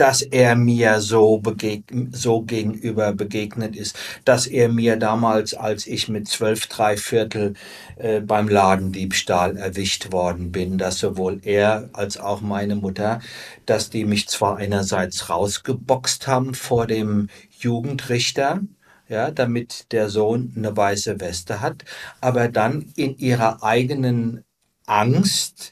dass 0.01 0.23
er 0.23 0.55
mir 0.55 0.99
so, 0.99 1.37
begeg 1.37 1.83
so 2.11 2.41
gegenüber 2.41 3.13
begegnet 3.13 3.75
ist, 3.75 3.95
dass 4.25 4.47
er 4.47 4.67
mir 4.67 4.97
damals, 4.97 5.53
als 5.53 5.85
ich 5.85 6.09
mit 6.09 6.27
zwölf, 6.27 6.65
drei 6.65 6.97
Viertel 6.97 7.53
äh, 7.97 8.19
beim 8.19 8.47
Ladendiebstahl 8.47 9.57
erwischt 9.57 10.11
worden 10.11 10.51
bin, 10.51 10.79
dass 10.79 10.97
sowohl 10.97 11.39
er 11.43 11.91
als 11.93 12.17
auch 12.17 12.41
meine 12.41 12.75
Mutter, 12.75 13.21
dass 13.67 13.91
die 13.91 14.05
mich 14.05 14.27
zwar 14.27 14.57
einerseits 14.57 15.29
rausgeboxt 15.29 16.25
haben 16.25 16.55
vor 16.55 16.87
dem 16.87 17.29
Jugendrichter, 17.59 18.61
ja, 19.07 19.29
damit 19.29 19.91
der 19.91 20.09
Sohn 20.09 20.51
eine 20.57 20.75
weiße 20.75 21.19
Weste 21.19 21.61
hat, 21.61 21.85
aber 22.21 22.47
dann 22.47 22.91
in 22.95 23.19
ihrer 23.19 23.61
eigenen 23.61 24.43
Angst 24.91 25.71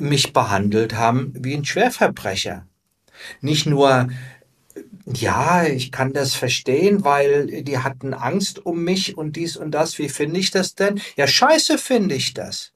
mich 0.00 0.32
behandelt 0.32 0.94
haben 0.94 1.32
wie 1.36 1.54
ein 1.54 1.64
Schwerverbrecher. 1.64 2.66
Nicht 3.40 3.66
nur, 3.66 4.08
ja, 5.06 5.64
ich 5.64 5.92
kann 5.92 6.12
das 6.12 6.34
verstehen, 6.34 7.04
weil 7.04 7.62
die 7.62 7.78
hatten 7.78 8.14
Angst 8.14 8.64
um 8.66 8.82
mich 8.82 9.16
und 9.16 9.36
dies 9.36 9.56
und 9.56 9.70
das. 9.70 9.98
Wie 9.98 10.08
finde 10.08 10.40
ich 10.40 10.50
das 10.50 10.74
denn? 10.74 11.00
Ja, 11.16 11.26
scheiße 11.26 11.78
finde 11.78 12.14
ich 12.14 12.34
das. 12.34 12.72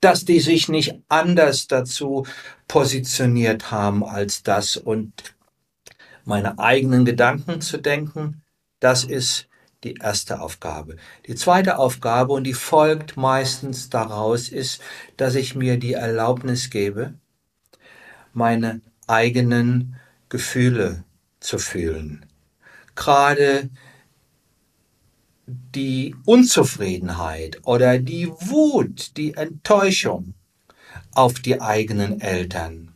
Dass 0.00 0.24
die 0.24 0.40
sich 0.40 0.68
nicht 0.68 0.94
anders 1.08 1.68
dazu 1.68 2.26
positioniert 2.66 3.70
haben 3.70 4.04
als 4.04 4.42
das 4.42 4.76
und 4.76 5.12
meine 6.24 6.58
eigenen 6.58 7.04
Gedanken 7.04 7.60
zu 7.60 7.78
denken, 7.78 8.42
das 8.80 9.04
ist 9.04 9.48
die 9.84 9.94
erste 9.94 10.40
Aufgabe. 10.40 10.96
Die 11.26 11.34
zweite 11.34 11.78
Aufgabe, 11.78 12.32
und 12.32 12.44
die 12.44 12.54
folgt 12.54 13.16
meistens 13.16 13.90
daraus, 13.90 14.48
ist, 14.48 14.80
dass 15.16 15.34
ich 15.34 15.54
mir 15.54 15.78
die 15.78 15.92
Erlaubnis 15.92 16.70
gebe, 16.70 17.14
meine 18.32 18.80
eigenen 19.06 19.96
Gefühle 20.28 21.04
zu 21.40 21.58
fühlen. 21.58 22.26
Gerade 22.96 23.70
die 25.46 26.14
Unzufriedenheit 26.24 27.60
oder 27.64 27.98
die 27.98 28.28
Wut, 28.28 29.16
die 29.16 29.34
Enttäuschung 29.34 30.34
auf 31.12 31.34
die 31.34 31.60
eigenen 31.60 32.20
Eltern 32.20 32.93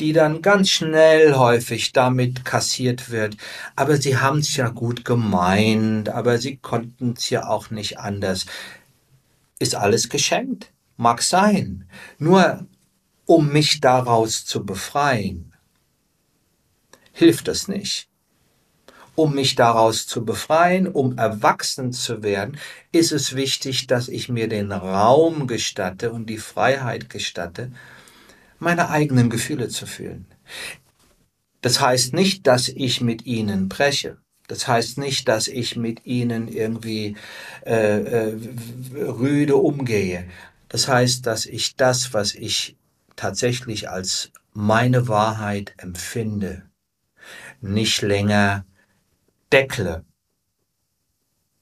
die 0.00 0.12
dann 0.12 0.42
ganz 0.42 0.70
schnell 0.70 1.34
häufig 1.34 1.92
damit 1.92 2.44
kassiert 2.44 3.10
wird. 3.10 3.36
Aber 3.76 3.98
sie 3.98 4.16
haben 4.16 4.38
es 4.38 4.56
ja 4.56 4.68
gut 4.68 5.04
gemeint, 5.04 6.08
aber 6.08 6.38
sie 6.38 6.56
konnten 6.56 7.14
es 7.16 7.30
ja 7.30 7.46
auch 7.46 7.70
nicht 7.70 7.98
anders. 7.98 8.46
Ist 9.58 9.74
alles 9.74 10.08
geschenkt? 10.08 10.72
Mag 10.96 11.22
sein. 11.22 11.84
Nur 12.18 12.66
um 13.26 13.52
mich 13.52 13.80
daraus 13.80 14.44
zu 14.44 14.64
befreien, 14.64 15.54
hilft 17.12 17.46
es 17.48 17.68
nicht. 17.68 18.08
Um 19.14 19.34
mich 19.34 19.54
daraus 19.54 20.06
zu 20.06 20.24
befreien, 20.24 20.88
um 20.88 21.18
erwachsen 21.18 21.92
zu 21.92 22.22
werden, 22.22 22.58
ist 22.90 23.12
es 23.12 23.36
wichtig, 23.36 23.86
dass 23.86 24.08
ich 24.08 24.28
mir 24.30 24.48
den 24.48 24.72
Raum 24.72 25.46
gestatte 25.46 26.10
und 26.10 26.26
die 26.26 26.38
Freiheit 26.38 27.10
gestatte, 27.10 27.70
meine 28.60 28.90
eigenen 28.90 29.30
Gefühle 29.30 29.68
zu 29.68 29.86
fühlen. 29.86 30.26
Das 31.62 31.80
heißt 31.80 32.14
nicht, 32.14 32.46
dass 32.46 32.68
ich 32.68 33.00
mit 33.00 33.26
ihnen 33.26 33.68
breche. 33.68 34.18
Das 34.46 34.66
heißt 34.66 34.98
nicht, 34.98 35.28
dass 35.28 35.48
ich 35.48 35.76
mit 35.76 36.06
ihnen 36.06 36.48
irgendwie 36.48 37.16
äh, 37.64 38.00
äh, 38.00 38.36
rüde 38.96 39.56
umgehe. 39.56 40.28
Das 40.68 40.88
heißt, 40.88 41.26
dass 41.26 41.46
ich 41.46 41.76
das, 41.76 42.14
was 42.14 42.34
ich 42.34 42.76
tatsächlich 43.16 43.90
als 43.90 44.32
meine 44.52 45.08
Wahrheit 45.08 45.74
empfinde, 45.76 46.62
nicht 47.60 48.02
länger 48.02 48.64
deckle, 49.52 50.04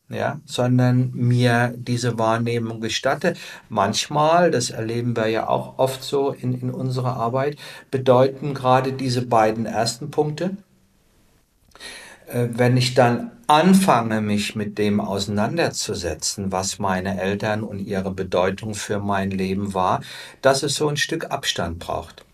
ja, 0.09 0.41
sondern 0.47 1.11
mir 1.13 1.75
diese 1.77 2.19
Wahrnehmung 2.19 2.81
gestatte. 2.81 3.35
Manchmal, 3.69 4.51
das 4.51 4.71
erleben 4.71 5.17
wir 5.17 5.29
ja 5.29 5.49
auch 5.49 5.79
oft 5.79 6.03
so 6.03 6.31
in, 6.31 6.55
in 6.61 6.71
unserer 6.71 7.17
Arbeit, 7.17 7.57
bedeuten 7.91 8.55
gerade 8.55 8.93
diese 8.93 9.27
beiden 9.27 9.67
ersten 9.67 10.11
Punkte, 10.11 10.57
äh, 12.27 12.49
wenn 12.53 12.77
ich 12.77 12.95
dann 12.95 13.33
anfange, 13.47 14.21
mich 14.21 14.57
mit 14.57 14.79
dem 14.79 15.01
auseinanderzusetzen, 15.01 16.53
was 16.53 16.79
meine 16.79 17.21
Eltern 17.21 17.63
und 17.63 17.79
ihre 17.79 18.11
Bedeutung 18.11 18.75
für 18.75 18.99
mein 18.99 19.31
Leben 19.31 19.75
war, 19.75 20.03
dass 20.43 20.63
es 20.63 20.75
so 20.75 20.89
ein 20.89 20.97
Stück 20.97 21.31
Abstand 21.31 21.79
braucht 21.79 22.25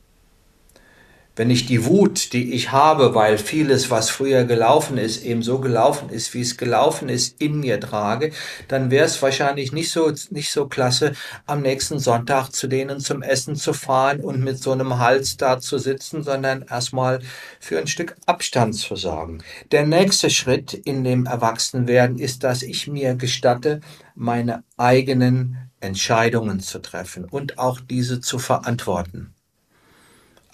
wenn 1.37 1.51
ich 1.51 1.67
die 1.67 1.85
Wut, 1.85 2.33
die 2.33 2.53
ich 2.55 2.71
habe, 2.71 3.15
weil 3.15 3.39
vieles, 3.39 3.91
was 3.91 4.11
früher 4.11 4.45
gelaufen 4.45 4.99
ist, 4.99 5.25
eben 5.25 5.43
so 5.43 5.59
gelaufen 5.59 6.09
ist, 6.11 6.33
wie 6.35 6.41
es 6.41 6.57
gelaufen 6.57 7.09
ist, 7.09 7.41
in 7.41 7.61
mir 7.61 7.81
trage, 7.81 8.33
dann 8.69 8.91
wäre 8.91 9.07
es 9.07 9.21
wahrscheinlich 9.21 9.73
nicht 9.73 9.91
so, 9.91 10.13
nicht 10.31 10.51
so 10.51 10.67
klasse, 10.67 11.13
am 11.47 11.63
nächsten 11.63 11.99
Sonntag 11.99 12.51
zu 12.51 12.69
denen 12.69 13.01
zum 13.01 13.23
Essen 13.23 13.57
zu 13.57 13.73
fahren 13.73 14.21
und 14.21 14.43
mit 14.43 14.59
so 14.59 14.73
einem 14.73 14.99
Hals 14.99 15.37
da 15.37 15.59
zu 15.59 15.79
sitzen, 15.79 16.23
sondern 16.23 16.63
erstmal 16.63 17.21
für 17.59 17.79
ein 17.79 17.87
Stück 17.87 18.15
Abstand 18.27 18.77
zu 18.77 18.95
sorgen. 18.95 19.43
Der 19.73 19.87
nächste 19.87 20.31
Schritt 20.31 20.73
in 20.73 21.05
dem 21.05 21.27
Erwachsenwerden 21.27 22.19
ist, 22.19 22.45
dass 22.45 22.63
ich 22.63 22.87
mir 22.87 23.15
gestatte, 23.17 23.81
meine 24.15 24.63
eigenen 24.77 25.71
Entscheidungen 25.81 26.61
zu 26.61 26.79
treffen 26.81 27.25
und 27.25 27.59
auch 27.59 27.81
diese 27.81 28.21
zu 28.21 28.39
verantworten. 28.39 29.34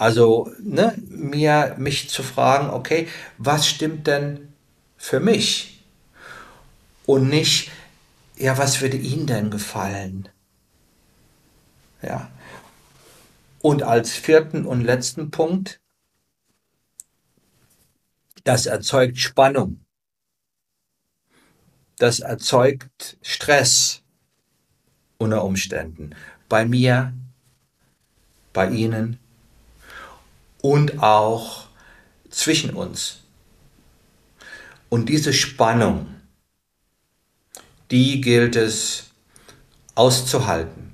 Also 0.00 0.50
ne, 0.58 0.96
mir 1.10 1.74
mich 1.76 2.08
zu 2.08 2.22
fragen, 2.22 2.70
okay, 2.70 3.06
was 3.36 3.66
stimmt 3.66 4.06
denn 4.06 4.50
für 4.96 5.20
mich? 5.20 5.84
Und 7.04 7.28
nicht, 7.28 7.70
ja, 8.34 8.56
was 8.56 8.80
würde 8.80 8.96
Ihnen 8.96 9.26
denn 9.26 9.50
gefallen? 9.50 10.30
Ja. 12.00 12.30
Und 13.60 13.82
als 13.82 14.12
vierten 14.12 14.64
und 14.64 14.80
letzten 14.80 15.30
Punkt, 15.30 15.82
das 18.44 18.64
erzeugt 18.64 19.18
Spannung. 19.18 19.84
Das 21.98 22.20
erzeugt 22.20 23.18
Stress 23.20 24.00
unter 25.18 25.44
Umständen. 25.44 26.16
Bei 26.48 26.64
mir, 26.64 27.12
bei 28.54 28.70
Ihnen, 28.70 29.20
und 30.62 31.02
auch 31.02 31.66
zwischen 32.30 32.70
uns. 32.70 33.20
Und 34.88 35.08
diese 35.08 35.32
Spannung, 35.32 36.06
die 37.90 38.20
gilt 38.20 38.56
es 38.56 39.10
auszuhalten. 39.94 40.92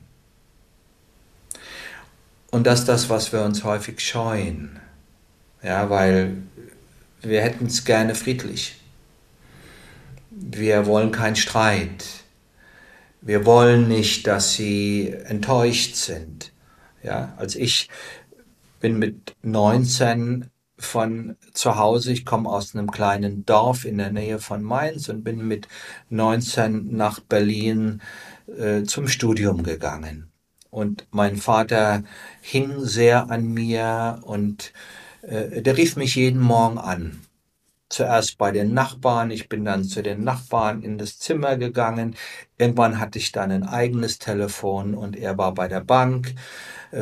Und 2.51 2.67
das 2.67 2.81
ist 2.81 2.89
das, 2.89 3.11
was 3.11 3.33
wir 3.33 3.43
uns 3.43 3.65
häufig 3.65 4.01
scheuen. 4.01 4.81
Ja, 5.63 5.91
weil 5.91 6.37
wir 7.23 7.43
hätten 7.43 7.67
es 7.67 7.85
gerne 7.85 8.15
friedlich. 8.15 8.77
Wir 10.31 10.87
wollen 10.87 11.13
keinen 11.13 11.37
Streit. 11.37 12.05
Wir 13.21 13.45
wollen 13.45 13.89
nicht, 13.89 14.27
dass 14.27 14.55
sie 14.55 15.13
enttäuscht 15.25 15.97
sind. 15.97 16.53
Ja, 17.03 17.35
als 17.37 17.57
ich 17.57 17.89
bin 18.87 19.01
mit 19.01 19.35
19 19.43 20.49
von 20.79 21.37
zu 21.53 21.75
Hause, 21.75 22.13
ich 22.13 22.25
komme 22.25 22.49
aus 22.49 22.73
einem 22.73 22.89
kleinen 22.89 23.45
Dorf 23.45 23.85
in 23.85 23.99
der 23.99 24.13
Nähe 24.13 24.39
von 24.39 24.63
Mainz 24.63 25.09
und 25.09 25.25
bin 25.25 25.45
mit 25.49 25.67
19 26.11 26.97
nach 26.97 27.19
Berlin 27.19 28.01
äh, 28.47 28.85
zum 28.85 29.09
Studium 29.09 29.65
gegangen. 29.65 30.31
Und 30.71 31.09
mein 31.11 31.37
Vater 31.37 32.05
hing 32.41 32.85
sehr 32.85 33.29
an 33.29 33.49
mir 33.49 34.21
und 34.23 34.73
äh, 35.23 35.63
der 35.63 35.77
rief 35.77 35.97
mich 35.97 36.15
jeden 36.15 36.41
Morgen 36.41 36.79
an. 36.79 37.23
Zuerst 37.89 38.39
bei 38.39 38.53
den 38.53 38.73
Nachbarn, 38.73 39.33
ich 39.33 39.49
bin 39.49 39.65
dann 39.65 39.83
zu 39.83 40.01
den 40.01 40.23
Nachbarn 40.23 40.83
in 40.83 40.97
das 40.97 41.19
Zimmer 41.19 41.57
gegangen. 41.57 42.15
Irgendwann 42.57 43.01
hatte 43.01 43.19
ich 43.19 43.33
dann 43.33 43.51
ein 43.51 43.65
eigenes 43.65 44.21
Telefon 44.21 44.95
und 44.95 45.17
er 45.17 45.37
war 45.39 45.55
bei 45.55 45.67
der 45.67 45.81
Bank, 45.81 46.37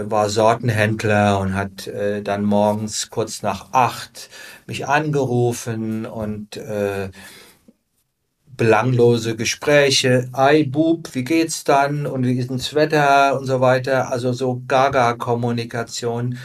war 0.02 0.28
Sortenhändler 0.30 1.38
und 1.38 1.54
hat 1.54 1.86
äh, 1.86 2.22
dann 2.22 2.44
morgens 2.44 3.10
kurz 3.10 3.42
nach 3.42 3.72
acht 3.72 4.30
mich 4.66 4.86
angerufen 4.86 6.06
und 6.06 6.56
äh, 6.56 7.10
belanglose 8.56 9.36
Gespräche. 9.36 10.28
Ei, 10.32 10.64
Bub, 10.64 11.14
wie 11.14 11.24
geht's 11.24 11.64
dann? 11.64 12.06
Und 12.06 12.24
wie 12.24 12.38
ist 12.38 12.50
das 12.50 12.74
Wetter? 12.74 13.38
Und 13.38 13.46
so 13.46 13.60
weiter. 13.60 14.12
Also 14.12 14.32
so 14.32 14.62
Gaga-Kommunikation, 14.68 16.38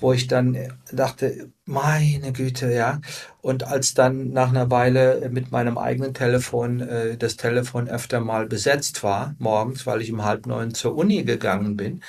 wo 0.00 0.12
ich 0.12 0.26
dann 0.26 0.56
dachte, 0.92 1.50
meine 1.64 2.32
Güte, 2.32 2.72
ja. 2.72 3.00
Und 3.40 3.64
als 3.64 3.94
dann 3.94 4.30
nach 4.30 4.50
einer 4.50 4.70
Weile 4.70 5.28
mit 5.30 5.50
meinem 5.52 5.78
eigenen 5.78 6.14
Telefon 6.14 6.80
äh, 6.80 7.16
das 7.16 7.36
Telefon 7.36 7.88
öfter 7.88 8.20
mal 8.20 8.46
besetzt 8.46 9.02
war, 9.02 9.34
morgens, 9.38 9.86
weil 9.86 10.02
ich 10.02 10.12
um 10.12 10.24
halb 10.24 10.46
neun 10.46 10.74
zur 10.74 10.96
Uni 10.96 11.24
gegangen 11.24 11.76
bin, 11.76 12.02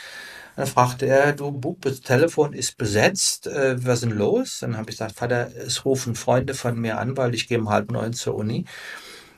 dann 0.58 0.66
fragte 0.66 1.06
er, 1.06 1.34
du 1.34 1.52
Bub, 1.52 1.84
das 1.84 2.02
Telefon 2.02 2.54
ist 2.54 2.78
besetzt, 2.78 3.46
äh, 3.46 3.76
was 3.86 4.02
ist 4.02 4.10
denn 4.10 4.18
los? 4.18 4.58
Dann 4.60 4.76
habe 4.76 4.90
ich 4.90 4.98
gesagt, 4.98 5.16
Vater, 5.16 5.52
es 5.56 5.86
rufen 5.86 6.16
Freunde 6.16 6.56
von 6.56 6.80
mir 6.80 6.98
an, 6.98 7.16
weil 7.16 7.36
ich 7.36 7.48
gehe 7.48 7.60
um 7.60 7.70
halb 7.70 7.92
neun 7.92 8.14
zur 8.14 8.34
Uni. 8.34 8.66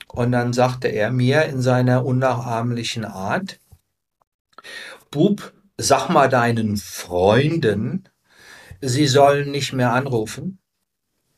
Und 0.07 0.31
dann 0.31 0.53
sagte 0.53 0.87
er 0.87 1.11
mir 1.11 1.43
in 1.43 1.61
seiner 1.61 2.05
unnachahmlichen 2.05 3.03
Art, 3.03 3.59
Bub, 5.11 5.51
sag 5.77 6.07
mal 6.07 6.29
deinen 6.29 6.77
Freunden, 6.77 8.07
sie 8.79 9.07
sollen 9.07 9.51
nicht 9.51 9.73
mehr 9.73 9.91
anrufen 9.91 10.59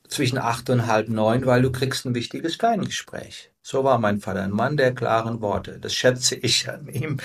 zwischen 0.08 0.38
acht 0.38 0.70
und 0.70 0.86
halb 0.86 1.10
neun, 1.10 1.48
weil 1.48 1.64
du 1.64 1.72
kriegst 1.72 2.06
ein 2.06 2.14
wichtiges 2.14 2.60
Kleingespräch. 2.60 3.52
So 3.64 3.84
war 3.84 3.98
mein 3.98 4.20
Vater, 4.20 4.44
ein 4.44 4.52
Mann 4.52 4.78
der 4.78 4.94
klaren 4.94 5.42
Worte. 5.42 5.80
Das 5.80 5.96
schätze 5.96 6.36
ich 6.36 6.70
an 6.70 6.88
ihm. 6.88 7.18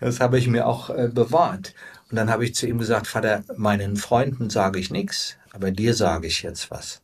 Das 0.00 0.20
habe 0.20 0.38
ich 0.38 0.48
mir 0.48 0.66
auch 0.66 0.90
äh, 0.90 1.08
bewahrt. 1.12 1.74
Und 2.10 2.16
dann 2.16 2.30
habe 2.30 2.44
ich 2.44 2.54
zu 2.54 2.66
ihm 2.66 2.78
gesagt, 2.78 3.06
Vater, 3.06 3.44
meinen 3.56 3.96
Freunden 3.96 4.50
sage 4.50 4.78
ich 4.78 4.90
nichts, 4.90 5.36
aber 5.52 5.70
dir 5.70 5.94
sage 5.94 6.26
ich 6.26 6.42
jetzt 6.42 6.70
was. 6.70 7.02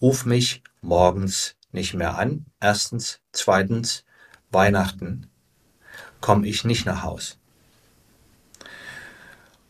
Ruf 0.00 0.26
mich 0.26 0.62
morgens 0.82 1.56
nicht 1.72 1.94
mehr 1.94 2.18
an. 2.18 2.46
Erstens. 2.60 3.20
Zweitens, 3.32 4.04
Weihnachten 4.50 5.28
komme 6.20 6.46
ich 6.46 6.64
nicht 6.64 6.86
nach 6.86 7.02
Haus. 7.02 7.38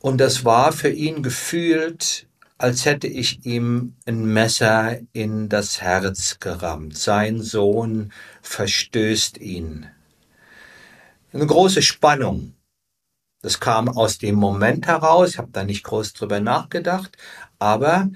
Und 0.00 0.18
das 0.18 0.44
war 0.44 0.72
für 0.72 0.90
ihn 0.90 1.22
gefühlt, 1.22 2.26
als 2.58 2.84
hätte 2.84 3.06
ich 3.06 3.44
ihm 3.46 3.94
ein 4.06 4.24
Messer 4.24 4.98
in 5.12 5.48
das 5.48 5.80
Herz 5.80 6.38
gerammt. 6.40 6.96
Sein 6.96 7.40
Sohn 7.40 8.12
verstößt 8.42 9.38
ihn. 9.38 9.86
Eine 11.32 11.46
große 11.46 11.82
Spannung. 11.82 12.53
Das 13.44 13.60
kam 13.60 13.90
aus 13.90 14.16
dem 14.16 14.36
Moment 14.36 14.86
heraus, 14.86 15.32
ich 15.32 15.38
habe 15.38 15.50
da 15.52 15.64
nicht 15.64 15.84
groß 15.84 16.14
drüber 16.14 16.40
nachgedacht, 16.40 17.18
aber 17.58 18.08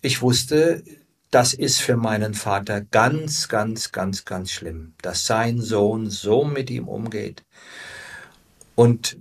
ich 0.00 0.22
wusste, 0.22 0.82
das 1.30 1.54
ist 1.54 1.80
für 1.80 1.96
meinen 1.96 2.34
Vater 2.34 2.80
ganz, 2.80 3.46
ganz, 3.46 3.92
ganz, 3.92 4.24
ganz 4.24 4.50
schlimm, 4.50 4.94
dass 5.00 5.24
sein 5.24 5.60
Sohn 5.60 6.10
so 6.10 6.44
mit 6.44 6.68
ihm 6.68 6.88
umgeht. 6.88 7.44
Und 8.74 9.18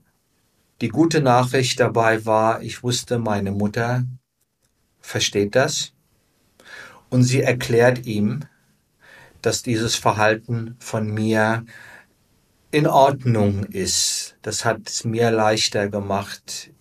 die 0.81 0.89
gute 0.89 1.21
Nachricht 1.21 1.79
dabei 1.79 2.25
war, 2.25 2.63
ich 2.63 2.81
wusste, 2.81 3.19
meine 3.19 3.51
Mutter 3.51 4.03
versteht 4.99 5.53
das. 5.53 5.93
Und 7.11 7.21
sie 7.21 7.43
erklärt 7.43 8.07
ihm, 8.07 8.45
dass 9.43 9.61
dieses 9.61 9.95
Verhalten 9.95 10.75
von 10.79 11.05
mir 11.05 11.67
in 12.71 12.87
Ordnung 12.87 13.65
ist. 13.65 14.35
Das 14.41 14.65
hat 14.65 14.87
es 14.87 15.03
mir 15.03 15.29
leichter 15.31 15.89
gemacht, 15.89 16.71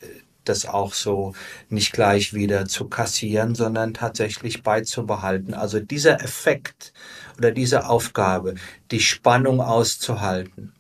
das 0.45 0.67
auch 0.67 0.95
so 0.95 1.35
nicht 1.69 1.93
gleich 1.93 2.33
wieder 2.35 2.67
zu 2.67 2.89
kassieren, 2.89 3.55
sondern 3.55 3.95
tatsächlich 3.95 4.63
beizubehalten. 4.63 5.55
Also 5.55 5.81
dieser 5.81 6.23
Effekt 6.23 6.93
oder 7.39 7.51
diese 7.51 7.89
Aufgabe, 7.89 8.55
die 8.91 9.01
Spannung 9.01 9.61
auszuhalten 9.61 10.73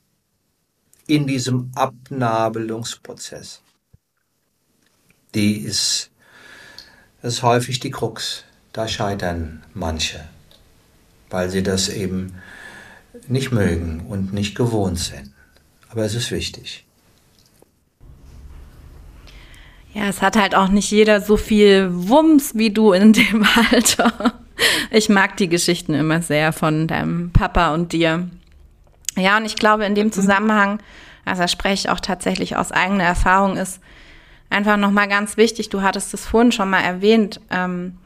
in 1.06 1.26
diesem 1.26 1.70
Abnabelungsprozess, 1.74 3.62
die 5.34 5.58
ist, 5.58 6.10
ist 7.22 7.42
häufig 7.42 7.80
die 7.80 7.90
Krux. 7.90 8.44
Da 8.72 8.86
scheitern 8.86 9.64
manche, 9.74 10.28
weil 11.28 11.50
sie 11.50 11.64
das 11.64 11.88
eben 11.88 12.40
nicht 13.30 13.52
mögen 13.52 14.06
und 14.08 14.32
nicht 14.32 14.54
gewohnt 14.54 14.98
sind. 14.98 15.32
Aber 15.90 16.04
es 16.04 16.14
ist 16.14 16.30
wichtig. 16.30 16.84
Ja, 19.92 20.04
es 20.04 20.22
hat 20.22 20.36
halt 20.36 20.54
auch 20.54 20.68
nicht 20.68 20.90
jeder 20.90 21.20
so 21.20 21.36
viel 21.36 21.88
Wumms 21.90 22.54
wie 22.54 22.70
du 22.70 22.92
in 22.92 23.12
dem 23.12 23.44
Alter. 23.70 24.34
Ich 24.90 25.08
mag 25.08 25.36
die 25.36 25.48
Geschichten 25.48 25.94
immer 25.94 26.22
sehr 26.22 26.52
von 26.52 26.86
deinem 26.86 27.30
Papa 27.32 27.74
und 27.74 27.92
dir. 27.92 28.28
Ja, 29.16 29.36
und 29.36 29.44
ich 29.44 29.56
glaube, 29.56 29.84
in 29.84 29.94
dem 29.94 30.08
mhm. 30.08 30.12
Zusammenhang, 30.12 30.80
also 31.24 31.42
da 31.42 31.48
spreche 31.48 31.74
ich 31.74 31.88
auch 31.88 32.00
tatsächlich 32.00 32.56
aus 32.56 32.70
eigener 32.70 33.04
Erfahrung, 33.04 33.56
ist 33.56 33.80
einfach 34.48 34.76
nochmal 34.76 35.08
ganz 35.08 35.36
wichtig, 35.36 35.68
du 35.68 35.82
hattest 35.82 36.14
es 36.14 36.26
vorhin 36.26 36.52
schon 36.52 36.70
mal 36.70 36.80
erwähnt, 36.80 37.40
ähm, 37.50 37.96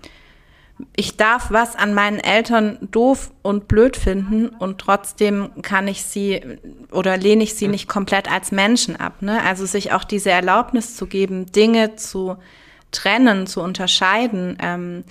ich 0.97 1.17
darf 1.17 1.51
was 1.51 1.77
an 1.77 1.95
meinen 1.95 2.19
Eltern 2.19 2.79
doof 2.91 3.31
und 3.43 3.69
blöd 3.69 3.97
finden 3.97 4.49
und 4.49 4.79
trotzdem 4.79 5.51
kann 5.63 5.87
ich 5.87 6.03
sie 6.03 6.41
oder 6.91 7.17
lehne 7.17 7.45
ich 7.45 7.55
sie 7.55 7.69
nicht 7.69 7.89
komplett 7.89 8.31
als 8.31 8.51
Menschen 8.51 8.97
ab. 8.97 9.23
Ne? 9.23 9.41
Also 9.43 9.67
sich 9.67 9.93
auch 9.93 10.05
diese 10.05 10.31
Erlaubnis 10.31 10.97
zu 10.97 11.07
geben, 11.07 11.47
Dinge 11.53 11.95
zu 11.97 12.37
trennen, 12.91 13.47
zu 13.47 13.61
unterscheiden, 13.61 14.57
ähm, 14.61 15.05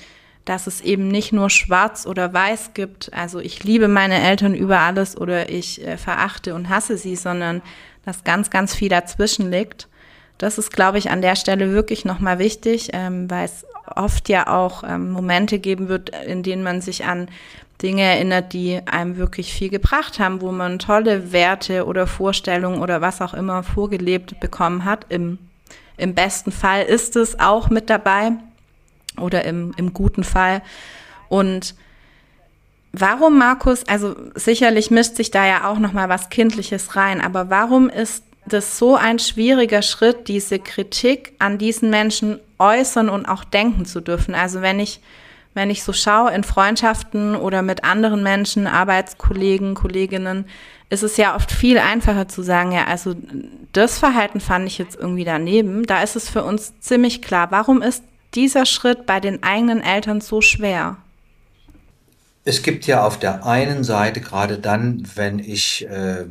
dass 0.46 0.68
es 0.68 0.82
eben 0.82 1.08
nicht 1.08 1.32
nur 1.32 1.50
schwarz 1.50 2.06
oder 2.06 2.34
weiß 2.34 2.74
gibt. 2.74 3.14
Also 3.14 3.40
ich 3.40 3.64
liebe 3.64 3.88
meine 3.88 4.22
Eltern 4.22 4.56
über 4.56 4.80
alles 4.80 5.18
oder 5.18 5.50
ich 5.50 5.86
äh, 5.86 5.98
verachte 5.98 6.56
und 6.56 6.68
hasse 6.68 6.98
sie, 6.98 7.16
sondern 7.16 7.62
dass 8.06 8.26
ganz, 8.26 8.50
ganz 8.50 8.76
viel 8.76 8.90
dazwischen 8.90 9.50
liegt. 9.50 9.88
Das 10.38 10.58
ist, 10.58 10.72
glaube 10.74 10.98
ich, 10.98 11.10
an 11.10 11.22
der 11.22 11.38
Stelle 11.38 11.72
wirklich 11.72 12.04
nochmal 12.04 12.40
wichtig, 12.40 12.90
ähm, 12.92 13.30
weil 13.30 13.46
es 13.46 13.66
oft 13.96 14.30
ja 14.30 14.48
auch 14.48 14.84
ähm, 14.84 15.12
Momente 15.12 15.60
geben 15.60 15.88
wird, 15.88 16.10
in 16.26 16.44
denen 16.44 16.64
man 16.64 16.82
sich 16.82 17.06
an 17.06 17.28
Dinge 17.82 18.04
erinnert, 18.04 18.54
die 18.54 18.82
einem 18.86 19.18
wirklich 19.18 19.54
viel 19.54 19.70
gebracht 19.70 20.20
haben, 20.20 20.42
wo 20.42 20.52
man 20.52 20.80
tolle 20.80 21.32
Werte 21.32 21.86
oder 21.86 22.08
Vorstellungen 22.08 22.82
oder 22.82 23.02
was 23.02 23.22
auch 23.22 23.34
immer 23.34 23.64
vorgelebt 23.64 24.40
bekommen 24.40 24.86
hat. 24.86 25.06
Im, 25.10 25.38
im 25.98 26.16
besten 26.16 26.52
Fall 26.52 26.84
ist 26.84 27.16
es 27.16 27.40
auch 27.40 27.70
mit 27.70 27.90
dabei 27.90 28.32
oder 29.20 29.44
im, 29.44 29.74
im 29.78 29.94
guten 29.94 30.24
Fall. 30.24 30.62
Und 31.30 31.76
warum, 32.94 33.38
Markus, 33.38 33.86
also 33.88 34.16
sicherlich 34.36 34.90
mischt 34.90 35.16
sich 35.16 35.32
da 35.32 35.46
ja 35.46 35.70
auch 35.70 35.80
nochmal 35.80 36.10
was 36.10 36.30
Kindliches 36.30 36.96
rein, 36.96 37.22
aber 37.22 37.50
warum 37.50 37.90
ist 37.90 38.24
das 38.46 38.78
so 38.78 38.96
ein 38.96 39.20
schwieriger 39.20 39.82
Schritt, 39.82 40.28
diese 40.28 40.60
Kritik 40.60 41.34
an 41.40 41.58
diesen 41.58 41.90
Menschen 41.90 42.40
äußern 42.64 43.10
und 43.10 43.26
auch 43.26 43.44
denken 43.44 43.86
zu 43.86 44.02
dürfen. 44.02 44.36
Also 44.36 44.62
wenn 44.62 44.80
ich, 44.80 45.02
wenn 45.54 45.70
ich 45.70 45.84
so 45.84 45.94
schaue 45.94 46.32
in 46.34 46.44
Freundschaften 46.44 47.36
oder 47.36 47.62
mit 47.62 47.84
anderen 47.84 48.24
Menschen, 48.24 48.68
Arbeitskollegen, 48.68 49.76
Kolleginnen, 49.76 50.46
ist 50.90 51.04
es 51.04 51.18
ja 51.18 51.36
oft 51.36 51.52
viel 51.52 51.80
einfacher 51.80 52.28
zu 52.28 52.44
sagen, 52.44 52.72
ja, 52.72 52.86
also 52.86 53.16
das 53.72 53.98
Verhalten 53.98 54.40
fand 54.40 54.68
ich 54.68 54.78
jetzt 54.78 54.96
irgendwie 54.96 55.26
daneben. 55.26 55.86
Da 55.86 56.04
ist 56.04 56.16
es 56.16 56.30
für 56.30 56.44
uns 56.44 56.80
ziemlich 56.80 57.22
klar. 57.22 57.50
Warum 57.50 57.82
ist 57.82 58.04
dieser 58.36 58.66
Schritt 58.66 59.06
bei 59.06 59.20
den 59.20 59.44
eigenen 59.44 59.82
Eltern 59.82 60.22
so 60.22 60.42
schwer? 60.42 60.98
es 62.46 62.62
gibt 62.62 62.86
ja 62.88 63.06
auf 63.06 63.20
der 63.20 63.46
einen 63.46 63.84
Seite, 63.84 64.22
gerade 64.22 64.58
dann, 64.58 65.04
wenn 65.16 65.40
ich 65.40 65.88
äh, 65.90 66.26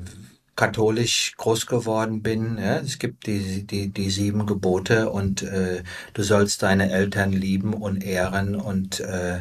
katholisch 0.57 1.35
groß 1.39 1.67
geworden 1.67 2.23
bin, 2.23 2.59
ja, 2.59 2.77
es 2.77 2.99
gibt 2.99 3.27
die, 3.27 3.67
die, 3.67 3.89
die 3.89 4.11
sieben 4.11 4.47
Gebote 4.47 5.11
und 5.11 5.43
äh, 5.43 5.83
du 6.13 6.23
sollst 6.23 6.63
deine 6.63 6.91
Eltern 6.93 7.33
lieben 7.33 7.73
und 7.73 8.05
ehren 8.05 8.55
und 8.57 9.01
äh, 9.01 9.41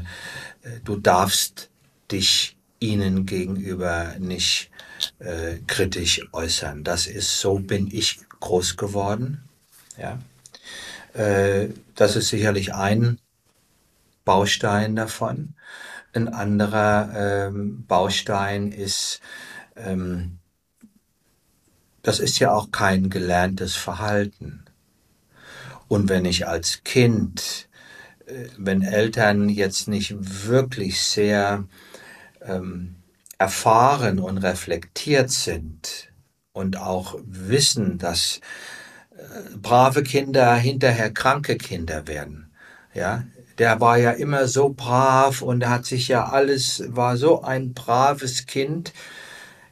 du 0.86 0.98
darfst 0.98 1.70
dich 2.12 2.58
ihnen 2.80 3.26
gegenüber 3.26 4.16
nicht 4.20 4.72
äh, 5.20 5.58
kritisch 5.68 6.28
äußern. 6.32 6.84
Das 6.84 7.08
ist, 7.08 7.40
so 7.40 7.60
bin 7.60 7.90
ich 7.92 8.20
groß 8.40 8.78
geworden. 8.78 9.44
Ja. 9.98 10.20
Äh, 11.14 11.70
das 11.96 12.16
ist 12.16 12.30
sicherlich 12.30 12.74
ein 12.74 13.20
Baustein 14.26 14.96
davon. 14.96 15.56
Ein 16.14 16.28
anderer 16.28 17.48
ähm, 17.48 17.86
Baustein 17.88 18.72
ist, 18.72 19.22
ähm, 19.76 20.40
das 22.04 22.20
ist 22.20 22.40
ja 22.40 22.52
auch 22.52 22.72
kein 22.72 23.10
gelerntes 23.10 23.76
Verhalten. 23.76 24.64
Und 25.88 26.10
wenn 26.10 26.26
ich 26.26 26.48
als 26.48 26.84
Kind, 26.84 27.68
äh, 28.26 28.46
wenn 28.58 28.82
Eltern 28.82 29.50
jetzt 29.50 29.88
nicht 29.88 30.16
wirklich 30.48 31.02
sehr 31.02 31.66
ähm, 32.42 32.96
erfahren 33.38 34.20
und 34.20 34.38
reflektiert 34.38 35.32
sind 35.32 36.10
und 36.54 36.78
auch 36.78 37.20
wissen, 37.26 37.98
dass 37.98 38.40
äh, 39.12 39.58
brave 39.58 40.04
Kinder 40.04 40.56
hinterher 40.56 41.12
kranke 41.12 41.58
Kinder 41.58 42.08
werden, 42.08 42.52
ja, 42.94 43.24
der 43.58 43.80
war 43.80 43.98
ja 43.98 44.12
immer 44.12 44.48
so 44.48 44.70
brav 44.70 45.42
und 45.42 45.68
hat 45.68 45.86
sich 45.86 46.08
ja 46.08 46.30
alles, 46.30 46.84
war 46.88 47.18
so 47.18 47.42
ein 47.42 47.74
braves 47.74 48.46
Kind. 48.46 48.94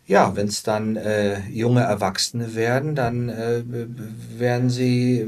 Ja, 0.09 0.35
wenn 0.35 0.47
es 0.47 0.63
dann 0.63 0.95
äh, 0.95 1.39
junge 1.51 1.81
Erwachsene 1.81 2.55
werden, 2.55 2.95
dann 2.95 3.29
äh, 3.29 3.61
werden 4.39 4.71
sie, 4.71 5.23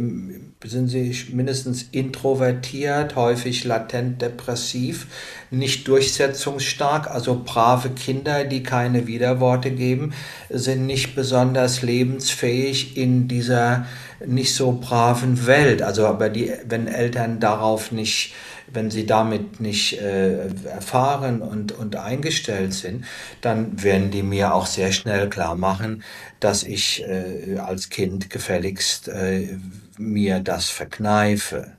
sind 0.63 0.87
sie 0.87 1.15
mindestens 1.31 1.83
introvertiert, 1.91 3.15
häufig 3.15 3.63
latent 3.63 4.23
depressiv, 4.23 5.05
nicht 5.51 5.87
durchsetzungsstark. 5.87 7.05
Also 7.11 7.43
brave 7.45 7.91
Kinder, 7.91 8.43
die 8.43 8.63
keine 8.63 9.05
Widerworte 9.05 9.69
geben, 9.69 10.13
sind 10.49 10.87
nicht 10.87 11.13
besonders 11.13 11.83
lebensfähig 11.83 12.97
in 12.97 13.27
dieser 13.27 13.85
nicht 14.25 14.55
so 14.55 14.71
braven 14.71 15.45
Welt. 15.45 15.83
Also 15.83 16.07
aber 16.07 16.29
die, 16.29 16.53
wenn 16.67 16.87
Eltern 16.87 17.39
darauf 17.39 17.91
nicht 17.91 18.33
wenn 18.73 18.91
sie 18.91 19.05
damit 19.05 19.59
nicht 19.59 19.99
äh, 19.99 20.47
erfahren 20.65 21.41
und, 21.41 21.71
und 21.71 21.95
eingestellt 21.95 22.73
sind, 22.73 23.05
dann 23.41 23.83
werden 23.83 24.11
die 24.11 24.23
mir 24.23 24.53
auch 24.53 24.65
sehr 24.65 24.91
schnell 24.91 25.29
klar 25.29 25.55
machen, 25.55 26.03
dass 26.39 26.63
ich 26.63 27.03
äh, 27.03 27.57
als 27.57 27.89
Kind 27.89 28.29
gefälligst 28.29 29.07
äh, 29.07 29.57
mir 29.97 30.39
das 30.39 30.69
verkneife. 30.69 31.73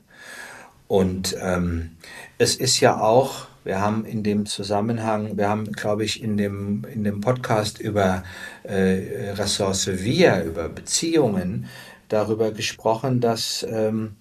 Und 0.89 1.37
ähm, 1.41 1.93
es 2.39 2.57
ist 2.57 2.81
ja 2.81 3.01
auch, 3.01 3.47
wir 3.65 3.81
haben 3.81 4.05
in 4.05 4.23
dem 4.23 4.47
Zusammenhang, 4.47 5.37
wir 5.37 5.49
haben, 5.49 5.73
glaube 5.73 6.05
ich, 6.05 6.23
in 6.23 6.37
dem, 6.37 6.85
in 6.93 7.05
dem 7.05 7.21
Podcast 7.21 7.81
über 7.81 8.25
äh, 8.65 9.31
Ressource 9.33 9.87
Wir, 9.87 10.43
über 10.43 10.69
Beziehungen, 10.69 11.67
darüber 12.09 12.51
gesprochen, 12.51 13.21
dass 13.21 13.67
ähm, 13.69 14.17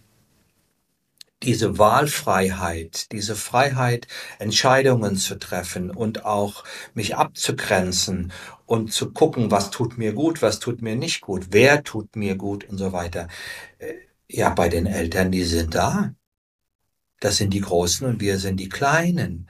diese 1.44 1.78
Wahlfreiheit, 1.78 3.12
diese 3.12 3.36
Freiheit, 3.36 4.08
Entscheidungen 4.40 5.16
zu 5.18 5.40
treffen 5.40 5.90
und 5.92 6.26
auch 6.26 6.64
mich 6.94 7.16
abzugrenzen 7.16 8.32
und 8.66 8.94
zu 8.94 9.12
gucken, 9.12 9.52
was 9.52 9.72
tut 9.72 9.98
mir 9.98 10.14
gut, 10.14 10.42
was 10.42 10.60
tut 10.60 10.82
mir 10.82 10.96
nicht 10.96 11.22
gut, 11.22 11.48
wer 11.52 11.84
tut 11.84 12.16
mir 12.16 12.36
gut 12.36 12.64
und 12.70 12.78
so 12.78 12.94
weiter. 12.94 13.28
Äh, 13.80 13.94
ja, 14.28 14.50
bei 14.50 14.70
den 14.70 14.86
Eltern, 14.86 15.32
die 15.32 15.44
sind 15.44 15.76
da. 15.76 16.14
Das 17.20 17.38
sind 17.38 17.54
die 17.54 17.62
Großen 17.62 18.08
und 18.08 18.20
wir 18.20 18.40
sind 18.40 18.58
die 18.58 18.70
Kleinen. 18.70 19.48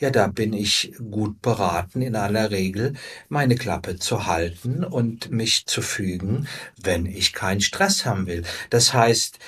Ja, 0.00 0.10
da 0.10 0.26
bin 0.26 0.52
ich 0.52 0.94
gut 1.10 1.40
beraten, 1.40 2.02
in 2.02 2.16
aller 2.16 2.50
Regel 2.50 2.94
meine 3.28 3.54
Klappe 3.54 3.98
zu 3.98 4.26
halten 4.26 4.84
und 4.84 5.30
mich 5.30 5.66
zu 5.66 5.82
fügen, 5.82 6.48
wenn 6.82 7.06
ich 7.06 7.32
keinen 7.32 7.60
Stress 7.60 8.04
haben 8.04 8.26
will. 8.26 8.42
Das 8.70 8.92
heißt, 8.92 9.38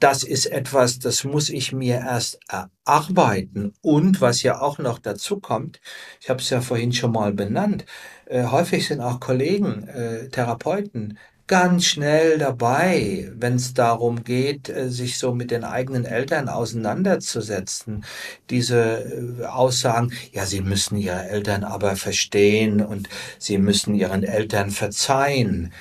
das 0.00 0.22
ist 0.22 0.46
etwas, 0.46 0.98
das 0.98 1.24
muss 1.24 1.48
ich 1.48 1.72
mir 1.72 1.96
erst 1.96 2.38
erarbeiten. 2.48 3.72
Und 3.82 4.20
was 4.20 4.42
ja 4.42 4.60
auch 4.60 4.78
noch 4.78 4.98
dazu 4.98 5.40
kommt, 5.40 5.80
ich 6.20 6.30
habe 6.30 6.40
es 6.40 6.50
ja 6.50 6.60
vorhin 6.60 6.92
schon 6.92 7.12
mal 7.12 7.32
benannt, 7.32 7.84
äh, 8.26 8.44
häufig 8.44 8.86
sind 8.86 9.00
auch 9.00 9.20
Kollegen, 9.20 9.86
äh, 9.88 10.28
Therapeuten, 10.28 11.18
ganz 11.46 11.84
schnell 11.84 12.38
dabei, 12.38 13.30
wenn 13.36 13.56
es 13.56 13.74
darum 13.74 14.24
geht, 14.24 14.68
äh, 14.68 14.90
sich 14.90 15.18
so 15.18 15.34
mit 15.34 15.50
den 15.50 15.64
eigenen 15.64 16.06
Eltern 16.06 16.48
auseinanderzusetzen. 16.48 18.04
Diese 18.50 19.40
äh, 19.40 19.44
Aussagen, 19.44 20.12
ja, 20.32 20.46
sie 20.46 20.62
müssen 20.62 20.96
ihre 20.96 21.28
Eltern 21.28 21.64
aber 21.64 21.96
verstehen 21.96 22.80
und 22.80 23.08
sie 23.38 23.58
müssen 23.58 23.94
ihren 23.94 24.22
Eltern 24.22 24.70
verzeihen. 24.70 25.72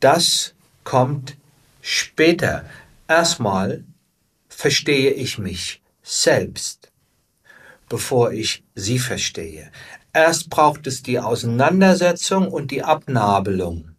Das 0.00 0.54
kommt 0.84 1.36
später. 1.80 2.64
Erstmal 3.06 3.84
verstehe 4.48 5.10
ich 5.10 5.38
mich 5.38 5.82
selbst, 6.02 6.90
bevor 7.88 8.32
ich 8.32 8.64
sie 8.74 8.98
verstehe. 8.98 9.70
Erst 10.12 10.48
braucht 10.48 10.86
es 10.86 11.02
die 11.02 11.18
Auseinandersetzung 11.18 12.48
und 12.48 12.70
die 12.70 12.82
Abnabelung 12.82 13.90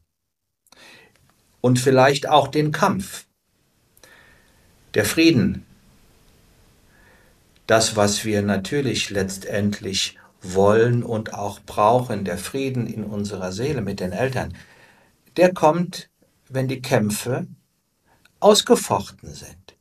und 1.62 1.80
vielleicht 1.80 2.28
auch 2.30 2.48
den 2.48 2.72
Kampf. 2.72 3.26
Der 4.94 5.06
Frieden, 5.06 5.66
das, 7.68 7.96
was 7.96 8.26
wir 8.26 8.42
natürlich 8.42 9.10
letztendlich 9.10 10.18
wollen 10.42 11.04
und 11.04 11.34
auch 11.34 11.60
brauchen, 11.60 12.24
der 12.24 12.38
Frieden 12.38 12.88
in 12.88 13.04
unserer 13.04 13.52
Seele 13.52 13.82
mit 13.82 14.00
den 14.00 14.14
Eltern, 14.14 14.56
der 15.38 15.54
kommt, 15.54 16.10
wenn 16.50 16.68
die 16.68 16.82
Kämpfe 16.82 17.48
ausgefochten 18.46 19.34
sind. 19.34 19.76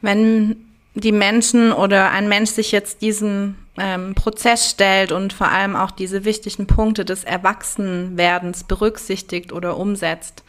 Wenn 0.00 0.56
die 0.94 1.12
Menschen 1.12 1.72
oder 1.72 2.10
ein 2.10 2.28
Mensch 2.28 2.50
sich 2.50 2.72
jetzt 2.72 3.02
diesem 3.02 3.56
ähm, 3.76 4.14
Prozess 4.14 4.70
stellt 4.70 5.12
und 5.12 5.32
vor 5.32 5.48
allem 5.48 5.76
auch 5.76 5.90
diese 5.90 6.24
wichtigen 6.24 6.66
Punkte 6.66 7.04
des 7.04 7.24
Erwachsenwerdens 7.24 8.64
berücksichtigt 8.64 9.52
oder 9.52 9.76
umsetzt, 9.76 10.42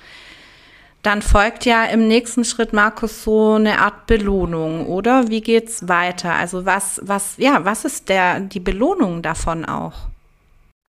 dann 1.01 1.21
folgt 1.21 1.65
ja 1.65 1.85
im 1.85 2.07
nächsten 2.07 2.43
Schritt, 2.43 2.73
Markus, 2.73 3.23
so 3.23 3.53
eine 3.53 3.79
Art 3.79 4.05
Belohnung, 4.07 4.85
oder? 4.87 5.29
Wie 5.29 5.41
geht's 5.41 5.87
weiter? 5.87 6.33
Also 6.33 6.65
was, 6.65 6.99
was, 7.03 7.35
ja, 7.37 7.63
was 7.63 7.85
ist 7.85 8.09
der, 8.09 8.39
die 8.39 8.59
Belohnung 8.59 9.21
davon 9.21 9.65
auch? 9.65 10.08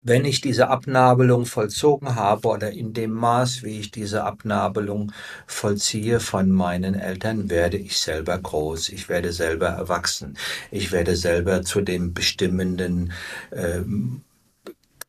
Wenn 0.01 0.25
ich 0.25 0.41
diese 0.41 0.69
Abnabelung 0.69 1.45
vollzogen 1.45 2.15
habe 2.15 2.47
oder 2.47 2.71
in 2.71 2.93
dem 2.93 3.11
Maß, 3.11 3.63
wie 3.63 3.79
ich 3.79 3.91
diese 3.91 4.23
Abnabelung 4.23 5.11
vollziehe 5.45 6.19
von 6.19 6.49
meinen 6.49 6.95
Eltern, 6.95 7.49
werde 7.49 7.77
ich 7.77 7.99
selber 7.99 8.37
groß, 8.37 8.89
ich 8.89 9.09
werde 9.09 9.33
selber 9.33 9.67
erwachsen, 9.67 10.37
ich 10.71 10.91
werde 10.91 11.15
selber 11.15 11.63
zu 11.63 11.81
dem 11.81 12.13
bestimmenden 12.13 13.11
äh, 13.51 13.81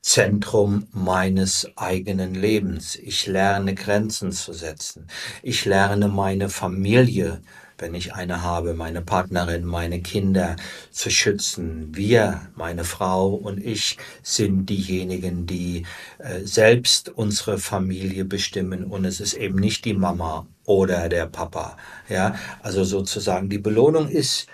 Zentrum 0.03 0.87
meines 0.93 1.69
eigenen 1.77 2.35
Lebens. 2.35 2.97
Ich 2.97 3.27
lerne 3.27 3.75
Grenzen 3.75 4.33
zu 4.33 4.55
setzen. 4.55 5.07
Ich 5.43 5.67
lerne 5.67 6.09
meine 6.09 6.49
Familie 6.49 7.43
wenn 7.81 7.95
ich 7.95 8.15
eine 8.15 8.43
habe, 8.43 8.75
meine 8.75 9.03
Partnerin, 9.03 9.65
meine 9.65 10.01
Kinder 10.01 10.57
zu 10.91 11.11
schützen. 11.11 11.95
Wir, 11.95 12.49
meine 12.55 12.85
Frau 12.85 13.29
und 13.29 13.65
ich 13.65 13.99
sind 14.23 14.67
diejenigen, 14.67 15.47
die 15.47 15.87
äh, 16.19 16.41
selbst 16.41 17.09
unsere 17.09 17.59
Familie 17.59 18.25
bestimmen 18.25 18.85
und 18.85 19.05
es 19.05 19.21
ist 19.21 19.35
eben 19.35 19.57
nicht 19.57 19.85
die 19.85 19.95
Mama 19.95 20.47
oder 20.65 21.09
der 21.09 21.27
Papa. 21.27 21.77
Ja, 22.09 22.35
also 22.63 22.85
sozusagen 22.85 23.49
die 23.49 23.59
Belohnung 23.59 24.09
ist 24.09 24.47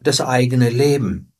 das 0.00 0.20
eigene 0.20 0.70
Leben, 0.70 1.32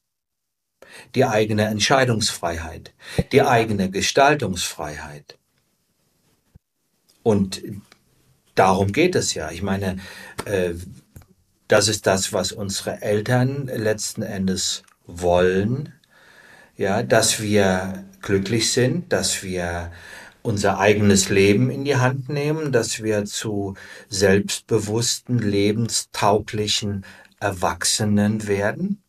die 1.14 1.24
eigene 1.24 1.66
Entscheidungsfreiheit, 1.66 2.92
die 3.32 3.42
eigene 3.42 3.90
Gestaltungsfreiheit. 3.90 5.38
Und 7.22 7.62
darum 8.54 8.92
geht 8.92 9.14
es 9.14 9.34
ja. 9.34 9.50
Ich 9.50 9.62
meine, 9.62 9.98
äh, 10.44 10.74
das 11.68 11.88
ist 11.88 12.06
das, 12.06 12.32
was 12.32 12.52
unsere 12.52 13.02
Eltern 13.02 13.66
letzten 13.66 14.22
Endes 14.22 14.82
wollen. 15.06 15.92
Ja, 16.76 17.02
dass 17.02 17.40
wir 17.40 18.04
glücklich 18.22 18.72
sind, 18.72 19.12
dass 19.12 19.42
wir 19.42 19.90
unser 20.42 20.78
eigenes 20.78 21.28
Leben 21.28 21.70
in 21.70 21.84
die 21.84 21.96
Hand 21.96 22.28
nehmen, 22.28 22.72
dass 22.72 23.02
wir 23.02 23.24
zu 23.24 23.74
selbstbewussten, 24.08 25.38
lebenstauglichen 25.38 27.04
Erwachsenen 27.40 28.46
werden. 28.46 29.02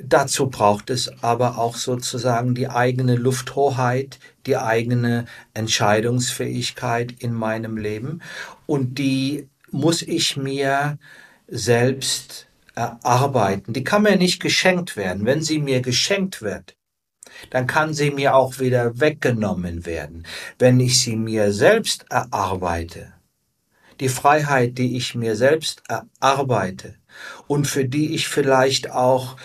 Dazu 0.00 0.48
braucht 0.48 0.90
es 0.90 1.22
aber 1.22 1.58
auch 1.58 1.76
sozusagen 1.76 2.54
die 2.54 2.68
eigene 2.68 3.14
Lufthoheit, 3.14 4.18
die 4.46 4.56
eigene 4.56 5.26
Entscheidungsfähigkeit 5.54 7.12
in 7.12 7.32
meinem 7.32 7.76
Leben 7.76 8.22
und 8.66 8.98
die 8.98 9.48
muss 9.72 10.02
ich 10.02 10.36
mir 10.36 10.98
selbst 11.48 12.48
erarbeiten. 12.74 13.72
Die 13.72 13.84
kann 13.84 14.02
mir 14.02 14.16
nicht 14.16 14.40
geschenkt 14.40 14.96
werden. 14.96 15.26
Wenn 15.26 15.42
sie 15.42 15.58
mir 15.58 15.80
geschenkt 15.80 16.42
wird, 16.42 16.76
dann 17.50 17.66
kann 17.66 17.94
sie 17.94 18.10
mir 18.10 18.34
auch 18.34 18.58
wieder 18.58 19.00
weggenommen 19.00 19.86
werden. 19.86 20.26
Wenn 20.58 20.80
ich 20.80 21.00
sie 21.00 21.16
mir 21.16 21.52
selbst 21.52 22.06
erarbeite, 22.10 23.12
die 24.00 24.08
Freiheit, 24.08 24.78
die 24.78 24.96
ich 24.96 25.14
mir 25.14 25.36
selbst 25.36 25.82
erarbeite 25.88 26.96
und 27.46 27.66
für 27.66 27.84
die 27.84 28.14
ich 28.14 28.28
vielleicht 28.28 28.90
auch 28.90 29.36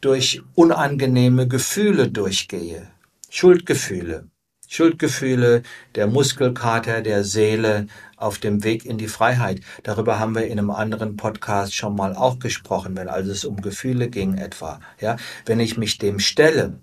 durch 0.00 0.42
unangenehme 0.54 1.48
Gefühle 1.48 2.10
durchgehe, 2.10 2.88
Schuldgefühle, 3.30 4.28
Schuldgefühle, 4.68 5.62
der 5.94 6.06
Muskelkater 6.06 7.00
der 7.00 7.24
Seele 7.24 7.86
auf 8.24 8.38
dem 8.38 8.64
Weg 8.64 8.84
in 8.86 8.98
die 8.98 9.08
Freiheit. 9.08 9.60
Darüber 9.82 10.18
haben 10.18 10.34
wir 10.34 10.46
in 10.46 10.58
einem 10.58 10.70
anderen 10.70 11.16
Podcast 11.16 11.74
schon 11.74 11.94
mal 11.94 12.16
auch 12.16 12.38
gesprochen, 12.38 12.96
wenn 12.96 13.08
also 13.08 13.30
es 13.30 13.44
um 13.44 13.60
Gefühle 13.60 14.08
ging 14.08 14.38
etwa. 14.38 14.80
Ja, 15.00 15.16
wenn 15.46 15.60
ich 15.60 15.76
mich 15.76 15.98
dem 15.98 16.18
stelle, 16.18 16.78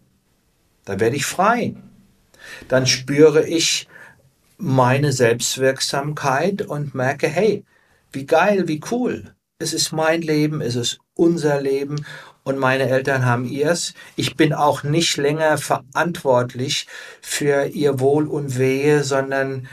dann 0.85 0.99
werde 0.99 1.15
ich 1.15 1.25
frei. 1.25 1.75
Dann 2.67 2.85
spüre 2.85 3.45
ich 3.45 3.87
meine 4.57 5.11
Selbstwirksamkeit 5.11 6.61
und 6.61 6.93
merke, 6.93 7.27
hey, 7.27 7.65
wie 8.11 8.25
geil, 8.25 8.67
wie 8.67 8.81
cool. 8.91 9.33
Es 9.57 9.73
ist 9.73 9.91
mein 9.91 10.21
Leben, 10.21 10.61
es 10.61 10.75
ist 10.75 10.99
unser 11.15 11.61
Leben 11.61 12.05
und 12.43 12.57
meine 12.57 12.89
Eltern 12.89 13.25
haben 13.25 13.45
ihrs. 13.45 13.93
Ich 14.15 14.35
bin 14.35 14.53
auch 14.53 14.83
nicht 14.83 15.17
länger 15.17 15.57
verantwortlich 15.57 16.87
für 17.21 17.65
ihr 17.65 17.99
Wohl 17.99 18.27
und 18.27 18.57
Wehe, 18.57 19.03
sondern 19.03 19.67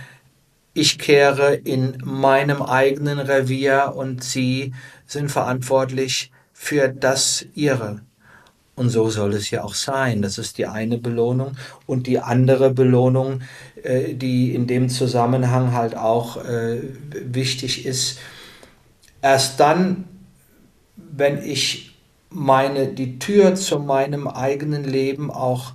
ich 0.75 0.99
kehre 0.99 1.55
in 1.55 1.99
meinem 2.05 2.63
eigenen 2.63 3.19
Revier 3.19 3.95
und 3.97 4.23
sie 4.23 4.75
sind 5.07 5.31
verantwortlich 5.31 6.31
für 6.53 6.89
das 6.89 7.47
ihre. 7.55 8.03
Und 8.79 8.91
so 8.91 9.11
soll 9.11 9.35
es 9.35 9.51
ja 9.51 9.65
auch 9.65 9.75
sein. 9.75 10.23
Das 10.23 10.39
ist 10.39 10.57
die 10.57 10.67
eine 10.67 10.99
Belohnung. 10.99 11.57
Und 11.87 12.07
die 12.07 12.21
andere 12.21 12.71
Belohnung, 12.71 13.43
äh, 13.83 14.15
die 14.15 14.55
in 14.55 14.69
dem 14.69 14.89
Zusammenhang 14.89 15.73
halt 15.73 15.97
auch 15.97 16.45
äh, 16.45 16.81
wichtig 17.11 17.85
ist, 17.87 18.21
erst 19.21 19.59
dann, 19.59 20.05
wenn 20.97 21.43
ich 21.43 21.97
meine, 22.31 22.87
die 22.87 23.19
Tür 23.19 23.57
zu 23.57 23.81
meinem 23.81 24.29
eigenen 24.29 24.85
Leben 24.85 25.31
auch 25.33 25.73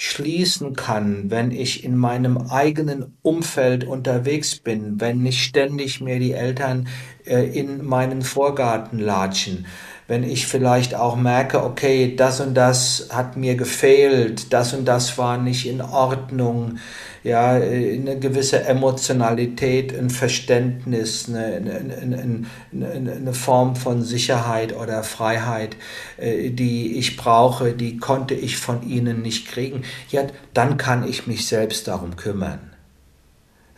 schließen 0.00 0.76
kann, 0.76 1.28
wenn 1.28 1.50
ich 1.50 1.82
in 1.82 1.96
meinem 1.96 2.38
eigenen 2.38 3.18
Umfeld 3.20 3.82
unterwegs 3.82 4.54
bin, 4.54 5.00
wenn 5.00 5.22
nicht 5.22 5.42
ständig 5.42 6.00
mir 6.00 6.20
die 6.20 6.32
Eltern 6.32 6.86
äh, 7.26 7.42
in 7.42 7.84
meinen 7.84 8.22
Vorgarten 8.22 9.00
latschen, 9.00 9.66
wenn 10.08 10.24
ich 10.24 10.46
vielleicht 10.46 10.94
auch 10.94 11.16
merke, 11.16 11.62
okay, 11.62 12.16
das 12.16 12.40
und 12.40 12.54
das 12.54 13.08
hat 13.12 13.36
mir 13.36 13.56
gefehlt, 13.56 14.54
das 14.54 14.72
und 14.72 14.86
das 14.86 15.18
war 15.18 15.36
nicht 15.36 15.68
in 15.68 15.82
Ordnung, 15.82 16.78
ja, 17.22 17.50
eine 17.50 18.18
gewisse 18.18 18.64
Emotionalität, 18.64 19.96
ein 19.96 20.08
Verständnis, 20.08 21.28
eine, 21.28 21.60
eine, 22.00 22.46
eine, 22.72 23.32
Form 23.34 23.76
von 23.76 24.02
Sicherheit 24.02 24.74
oder 24.74 25.02
Freiheit, 25.02 25.76
äh, 26.16 26.50
die 26.50 26.96
ich 26.96 27.18
brauche, 27.18 27.74
die 27.74 27.98
konnte 27.98 28.32
ich 28.32 28.56
von 28.56 28.88
ihnen 28.88 29.20
nicht 29.20 29.48
kriegen, 29.48 29.82
ja, 30.10 30.22
dann 30.54 30.78
kann 30.78 31.06
ich 31.06 31.26
mich 31.26 31.46
selbst 31.46 31.86
darum 31.86 32.16
kümmern 32.16 32.77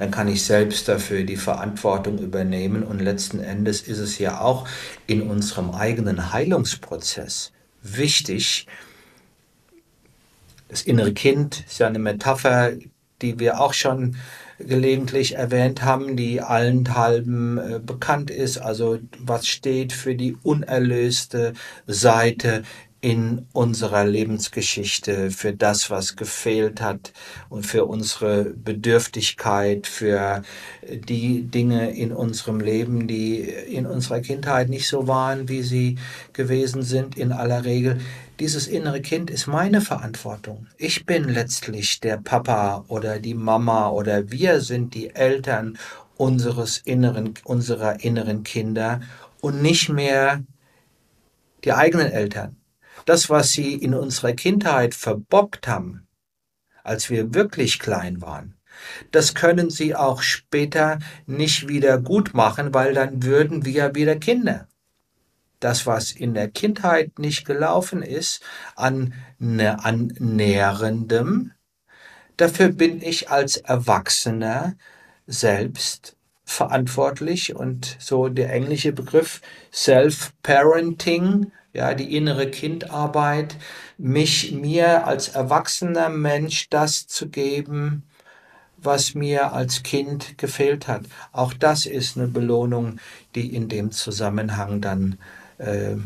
dann 0.01 0.11
kann 0.11 0.29
ich 0.29 0.45
selbst 0.45 0.89
dafür 0.89 1.25
die 1.25 1.37
Verantwortung 1.37 2.19
übernehmen 2.19 2.85
und 2.85 3.01
letzten 3.01 3.39
Endes 3.39 3.83
ist 3.83 3.99
es 3.99 4.19
ja 4.19 4.41
auch 4.41 4.67
in 5.07 5.21
unserem 5.21 5.73
eigenen 5.73 6.33
Heilungsprozess 6.33 7.53
wichtig. 7.83 8.67
Das 10.69 10.81
innere 10.81 11.13
Kind 11.13 11.67
ist 11.67 11.81
ja 11.81 11.87
eine 11.87 11.99
Metapher, 11.99 12.73
die 13.21 13.39
wir 13.39 13.61
auch 13.61 13.75
schon 13.75 14.17
gelegentlich 14.59 15.35
erwähnt 15.35 15.83
haben, 15.83 16.17
die 16.17 16.41
allenthalben 16.41 17.59
äh, 17.59 17.79
bekannt 17.79 18.31
ist, 18.31 18.57
also 18.57 19.01
was 19.19 19.47
steht 19.47 19.93
für 19.93 20.15
die 20.15 20.35
unerlöste 20.43 21.53
Seite 21.87 22.63
in 23.01 23.47
unserer 23.53 24.05
Lebensgeschichte, 24.05 25.31
für 25.31 25.55
das, 25.55 25.89
was 25.89 26.17
gefehlt 26.17 26.83
hat 26.83 27.13
und 27.49 27.65
für 27.65 27.87
unsere 27.87 28.45
Bedürftigkeit, 28.45 29.87
für 29.87 30.43
die 30.87 31.43
Dinge 31.43 31.93
in 31.97 32.13
unserem 32.13 32.61
Leben, 32.61 33.09
die 33.09 33.41
in 33.41 33.87
unserer 33.87 34.21
Kindheit 34.21 34.69
nicht 34.69 34.87
so 34.87 35.09
waren, 35.09 35.49
wie 35.49 35.63
sie 35.63 35.97
gewesen 36.35 36.83
sind 36.83 37.17
in 37.17 37.33
aller 37.33 37.65
Regel. 37.65 38.01
Dieses 38.39 38.67
innere 38.67 39.01
Kind 39.01 39.31
ist 39.31 39.47
meine 39.47 39.81
Verantwortung. 39.81 40.67
Ich 40.77 41.07
bin 41.07 41.25
letztlich 41.25 42.01
der 42.01 42.19
Papa 42.19 42.85
oder 42.89 43.19
die 43.19 43.35
Mama 43.35 43.89
oder 43.89 44.31
wir 44.31 44.61
sind 44.61 44.95
die 44.95 45.15
Eltern 45.15 45.79
unseres 46.19 46.79
inneren, 46.79 47.33
unserer 47.45 48.05
inneren 48.05 48.43
Kinder 48.45 49.01
und 49.41 49.63
nicht 49.63 49.89
mehr 49.89 50.43
die 51.65 51.73
eigenen 51.73 52.11
Eltern 52.11 52.60
das, 53.07 53.31
was 53.31 53.53
sie 53.53 53.75
in 53.75 53.95
unserer 53.95 54.33
Kindheit 54.33 54.95
verbockt 54.95 55.69
haben, 55.69 56.07
als 56.83 57.11
wir 57.11 57.35
wirklich 57.35 57.79
klein 57.79 58.21
waren, 58.23 58.57
das 59.11 59.35
können 59.35 59.71
sie 59.71 59.95
auch 59.95 60.23
später 60.23 60.99
nicht 61.27 61.69
wieder 61.69 61.99
gut 61.99 62.35
machen, 62.35 62.73
weil 62.75 62.95
dann 62.95 63.23
würden 63.23 63.65
wir 63.65 63.95
wieder 63.95 64.17
Kinder. 64.17 64.69
Das, 65.59 65.87
was 65.87 66.13
in 66.13 66.33
der 66.35 66.49
Kindheit 66.49 67.19
nicht 67.19 67.45
gelaufen 67.45 68.03
ist, 68.03 68.43
an, 68.77 69.13
ne, 69.39 69.85
an 69.85 70.15
Nährendem, 70.19 71.53
dafür 72.37 72.71
bin 72.71 73.03
ich 73.03 73.31
als 73.31 73.59
Erwachsener 73.59 74.77
selbst 75.27 76.17
verantwortlich 76.45 77.55
und 77.55 77.97
so 78.01 78.29
der 78.29 78.53
englische 78.53 78.93
Begriff 78.93 79.41
Self-Parenting 79.73 81.53
ja, 81.73 81.95
die 81.95 82.17
innere 82.17 82.51
Kindarbeit, 82.51 83.57
mich 83.99 84.53
mir 84.53 85.07
als 85.07 85.29
erwachsener 85.29 86.09
Mensch 86.09 86.69
das 86.71 87.07
zu 87.07 87.29
geben, 87.29 88.03
was 88.77 89.15
mir 89.15 89.53
als 89.53 89.83
Kind 89.83 90.39
gefehlt 90.39 90.89
hat. 90.89 91.03
Auch 91.33 91.53
das 91.53 91.87
ist 91.87 92.17
eine 92.17 92.29
Belohnung, 92.29 92.99
die 93.35 93.55
in 93.55 93.69
dem 93.69 93.91
Zusammenhang 93.93 94.81
dann 94.81 95.19
äh, 95.59 95.97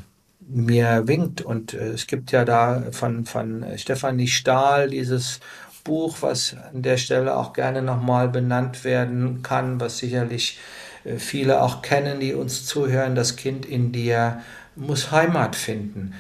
mir 0.41 1.07
winkt. 1.07 1.41
Und 1.41 1.75
äh, 1.75 1.89
es 1.89 2.07
gibt 2.07 2.33
ja 2.33 2.45
da 2.45 2.85
von, 2.91 3.25
von 3.25 3.65
Stefanie 3.77 4.29
Stahl 4.29 4.91
dieses 4.91 5.41
Buch, 5.85 6.19
was 6.21 6.57
an 6.73 6.83
der 6.83 6.97
Stelle 6.97 7.37
auch 7.37 7.53
gerne 7.53 7.83
nochmal 7.83 8.29
benannt 8.29 8.85
werden 8.85 9.43
kann, 9.43 9.81
was 9.81 9.99
sicherlich 9.99 10.59
äh, 11.05 11.17
viele 11.17 11.63
auch 11.63 11.83
kennen, 11.83 12.21
die 12.21 12.35
uns 12.35 12.67
zuhören, 12.67 13.15
das 13.15 13.37
Kind 13.37 13.67
in 13.67 13.93
dir 13.93 14.43
muss 14.77 15.11
Heimat 15.11 15.57
finden. 15.57 16.15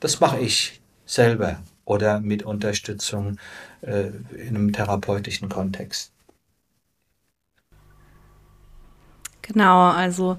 Das 0.00 0.20
mache 0.20 0.38
ich 0.38 0.80
selber 1.04 1.58
oder 1.84 2.20
mit 2.20 2.42
Unterstützung 2.42 3.38
äh, 3.80 4.08
in 4.36 4.56
einem 4.56 4.72
therapeutischen 4.72 5.48
Kontext. 5.48 6.12
Genau, 9.42 9.90
also 9.90 10.38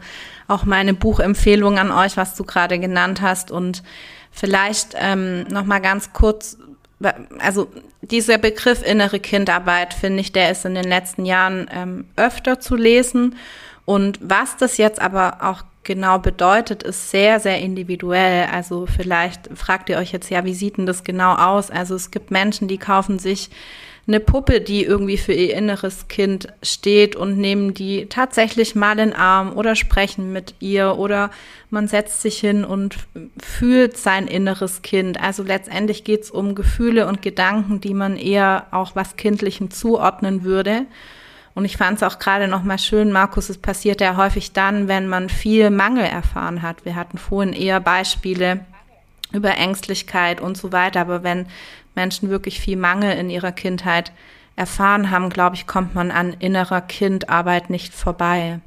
auch 0.49 0.65
meine 0.65 0.93
Buchempfehlung 0.93 1.79
an 1.79 1.91
euch, 1.91 2.17
was 2.17 2.35
du 2.35 2.43
gerade 2.43 2.77
genannt 2.77 3.21
hast 3.21 3.51
und 3.51 3.81
vielleicht 4.31 4.95
ähm, 4.95 5.43
noch 5.43 5.63
mal 5.63 5.79
ganz 5.79 6.11
kurz, 6.11 6.57
also 7.39 7.71
dieser 8.01 8.37
Begriff 8.37 8.85
innere 8.85 9.21
Kindarbeit 9.21 9.93
finde 9.93 10.19
ich, 10.19 10.33
der 10.33 10.51
ist 10.51 10.65
in 10.65 10.75
den 10.75 10.83
letzten 10.83 11.25
Jahren 11.25 11.69
ähm, 11.71 12.05
öfter 12.17 12.59
zu 12.59 12.75
lesen 12.75 13.35
und 13.87 14.19
was 14.21 14.57
das 14.57 14.75
jetzt 14.75 15.01
aber 15.01 15.37
auch 15.39 15.63
genau 15.83 16.19
bedeutet, 16.19 16.83
ist 16.83 17.09
sehr, 17.09 17.39
sehr 17.39 17.61
individuell. 17.61 18.47
Also 18.51 18.85
vielleicht 18.85 19.49
fragt 19.55 19.87
ihr 19.87 19.97
euch 19.97 20.11
jetzt, 20.11 20.29
ja, 20.29 20.43
wie 20.43 20.53
sieht 20.53 20.75
denn 20.75 20.85
das 20.85 21.05
genau 21.05 21.35
aus? 21.35 21.71
Also 21.71 21.95
es 21.95 22.11
gibt 22.11 22.29
Menschen, 22.29 22.67
die 22.67 22.79
kaufen 22.79 23.17
sich 23.17 23.49
eine 24.05 24.19
Puppe, 24.19 24.59
die 24.59 24.83
irgendwie 24.83 25.15
für 25.15 25.31
ihr 25.31 25.55
inneres 25.55 26.09
Kind 26.09 26.49
steht 26.61 27.15
und 27.15 27.37
nehmen 27.37 27.73
die 27.73 28.07
tatsächlich 28.07 28.75
mal 28.75 28.99
in 28.99 29.13
Arm 29.13 29.53
oder 29.55 29.77
sprechen 29.77 30.33
mit 30.33 30.55
ihr 30.59 30.97
oder 30.97 31.31
man 31.69 31.87
setzt 31.87 32.21
sich 32.21 32.39
hin 32.39 32.65
und 32.65 32.97
fühlt 33.41 33.95
sein 33.95 34.27
inneres 34.27 34.81
Kind. 34.81 35.17
Also 35.17 35.43
letztendlich 35.43 36.03
geht 36.03 36.23
es 36.23 36.31
um 36.31 36.55
Gefühle 36.55 37.07
und 37.07 37.21
Gedanken, 37.21 37.79
die 37.79 37.93
man 37.93 38.17
eher 38.17 38.67
auch 38.71 38.97
was 38.97 39.15
Kindlichem 39.15 39.71
zuordnen 39.71 40.43
würde. 40.43 40.87
Und 41.57 41.65
ich 41.65 41.75
fand 41.75 41.97
es 41.97 42.03
auch 42.03 42.19
gerade 42.19 42.47
noch 42.47 42.61
mal 42.61 42.77
schön, 42.77 43.11
Markus, 43.11 43.49
es 43.49 43.57
passiert 43.57 43.99
ja 43.99 44.15
häufig 44.15 44.51
dann, 44.53 44.87
wenn 44.87 45.07
man 45.07 45.27
viel 45.27 45.71
Mangel 45.71 46.05
erfahren 46.05 46.61
hat. 46.61 46.85
Wir 46.85 46.93
hatten 46.93 47.17
vorhin 47.17 47.51
eher 47.51 47.79
Beispiele 47.79 48.59
über 49.31 49.57
Ängstlichkeit 49.57 50.39
und 50.39 50.55
so 50.55 50.71
weiter. 50.71 51.01
Aber 51.01 51.23
wenn 51.23 51.47
Menschen 51.95 52.29
wirklich 52.29 52.59
viel 52.59 52.77
Mangel 52.77 53.17
in 53.17 53.31
ihrer 53.31 53.51
Kindheit 53.51 54.11
erfahren 54.55 55.09
haben, 55.09 55.31
glaube 55.31 55.55
ich, 55.55 55.65
kommt 55.65 55.95
man 55.95 56.11
an 56.11 56.33
innerer 56.37 56.81
Kindarbeit 56.81 57.71
nicht 57.71 57.91
vorbei. 57.91 58.59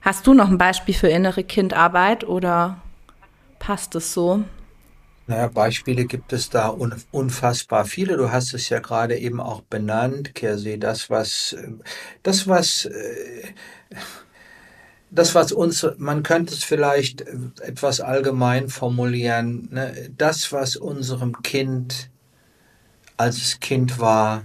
Hast 0.00 0.26
du 0.26 0.34
noch 0.34 0.48
ein 0.48 0.58
Beispiel 0.58 0.96
für 0.96 1.06
innere 1.06 1.44
Kindarbeit 1.44 2.24
oder 2.24 2.78
passt 3.60 3.94
es 3.94 4.12
so? 4.12 4.42
Naja, 5.26 5.46
Beispiele 5.48 6.06
gibt 6.06 6.32
es 6.32 6.50
da 6.50 6.68
unfassbar 6.68 7.84
viele. 7.84 8.16
Du 8.16 8.32
hast 8.32 8.54
es 8.54 8.68
ja 8.68 8.80
gerade 8.80 9.16
eben 9.16 9.40
auch 9.40 9.62
benannt, 9.62 10.34
Kersi, 10.34 10.78
das, 10.78 11.10
was, 11.10 11.56
das, 12.24 12.48
was, 12.48 12.86
äh, 12.86 13.54
das, 15.10 15.34
was 15.34 15.52
uns, 15.52 15.86
man 15.98 16.22
könnte 16.24 16.54
es 16.54 16.64
vielleicht 16.64 17.20
etwas 17.60 18.00
allgemein 18.00 18.68
formulieren, 18.68 19.68
ne? 19.70 20.10
das, 20.16 20.50
was 20.50 20.76
unserem 20.76 21.42
Kind, 21.42 22.10
als 23.16 23.36
es 23.36 23.60
Kind 23.60 24.00
war, 24.00 24.44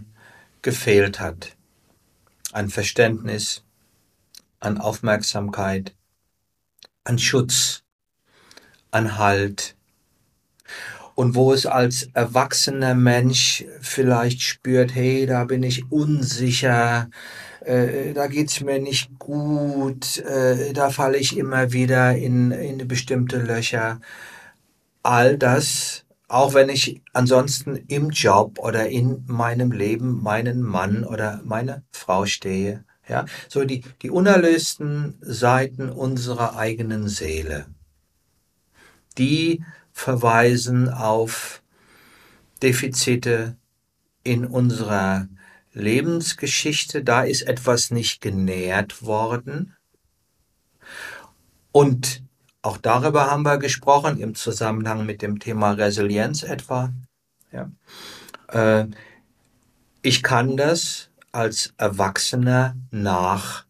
gefehlt 0.62 1.20
hat. 1.20 1.56
An 2.52 2.70
Verständnis, 2.70 3.64
an 4.60 4.78
Aufmerksamkeit, 4.78 5.96
an 7.04 7.18
Schutz, 7.18 7.84
an 8.92 9.18
Halt. 9.18 9.77
Und 11.18 11.34
wo 11.34 11.52
es 11.52 11.66
als 11.66 12.10
erwachsener 12.14 12.94
Mensch 12.94 13.66
vielleicht 13.82 14.40
spürt, 14.44 14.94
hey, 14.94 15.26
da 15.26 15.46
bin 15.46 15.64
ich 15.64 15.92
unsicher, 15.92 17.10
äh, 17.66 18.14
da 18.14 18.28
geht's 18.28 18.62
mir 18.62 18.80
nicht 18.80 19.18
gut, 19.18 20.20
äh, 20.20 20.74
da 20.74 20.92
falle 20.92 21.18
ich 21.18 21.36
immer 21.36 21.72
wieder 21.72 22.16
in, 22.16 22.52
in 22.52 22.88
bestimmte 22.88 23.40
Löcher. 23.40 24.00
All 25.02 25.40
das 25.40 26.06
auch 26.28 26.54
wenn 26.54 26.70
ich 26.70 27.02
ansonsten 27.14 27.78
im 27.88 28.12
Job 28.12 28.60
oder 28.60 28.88
in 28.88 29.24
meinem 29.26 29.72
Leben 29.72 30.22
meinen 30.22 30.62
Mann 30.62 31.04
oder 31.04 31.42
meine 31.46 31.84
Frau 31.92 32.28
stehe. 32.28 32.86
Ja, 33.10 33.26
so 33.48 33.64
die, 33.64 33.84
die 34.04 34.12
unerlösten 34.12 35.16
Seiten 35.22 35.90
unserer 35.90 36.58
eigenen 36.58 37.08
Seele. 37.08 37.66
Die 39.18 39.64
verweisen 39.98 40.90
auf 40.90 41.64
Defizite 42.62 43.58
in 44.24 44.46
unserer 44.46 45.28
Lebensgeschichte. 45.74 47.04
Da 47.04 47.24
ist 47.24 47.42
etwas 47.42 47.90
nicht 47.90 48.22
genährt 48.22 49.02
worden. 49.02 49.76
Und 51.72 52.22
auch 52.62 52.78
darüber 52.78 53.32
haben 53.32 53.42
wir 53.42 53.58
gesprochen, 53.58 54.20
im 54.20 54.36
Zusammenhang 54.36 55.04
mit 55.04 55.24
dem 55.24 55.40
Thema 55.40 55.72
Resilienz 55.72 56.44
etwa. 56.44 56.94
Ja. 57.52 57.72
Äh, 58.50 58.86
ich 60.04 60.22
kann 60.22 60.58
das 60.58 61.10
als 61.32 61.74
Erwachsener 61.78 62.76
nachnähren. 62.92 63.66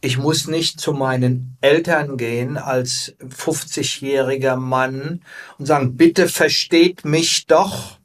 Ich 0.00 0.18
muss 0.18 0.46
nicht 0.46 0.78
zu 0.78 0.92
meinen 0.92 1.56
Eltern 1.60 2.16
gehen 2.16 2.58
als 2.58 3.14
50-jähriger 3.20 4.56
Mann 4.56 5.22
und 5.58 5.66
sagen, 5.66 5.96
bitte 5.96 6.28
versteht 6.28 7.04
mich 7.04 7.46
doch, 7.46 7.98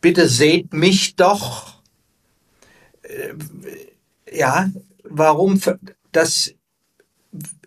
bitte 0.00 0.28
seht 0.28 0.72
mich 0.72 1.16
doch. 1.16 1.82
Äh, 3.02 3.34
ja, 4.32 4.70
warum? 5.02 5.60
Das 6.12 6.54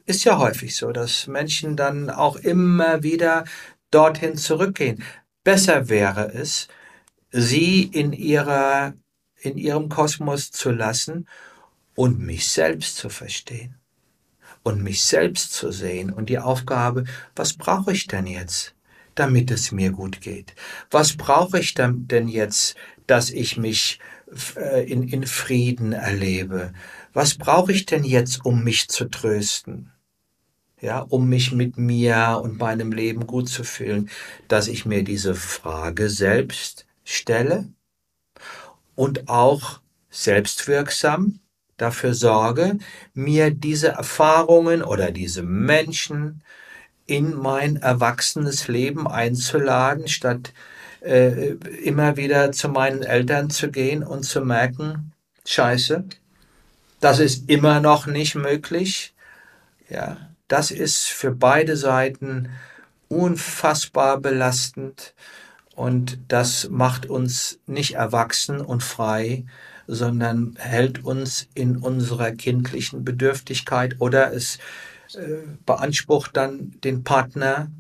ist 0.06 0.24
ja 0.24 0.38
häufig 0.38 0.76
so, 0.76 0.92
dass 0.92 1.28
Menschen 1.28 1.76
dann 1.76 2.10
auch 2.10 2.38
immer 2.38 3.04
wieder 3.04 3.44
dorthin 3.92 4.38
zurückgehen. 4.38 5.04
Besser 5.44 5.90
wäre 5.90 6.34
es, 6.34 6.68
sie 7.32 7.84
in 7.84 8.14
ihrer, 8.14 8.94
in 9.42 9.58
ihrem 9.58 9.90
Kosmos 9.90 10.52
zu 10.52 10.72
lassen 10.72 11.28
und 11.96 12.20
mich 12.20 12.48
selbst 12.48 12.98
zu 12.98 13.10
verstehen 13.10 13.76
und 14.64 14.82
mich 14.82 15.04
selbst 15.04 15.54
zu 15.54 15.72
sehen 15.72 16.12
und 16.12 16.30
die 16.30 16.40
Aufgabe, 16.40 17.06
was 17.36 17.54
brauche 17.54 17.92
ich 17.92 18.08
denn 18.08 18.28
jetzt, 18.28 18.74
damit 19.16 19.52
es 19.52 19.72
mir 19.72 19.92
gut 19.92 20.22
geht? 20.22 20.56
Was 20.90 21.16
brauche 21.16 21.60
ich 21.60 21.74
denn 21.74 22.28
jetzt, 22.28 22.76
dass 23.06 23.30
ich 23.30 23.58
mich 23.58 24.00
äh, 24.56 24.90
in, 24.90 25.04
in 25.04 25.28
Frieden 25.28 25.92
erlebe? 25.92 26.74
Was 27.12 27.36
brauche 27.36 27.72
ich 27.72 27.86
denn 27.86 28.04
jetzt, 28.04 28.46
um 28.46 28.64
mich 28.64 28.88
zu 28.90 29.06
trösten? 29.06 29.94
ja, 30.84 31.00
um 31.00 31.30
mich 31.30 31.54
mit 31.54 31.78
mir 31.78 32.42
und 32.44 32.60
meinem 32.60 32.92
Leben 32.92 33.26
gut 33.26 33.48
zu 33.48 33.64
fühlen, 33.64 34.10
dass 34.50 34.68
ich 34.68 34.86
mir 34.86 35.06
diese 35.06 35.34
Frage 35.34 36.10
selbst 36.10 36.86
stelle 37.06 37.70
und 38.94 39.30
auch 39.30 39.80
selbstwirksam 40.10 41.40
dafür 41.78 42.14
sorge, 42.14 42.78
mir 43.14 43.52
diese 43.52 43.90
Erfahrungen 43.90 44.84
oder 44.84 45.12
diese 45.12 45.44
Menschen 45.44 46.42
in 47.06 47.34
mein 47.36 47.78
erwachsenes 47.78 48.68
Leben 48.68 49.08
einzuladen, 49.08 50.08
statt 50.08 50.54
äh, 51.02 51.56
immer 51.84 52.16
wieder 52.18 52.52
zu 52.52 52.70
meinen 52.70 53.04
Eltern 53.04 53.50
zu 53.50 53.70
gehen 53.72 54.04
und 54.04 54.24
zu 54.24 54.42
merken, 54.42 55.12
scheiße, 55.46 56.06
das 57.02 57.20
ist 57.20 57.50
immer 57.50 57.82
noch 57.82 58.08
nicht 58.08 58.36
möglich. 58.36 59.14
Ja, 59.90 60.30
das 60.48 60.72
ist 60.72 61.08
für 61.08 61.32
beide 61.32 61.76
Seiten 61.76 62.50
unfassbar 63.10 64.20
belastend 64.20 65.14
und 65.76 66.20
das 66.30 66.70
macht 66.70 67.06
uns 67.06 67.60
nicht 67.66 67.96
erwachsen 67.96 68.62
und 68.62 68.84
frei, 68.84 69.46
sondern 69.88 70.56
hält 70.58 71.04
uns 71.04 71.48
in 71.54 71.78
unserer 71.78 72.32
kindlichen 72.32 73.04
Bedürftigkeit 73.04 73.96
oder 74.00 74.34
es 74.34 74.58
äh, 75.16 75.44
beansprucht 75.66 76.36
dann 76.36 76.72
den 76.84 77.04
Partner, 77.04 77.72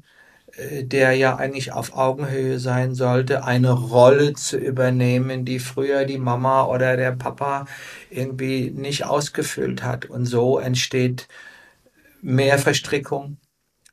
äh, 0.55 0.83
der 0.83 1.13
ja 1.13 1.35
eigentlich 1.37 1.71
auf 1.71 1.95
Augenhöhe 1.95 2.59
sein 2.59 2.93
sollte, 2.93 3.43
eine 3.43 3.71
Rolle 3.71 4.33
zu 4.33 4.57
übernehmen, 4.57 5.45
die 5.45 5.59
früher 5.59 6.05
die 6.05 6.19
Mama 6.19 6.65
oder 6.65 6.97
der 6.97 7.11
Papa 7.11 7.65
irgendwie 8.09 8.71
nicht 8.71 9.05
ausgefüllt 9.05 9.83
hat. 9.83 10.05
Und 10.05 10.25
so 10.25 10.59
entsteht 10.59 11.27
mehr 12.21 12.59
Verstrickung, 12.59 13.37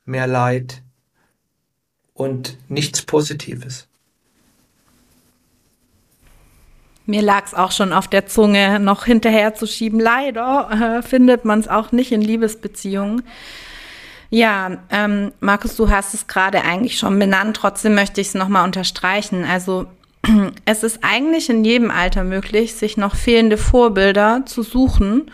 mehr 0.05 0.27
Leid 0.27 0.83
und 2.13 2.57
nichts 2.69 3.01
Positives. 3.01 3.87
Mir 7.05 7.21
lag 7.21 7.45
es 7.45 7.53
auch 7.53 7.71
schon 7.71 7.93
auf 7.93 8.07
der 8.07 8.27
Zunge, 8.27 8.79
noch 8.79 9.05
hinterher 9.05 9.55
zu 9.55 9.65
schieben. 9.65 9.99
Leider 9.99 10.99
äh, 10.99 11.01
findet 11.01 11.45
man 11.45 11.59
es 11.59 11.67
auch 11.67 11.91
nicht 11.91 12.11
in 12.11 12.21
Liebesbeziehungen. 12.21 13.23
Ja, 14.29 14.77
ähm, 14.89 15.33
Markus, 15.41 15.75
du 15.75 15.89
hast 15.89 16.13
es 16.13 16.27
gerade 16.27 16.61
eigentlich 16.63 16.97
schon 16.97 17.19
benannt. 17.19 17.57
Trotzdem 17.57 17.95
möchte 17.95 18.21
ich 18.21 18.27
es 18.27 18.33
nochmal 18.33 18.63
unterstreichen. 18.63 19.43
Also 19.43 19.87
es 20.65 20.83
ist 20.83 20.99
eigentlich 21.01 21.49
in 21.49 21.65
jedem 21.65 21.91
Alter 21.91 22.23
möglich, 22.23 22.73
sich 22.73 22.97
noch 22.97 23.15
fehlende 23.15 23.57
Vorbilder 23.57 24.43
zu 24.45 24.63
suchen 24.63 25.31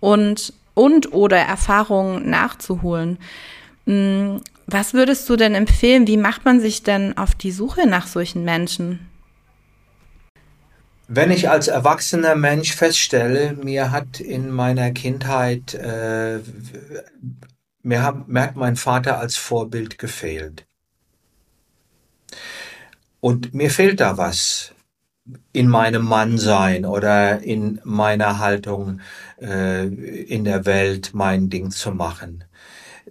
und 0.00 0.52
und 0.74 1.12
oder 1.12 1.38
Erfahrungen 1.38 2.30
nachzuholen. 2.30 3.18
Mm, 3.86 4.36
was 4.66 4.94
würdest 4.94 5.28
du 5.28 5.34
denn 5.34 5.54
empfehlen? 5.54 6.06
Wie 6.06 6.16
macht 6.16 6.44
man 6.44 6.60
sich 6.60 6.84
denn 6.84 7.18
auf 7.18 7.34
die 7.34 7.50
Suche 7.50 7.88
nach 7.88 8.06
solchen 8.06 8.44
Menschen? 8.44 9.07
Wenn 11.10 11.30
ich 11.30 11.48
als 11.48 11.68
erwachsener 11.68 12.34
Mensch 12.34 12.76
feststelle, 12.76 13.54
mir 13.54 13.92
hat 13.92 14.20
in 14.20 14.50
meiner 14.50 14.90
Kindheit, 14.90 15.72
äh, 15.72 16.40
mir, 17.82 18.02
hat, 18.02 18.28
mir 18.28 18.42
hat 18.42 18.56
mein 18.56 18.76
Vater 18.76 19.18
als 19.18 19.36
Vorbild 19.38 19.98
gefehlt. 19.98 20.66
Und 23.20 23.54
mir 23.54 23.70
fehlt 23.70 24.00
da 24.00 24.18
was 24.18 24.74
in 25.54 25.68
meinem 25.68 26.04
Mannsein 26.04 26.84
oder 26.84 27.40
in 27.40 27.80
meiner 27.84 28.38
Haltung 28.38 29.00
äh, 29.40 29.86
in 29.86 30.44
der 30.44 30.66
Welt 30.66 31.12
mein 31.14 31.48
Ding 31.48 31.70
zu 31.70 31.90
machen, 31.90 32.44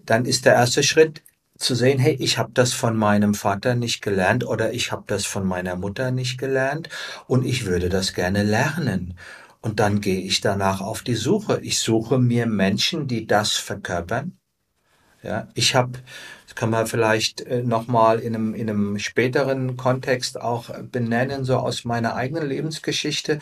dann 0.06 0.26
ist 0.26 0.46
der 0.46 0.54
erste 0.54 0.84
Schritt 0.84 1.24
zu 1.58 1.76
sehen, 1.76 2.00
hey, 2.00 2.16
ich 2.20 2.38
habe 2.38 2.52
das 2.54 2.74
von 2.74 2.96
meinem 2.96 3.34
Vater 3.34 3.76
nicht 3.76 4.02
gelernt 4.02 4.46
oder 4.46 4.74
ich 4.74 4.92
habe 4.92 5.04
das 5.08 5.26
von 5.26 5.46
meiner 5.46 5.76
Mutter 5.76 6.12
nicht 6.12 6.38
gelernt 6.38 6.90
und 7.28 7.46
ich 7.46 7.66
würde 7.66 7.90
das 7.90 8.14
gerne 8.14 8.44
lernen. 8.44 9.16
Und 9.62 9.80
dann 9.80 10.02
gehe 10.02 10.22
ich 10.22 10.42
danach 10.42 10.82
auf 10.82 11.02
die 11.02 11.16
Suche. 11.16 11.60
Ich 11.62 11.80
suche 11.80 12.20
mir 12.20 12.46
Menschen, 12.46 13.08
die 13.08 13.28
das 13.28 13.54
verkörpern. 13.54 14.38
Ja, 15.24 15.48
ich 15.56 15.76
habe, 15.76 16.00
das 16.46 16.56
kann 16.56 16.70
man 16.70 16.88
vielleicht 16.88 17.42
äh, 17.42 17.64
nochmal 17.64 18.20
in 18.20 18.36
einem, 18.36 18.54
in 18.54 18.70
einem 18.70 19.00
späteren 19.00 19.76
Kontext 19.76 20.40
auch 20.40 20.70
benennen, 20.84 21.44
so 21.44 21.58
aus 21.58 21.86
meiner 21.86 22.16
eigenen 22.16 22.48
Lebensgeschichte. 22.48 23.40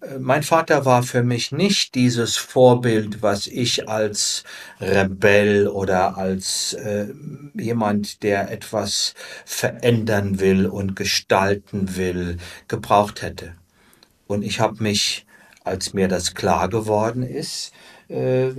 Äh, 0.00 0.18
mein 0.18 0.42
Vater 0.42 0.84
war 0.84 1.02
für 1.02 1.22
mich 1.22 1.52
nicht 1.52 1.94
dieses 1.94 2.36
Vorbild, 2.36 3.22
was 3.22 3.46
ich 3.46 3.88
als 3.88 4.44
Rebell 4.80 5.68
oder 5.68 6.16
als 6.16 6.74
äh, 6.74 7.06
jemand, 7.54 8.22
der 8.22 8.50
etwas 8.50 9.14
verändern 9.44 10.40
will 10.40 10.66
und 10.66 10.96
gestalten 10.96 11.96
will, 11.96 12.38
gebraucht 12.68 13.22
hätte. 13.22 13.54
Und 14.26 14.42
ich 14.42 14.60
habe 14.60 14.82
mich, 14.82 15.26
als 15.64 15.94
mir 15.94 16.08
das 16.08 16.34
klar 16.34 16.68
geworden 16.68 17.22
ist, 17.22 17.72
äh, 18.08 18.50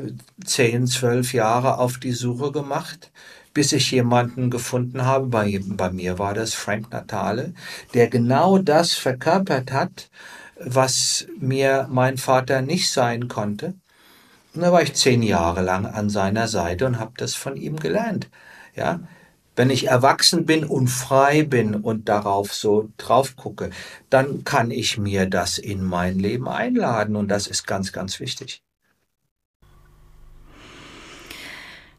zehn, 0.44 0.88
zwölf 0.88 1.34
Jahre 1.34 1.78
auf 1.80 1.98
die 1.98 2.12
Suche 2.12 2.52
gemacht, 2.52 3.12
bis 3.54 3.72
ich 3.72 3.92
jemanden 3.92 4.50
gefunden 4.50 5.06
habe, 5.06 5.28
bei, 5.28 5.60
bei 5.66 5.90
mir 5.90 6.20
war 6.20 6.34
das 6.34 6.54
Frank 6.54 6.92
Natale, 6.92 7.54
der 7.94 8.08
genau 8.08 8.60
das 8.60 8.94
verkörpert 8.94 9.72
hat, 9.72 10.10
was 10.60 11.28
mir 11.40 11.88
mein 11.90 12.18
Vater 12.18 12.62
nicht 12.62 12.92
sein 12.92 13.28
konnte. 13.28 13.76
Und 14.54 14.62
da 14.62 14.72
war 14.72 14.82
ich 14.82 14.94
zehn 14.94 15.22
Jahre 15.22 15.62
lang 15.62 15.86
an 15.86 16.10
seiner 16.10 16.48
Seite 16.48 16.86
und 16.86 17.00
habe 17.00 17.14
das 17.18 17.36
von 17.36 17.56
ihm 17.56 17.78
gelernt. 17.78 18.30
Ja, 18.76 19.02
wenn 19.56 19.70
ich 19.72 19.88
erwachsen 19.88 20.46
bin 20.46 20.64
und 20.64 20.88
frei 20.88 21.44
bin 21.44 21.76
und 21.76 22.08
darauf 22.10 22.54
so 22.54 22.90
drauf 22.98 23.36
gucke, 23.36 23.72
dann 24.10 24.44
kann 24.44 24.72
ich 24.72 24.98
mir 24.98 25.26
das 25.26 25.58
in 25.58 25.84
mein 25.84 26.20
Leben 26.20 26.48
einladen 26.48 27.16
und 27.16 27.28
das 27.28 27.48
ist 27.48 27.66
ganz, 27.66 27.92
ganz 27.92 28.20
wichtig. 28.20 28.62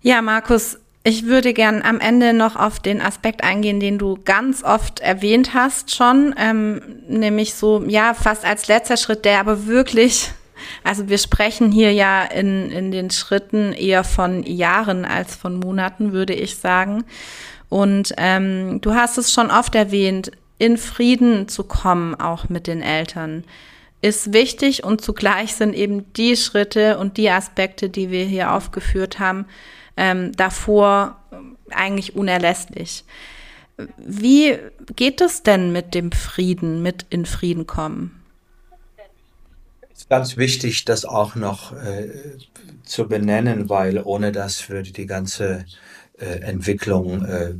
Ja, 0.01 0.23
Markus, 0.23 0.79
ich 1.09 1.25
würde 1.25 1.55
gern 1.55 1.81
am 1.83 2.01
Ende 2.01 2.35
noch 2.35 2.55
auf 2.55 2.81
den 2.81 3.01
Aspekt 3.01 3.43
eingehen, 3.43 3.81
den 3.81 3.97
du 3.97 4.19
ganz 4.27 4.63
oft 4.63 5.01
erwähnt 5.01 5.55
hast 5.55 5.95
schon, 5.95 6.35
ähm, 6.39 6.83
nämlich 7.09 7.55
so, 7.55 7.83
ja, 7.89 8.13
fast 8.13 8.45
als 8.45 8.69
letzter 8.69 8.99
Schritt, 8.99 9.25
der 9.25 9.41
aber 9.41 9.67
wirklich, 9.67 10.31
also 10.85 11.09
wir 11.09 11.17
sprechen 11.17 11.73
hier 11.73 11.95
ja 11.95 12.25
in, 12.25 12.71
in 12.71 12.91
den 12.91 13.11
Schritten 13.11 13.73
eher 13.73 14.05
von 14.05 14.43
Jahren 14.43 15.07
als 15.07 15.35
von 15.35 15.59
Monaten, 15.59 16.13
würde 16.13 16.35
ich 16.35 16.57
sagen. 16.57 17.05
Und 17.71 18.13
ähm, 18.19 18.83
du 18.83 18.95
hast 18.95 19.17
es 19.17 19.33
schon 19.33 19.51
oft 19.51 19.75
erwähnt, 19.75 20.31
in 20.59 20.77
Frieden 20.77 21.49
zu 21.49 21.65
kommen, 21.65 22.17
auch 22.17 22.51
mit 22.51 22.67
den 22.67 22.83
Eltern, 22.83 23.45
ist 24.03 24.35
wichtig 24.35 24.85
und 24.85 25.01
zugleich 25.01 25.55
sind 25.55 25.75
eben 25.75 26.13
die 26.13 26.37
Schritte 26.37 26.99
und 26.99 27.17
die 27.17 27.31
Aspekte, 27.31 27.89
die 27.89 28.11
wir 28.11 28.27
hier 28.27 28.53
aufgeführt 28.53 29.19
haben, 29.19 29.47
ähm, 29.99 30.33
davor 30.33 31.17
eigentlich 31.71 32.17
unerlässlich. 32.17 33.05
Wie 33.99 34.59
geht 34.97 35.21
es 35.21 35.43
denn 35.43 35.73
mit 35.73 35.95
dem 35.95 36.13
Frieden, 36.13 36.83
mit 36.83 37.07
in 37.11 37.27
Frieden 37.27 37.67
kommen? 37.67 38.23
Es 39.93 40.03
ist 40.03 40.09
ganz 40.09 40.37
wichtig, 40.37 40.85
das 40.85 41.05
auch 41.05 41.35
noch 41.35 41.73
äh, 41.73 42.09
zu 42.85 43.09
benennen, 43.09 43.69
weil 43.69 44.01
ohne 44.03 44.33
das 44.33 44.69
würde 44.69 44.93
die 44.93 45.07
ganze 45.07 45.65
äh, 46.19 46.41
Entwicklung 46.41 47.25
äh, 47.25 47.55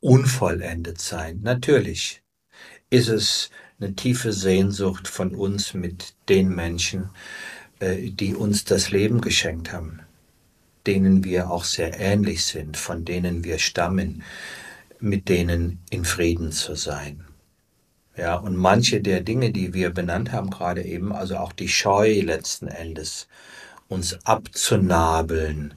unvollendet 0.00 1.00
sein. 1.00 1.40
Natürlich 1.42 2.22
ist 2.90 3.08
es 3.08 3.50
eine 3.80 3.94
tiefe 3.94 4.32
Sehnsucht 4.32 5.08
von 5.08 5.34
uns 5.34 5.72
mit 5.72 6.14
den 6.28 6.54
Menschen, 6.54 7.08
äh, 7.80 8.10
die 8.10 8.34
uns 8.34 8.64
das 8.64 8.90
Leben 8.90 9.22
geschenkt 9.22 9.72
haben 9.72 10.02
denen 10.86 11.24
wir 11.24 11.50
auch 11.50 11.64
sehr 11.64 11.98
ähnlich 11.98 12.44
sind, 12.44 12.76
von 12.76 13.04
denen 13.04 13.44
wir 13.44 13.58
stammen, 13.58 14.22
mit 15.00 15.28
denen 15.28 15.80
in 15.90 16.04
Frieden 16.04 16.52
zu 16.52 16.74
sein. 16.74 17.24
Ja, 18.16 18.36
und 18.36 18.56
manche 18.56 19.00
der 19.00 19.20
Dinge, 19.22 19.52
die 19.52 19.72
wir 19.72 19.90
benannt 19.90 20.32
haben 20.32 20.50
gerade 20.50 20.82
eben, 20.82 21.12
also 21.12 21.36
auch 21.38 21.52
die 21.52 21.68
Scheu 21.68 22.20
letzten 22.20 22.68
Endes, 22.68 23.26
uns 23.88 24.18
abzunabeln 24.24 25.74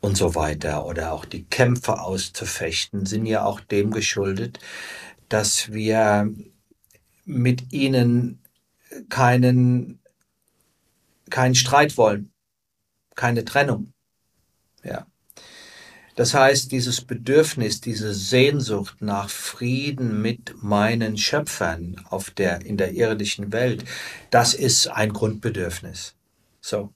und 0.00 0.16
so 0.16 0.34
weiter 0.34 0.86
oder 0.86 1.12
auch 1.12 1.24
die 1.24 1.44
Kämpfe 1.44 2.00
auszufechten, 2.00 3.06
sind 3.06 3.26
ja 3.26 3.44
auch 3.44 3.60
dem 3.60 3.90
geschuldet, 3.90 4.58
dass 5.28 5.72
wir 5.72 6.32
mit 7.24 7.72
ihnen 7.72 8.42
keinen, 9.08 10.00
keinen 11.30 11.54
Streit 11.54 11.96
wollen, 11.96 12.32
keine 13.14 13.44
Trennung. 13.44 13.92
Das 16.18 16.34
heißt, 16.34 16.72
dieses 16.72 17.00
Bedürfnis, 17.00 17.80
diese 17.80 18.12
Sehnsucht 18.12 18.96
nach 18.98 19.30
Frieden 19.30 20.20
mit 20.20 20.60
meinen 20.60 21.16
Schöpfern 21.16 22.04
auf 22.10 22.30
der, 22.30 22.66
in 22.66 22.76
der 22.76 22.90
irdischen 22.94 23.52
Welt, 23.52 23.84
das 24.32 24.52
ist 24.52 24.88
ein 24.88 25.12
Grundbedürfnis. 25.12 26.16
So. 26.60 26.92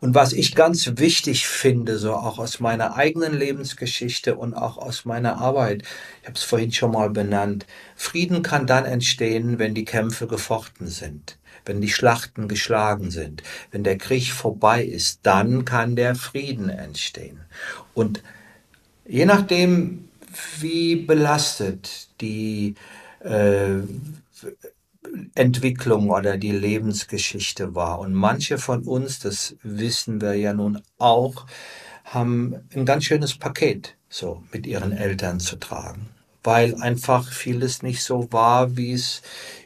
Und 0.00 0.16
was 0.16 0.32
ich 0.32 0.56
ganz 0.56 0.90
wichtig 0.96 1.46
finde, 1.46 1.96
so 1.96 2.14
auch 2.14 2.40
aus 2.40 2.58
meiner 2.58 2.96
eigenen 2.96 3.38
Lebensgeschichte 3.38 4.34
und 4.34 4.54
auch 4.54 4.78
aus 4.78 5.04
meiner 5.04 5.38
Arbeit, 5.38 5.82
ich 6.22 6.26
habe 6.26 6.36
es 6.36 6.42
vorhin 6.42 6.72
schon 6.72 6.90
mal 6.90 7.10
benannt, 7.10 7.66
Frieden 7.94 8.42
kann 8.42 8.66
dann 8.66 8.84
entstehen, 8.84 9.60
wenn 9.60 9.76
die 9.76 9.84
Kämpfe 9.84 10.26
gefochten 10.26 10.88
sind 10.88 11.38
wenn 11.68 11.80
die 11.80 11.88
Schlachten 11.88 12.46
geschlagen 12.46 13.10
sind, 13.10 13.42
wenn 13.72 13.82
der 13.82 13.98
Krieg 13.98 14.30
vorbei 14.30 14.84
ist, 14.84 15.18
dann 15.24 15.64
kann 15.64 15.96
der 15.96 16.14
Frieden 16.14 16.68
entstehen. 16.68 17.40
Und 17.92 18.22
je 19.08 19.24
nachdem, 19.24 20.08
wie 20.60 20.96
belastet 20.96 22.08
die 22.20 22.74
äh, 23.20 23.80
Entwicklung 25.34 26.10
oder 26.10 26.36
die 26.36 26.52
Lebensgeschichte 26.52 27.74
war. 27.74 28.00
Und 28.00 28.14
manche 28.14 28.58
von 28.58 28.82
uns, 28.84 29.18
das 29.18 29.56
wissen 29.62 30.20
wir 30.20 30.34
ja 30.34 30.52
nun 30.52 30.82
auch, 30.98 31.46
haben 32.04 32.56
ein 32.74 32.84
ganz 32.84 33.04
schönes 33.04 33.36
Paket 33.36 33.96
so 34.08 34.42
mit 34.52 34.66
ihren 34.66 34.92
Eltern 34.92 35.40
zu 35.40 35.56
tragen, 35.56 36.08
weil 36.44 36.74
einfach 36.76 37.30
vieles 37.32 37.82
nicht 37.82 38.02
so 38.02 38.28
war, 38.32 38.76
wie 38.76 38.92
es 38.92 39.22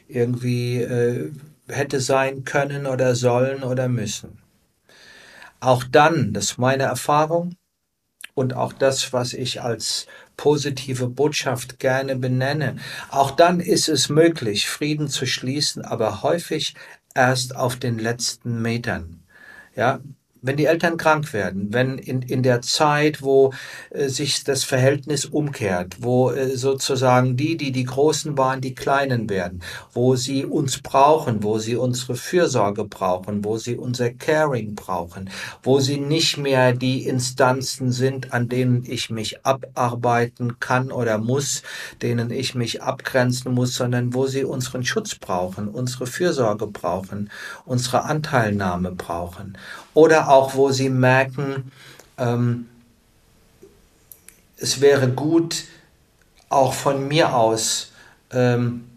irgendwie 0.07 0.77
äh, 0.77 1.31
hätte 1.67 2.01
sein 2.01 2.43
können 2.43 2.85
oder 2.85 3.15
sollen 3.15 3.63
oder 3.63 3.87
müssen. 3.87 4.39
Auch 5.59 5.83
dann, 5.83 6.33
das 6.33 6.51
ist 6.51 6.57
meine 6.57 6.83
Erfahrung 6.83 7.55
und 8.33 8.53
auch 8.53 8.73
das, 8.73 9.13
was 9.13 9.33
ich 9.33 9.61
als 9.61 10.07
positive 10.37 11.07
Botschaft 11.07 11.79
gerne 11.79 12.15
benenne, 12.15 12.77
auch 13.09 13.31
dann 13.31 13.59
ist 13.59 13.89
es 13.89 14.09
möglich, 14.09 14.67
Frieden 14.67 15.07
zu 15.07 15.25
schließen, 15.25 15.83
aber 15.83 16.23
häufig 16.23 16.75
erst 17.13 17.55
auf 17.55 17.75
den 17.75 17.99
letzten 17.99 18.61
Metern. 18.61 19.23
Ja, 19.75 19.99
wenn 20.41 20.57
die 20.57 20.65
Eltern 20.65 20.97
krank 20.97 21.33
werden, 21.33 21.67
wenn 21.71 21.97
in, 21.97 22.21
in 22.23 22.43
der 22.43 22.61
Zeit, 22.61 23.21
wo 23.21 23.53
äh, 23.91 24.07
sich 24.07 24.43
das 24.43 24.63
Verhältnis 24.63 25.25
umkehrt, 25.25 25.97
wo 25.99 26.31
äh, 26.31 26.57
sozusagen 26.57 27.37
die, 27.37 27.57
die 27.57 27.71
die 27.71 27.83
Großen 27.83 28.37
waren, 28.37 28.61
die 28.61 28.73
Kleinen 28.73 29.29
werden, 29.29 29.61
wo 29.93 30.15
sie 30.15 30.45
uns 30.45 30.81
brauchen, 30.81 31.43
wo 31.43 31.59
sie 31.59 31.75
unsere 31.75 32.15
Fürsorge 32.15 32.85
brauchen, 32.85 33.45
wo 33.45 33.57
sie 33.57 33.75
unser 33.75 34.09
Caring 34.09 34.73
brauchen, 34.73 35.29
wo 35.61 35.79
sie 35.79 35.97
nicht 35.97 36.37
mehr 36.37 36.73
die 36.73 37.05
Instanzen 37.07 37.91
sind, 37.91 38.33
an 38.33 38.49
denen 38.49 38.83
ich 38.85 39.09
mich 39.11 39.45
abarbeiten 39.45 40.59
kann 40.59 40.91
oder 40.91 41.19
muss, 41.19 41.61
denen 42.01 42.31
ich 42.31 42.55
mich 42.55 42.81
abgrenzen 42.81 43.53
muss, 43.53 43.75
sondern 43.75 44.13
wo 44.13 44.25
sie 44.25 44.43
unseren 44.43 44.83
Schutz 44.83 45.15
brauchen, 45.15 45.67
unsere 45.67 46.07
Fürsorge 46.07 46.65
brauchen, 46.65 47.29
unsere 47.65 48.05
Anteilnahme 48.05 48.91
brauchen 48.91 49.57
oder 49.93 50.29
auch 50.29 50.55
wo 50.55 50.71
sie 50.71 50.89
merken, 50.89 51.71
ähm, 52.17 52.67
es 54.57 54.79
wäre 54.79 55.09
gut, 55.09 55.65
auch 56.49 56.73
von 56.73 57.07
mir 57.07 57.35
aus 57.35 57.91
ähm, 58.31 58.87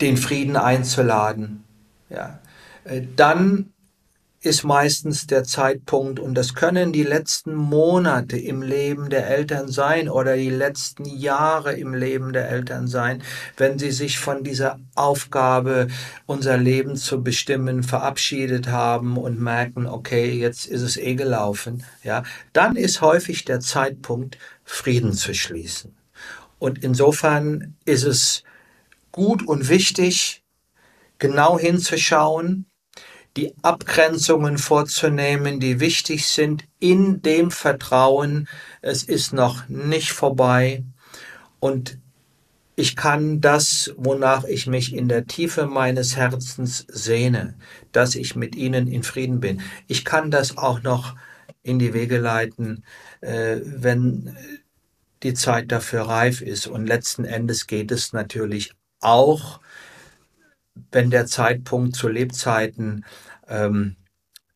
den 0.00 0.16
Frieden 0.16 0.56
einzuladen. 0.56 1.64
Ja. 2.08 2.38
Äh, 2.84 3.02
dann 3.16 3.72
ist 4.46 4.62
meistens 4.64 5.26
der 5.26 5.44
Zeitpunkt 5.44 6.20
und 6.20 6.34
das 6.34 6.54
können 6.54 6.92
die 6.92 7.02
letzten 7.02 7.54
Monate 7.54 8.38
im 8.38 8.62
Leben 8.62 9.10
der 9.10 9.28
Eltern 9.28 9.68
sein 9.68 10.08
oder 10.08 10.36
die 10.36 10.50
letzten 10.50 11.04
Jahre 11.04 11.74
im 11.74 11.92
Leben 11.92 12.32
der 12.32 12.48
Eltern 12.48 12.86
sein, 12.86 13.22
wenn 13.56 13.78
sie 13.78 13.90
sich 13.90 14.18
von 14.18 14.44
dieser 14.44 14.78
Aufgabe, 14.94 15.88
unser 16.24 16.56
Leben 16.56 16.96
zu 16.96 17.22
bestimmen, 17.22 17.82
verabschiedet 17.82 18.68
haben 18.68 19.16
und 19.16 19.40
merken, 19.40 19.86
okay, 19.86 20.32
jetzt 20.32 20.66
ist 20.66 20.82
es 20.82 20.96
eh 20.96 21.16
gelaufen, 21.16 21.84
ja, 22.02 22.22
dann 22.52 22.76
ist 22.76 23.00
häufig 23.00 23.44
der 23.44 23.60
Zeitpunkt, 23.60 24.38
Frieden 24.64 25.12
zu 25.12 25.34
schließen. 25.34 25.96
Und 26.58 26.82
insofern 26.82 27.76
ist 27.84 28.04
es 28.04 28.44
gut 29.12 29.46
und 29.46 29.68
wichtig, 29.68 30.44
genau 31.18 31.58
hinzuschauen, 31.58 32.66
die 33.36 33.54
Abgrenzungen 33.62 34.58
vorzunehmen, 34.58 35.60
die 35.60 35.80
wichtig 35.80 36.26
sind, 36.26 36.64
in 36.80 37.22
dem 37.22 37.50
Vertrauen, 37.50 38.48
es 38.80 39.02
ist 39.02 39.32
noch 39.32 39.68
nicht 39.68 40.12
vorbei 40.12 40.82
und 41.60 41.98
ich 42.78 42.94
kann 42.94 43.40
das, 43.40 43.94
wonach 43.96 44.44
ich 44.44 44.66
mich 44.66 44.94
in 44.94 45.08
der 45.08 45.26
Tiefe 45.26 45.66
meines 45.66 46.16
Herzens 46.16 46.84
sehne, 46.88 47.54
dass 47.92 48.14
ich 48.14 48.36
mit 48.36 48.54
ihnen 48.54 48.86
in 48.86 49.02
Frieden 49.02 49.40
bin. 49.40 49.62
Ich 49.86 50.04
kann 50.04 50.30
das 50.30 50.58
auch 50.58 50.82
noch 50.82 51.16
in 51.62 51.78
die 51.78 51.94
Wege 51.94 52.18
leiten, 52.18 52.84
äh, 53.22 53.56
wenn 53.64 54.36
die 55.22 55.32
Zeit 55.32 55.72
dafür 55.72 56.02
reif 56.02 56.42
ist. 56.42 56.66
Und 56.66 56.86
letzten 56.86 57.24
Endes 57.24 57.66
geht 57.66 57.90
es 57.90 58.12
natürlich 58.12 58.72
auch, 59.00 59.60
wenn 60.92 61.10
der 61.10 61.26
Zeitpunkt 61.26 61.96
zu 61.96 62.08
Lebzeiten 62.08 63.04
ähm, 63.48 63.96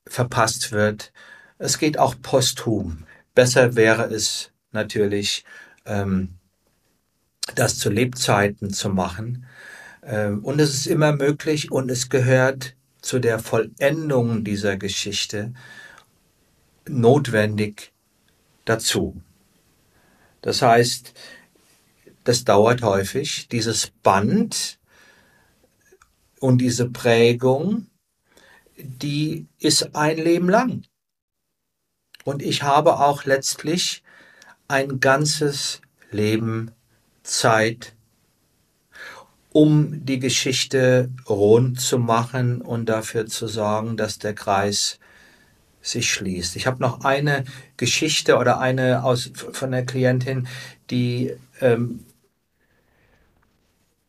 verpasst 0.07 0.73
wird. 0.73 1.13
Es 1.59 1.79
geht 1.79 1.99
auch 1.99 2.15
posthum. 2.21 3.05
Besser 3.35 3.77
wäre 3.77 4.05
es 4.05 4.51
natürlich, 4.73 5.45
ähm, 5.87 6.35
das 7.55 7.79
zu 7.79 7.91
Lebzeiten 7.91 8.71
zu 8.71 8.91
machen. 8.91 9.47
Ähm, 10.03 10.45
und 10.45 10.61
es 10.61 10.75
ist 10.75 10.87
immer 10.87 11.13
möglich 11.13 11.71
und 11.71 11.91
es 11.91 12.09
gehört 12.09 12.77
zu 13.01 13.19
der 13.19 13.39
Vollendung 13.39 14.45
dieser 14.45 14.77
Geschichte 14.77 15.53
notwendig 16.89 17.93
dazu. 18.65 19.21
Das 20.43 20.63
heißt, 20.63 21.15
das 22.25 22.45
dauert 22.45 22.83
häufig, 22.83 23.49
dieses 23.49 23.89
Band 24.03 24.80
und 26.41 26.59
diese 26.59 26.91
Prägung, 26.91 27.87
die 28.77 29.47
ist 29.59 29.95
ein 29.95 30.17
Leben 30.17 30.49
lang. 30.49 30.83
Und 32.25 32.43
ich 32.43 32.63
habe 32.63 32.99
auch 32.99 33.25
letztlich 33.25 34.03
ein 34.67 35.01
ganzes 35.01 35.81
Leben 36.11 36.73
Zeit, 37.23 37.95
um 39.53 40.05
die 40.05 40.19
Geschichte 40.19 41.11
rund 41.29 41.81
zu 41.81 41.99
machen 41.99 42.63
und 42.63 42.87
dafür 42.89 43.27
zu 43.27 43.47
sorgen, 43.47 43.97
dass 43.97 44.19
der 44.19 44.35
Kreis 44.35 44.99
sich 45.83 46.11
schließt. 46.11 46.57
Ich 46.57 46.67
habe 46.67 46.81
noch 46.81 47.05
eine 47.05 47.45
Geschichte 47.77 48.37
oder 48.37 48.61
eine 48.61 49.03
aus 49.05 49.31
von 49.53 49.73
der 49.73 49.85
Klientin, 49.85 50.47
die 50.91 51.35
ähm, 51.61 52.05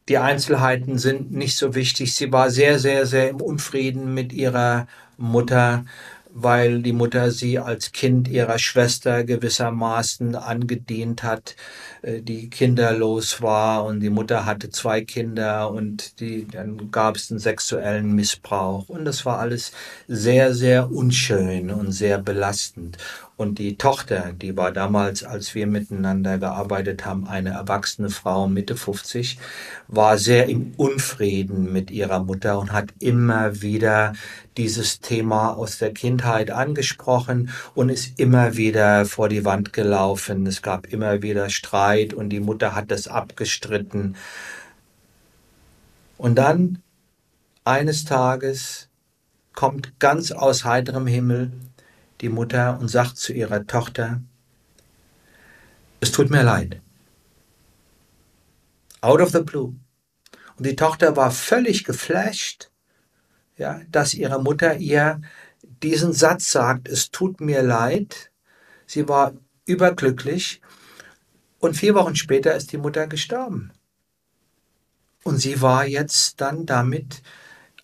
die 0.09 0.17
Einzelheiten 0.17 0.97
sind 0.97 1.31
nicht 1.31 1.57
so 1.57 1.75
wichtig. 1.75 2.15
Sie 2.15 2.31
war 2.31 2.49
sehr, 2.49 2.79
sehr, 2.79 3.05
sehr 3.05 3.29
im 3.29 3.41
Unfrieden 3.41 4.13
mit 4.13 4.33
ihrer 4.33 4.87
Mutter 5.17 5.85
weil 6.33 6.81
die 6.81 6.93
Mutter 6.93 7.31
sie 7.31 7.59
als 7.59 7.91
Kind 7.91 8.27
ihrer 8.27 8.59
Schwester 8.59 9.23
gewissermaßen 9.23 10.35
angedient 10.35 11.23
hat, 11.23 11.55
äh, 12.01 12.21
die 12.21 12.49
kinderlos 12.49 13.41
war 13.41 13.85
und 13.85 13.99
die 13.99 14.09
Mutter 14.09 14.45
hatte 14.45 14.69
zwei 14.69 15.01
Kinder 15.01 15.71
und 15.71 16.19
die, 16.19 16.47
dann 16.47 16.91
gab 16.91 17.15
es 17.15 17.31
einen 17.31 17.39
sexuellen 17.39 18.13
Missbrauch 18.13 18.89
und 18.89 19.05
das 19.05 19.25
war 19.25 19.39
alles 19.39 19.71
sehr, 20.07 20.53
sehr 20.53 20.91
unschön 20.91 21.71
und 21.71 21.91
sehr 21.91 22.17
belastend. 22.17 22.97
Und 23.41 23.57
die 23.57 23.75
Tochter, 23.75 24.33
die 24.33 24.55
war 24.55 24.71
damals, 24.71 25.23
als 25.23 25.55
wir 25.55 25.65
miteinander 25.65 26.37
gearbeitet 26.37 27.05
haben, 27.07 27.27
eine 27.27 27.49
erwachsene 27.49 28.11
Frau, 28.11 28.47
Mitte 28.47 28.75
50, 28.75 29.39
war 29.87 30.19
sehr 30.19 30.47
im 30.47 30.73
Unfrieden 30.77 31.73
mit 31.73 31.89
ihrer 31.89 32.19
Mutter 32.23 32.59
und 32.59 32.71
hat 32.71 32.89
immer 32.99 33.63
wieder 33.63 34.13
dieses 34.57 34.99
Thema 34.99 35.53
aus 35.53 35.77
der 35.77 35.93
Kindheit 35.93 36.51
angesprochen 36.51 37.49
und 37.73 37.89
ist 37.89 38.19
immer 38.19 38.57
wieder 38.57 39.05
vor 39.05 39.29
die 39.29 39.45
Wand 39.45 39.73
gelaufen. 39.73 40.45
Es 40.45 40.61
gab 40.61 40.87
immer 40.87 41.21
wieder 41.21 41.49
Streit 41.49 42.13
und 42.13 42.29
die 42.29 42.39
Mutter 42.39 42.75
hat 42.75 42.91
das 42.91 43.07
abgestritten. 43.07 44.15
Und 46.17 46.35
dann 46.35 46.81
eines 47.63 48.05
Tages 48.05 48.89
kommt 49.53 49.99
ganz 49.99 50.31
aus 50.31 50.65
heiterem 50.65 51.07
Himmel 51.07 51.51
die 52.21 52.29
Mutter 52.29 52.79
und 52.79 52.87
sagt 52.87 53.17
zu 53.17 53.33
ihrer 53.33 53.65
Tochter, 53.65 54.21
es 55.99 56.11
tut 56.11 56.29
mir 56.29 56.43
leid. 56.43 56.81
Out 59.01 59.21
of 59.21 59.31
the 59.31 59.41
blue. 59.41 59.75
Und 60.57 60.65
die 60.65 60.75
Tochter 60.75 61.15
war 61.15 61.31
völlig 61.31 61.83
geflasht, 61.83 62.70
ja, 63.61 63.79
dass 63.91 64.15
ihre 64.15 64.41
Mutter 64.41 64.77
ihr 64.77 65.21
diesen 65.83 66.13
Satz 66.13 66.51
sagt, 66.51 66.89
es 66.89 67.11
tut 67.11 67.39
mir 67.39 67.61
leid. 67.61 68.31
Sie 68.87 69.07
war 69.07 69.33
überglücklich 69.65 70.61
und 71.59 71.77
vier 71.77 71.93
Wochen 71.93 72.15
später 72.15 72.55
ist 72.55 72.71
die 72.71 72.79
Mutter 72.79 73.05
gestorben. 73.07 73.71
Und 75.23 75.37
sie 75.37 75.61
war 75.61 75.85
jetzt 75.85 76.41
dann 76.41 76.65
damit 76.65 77.21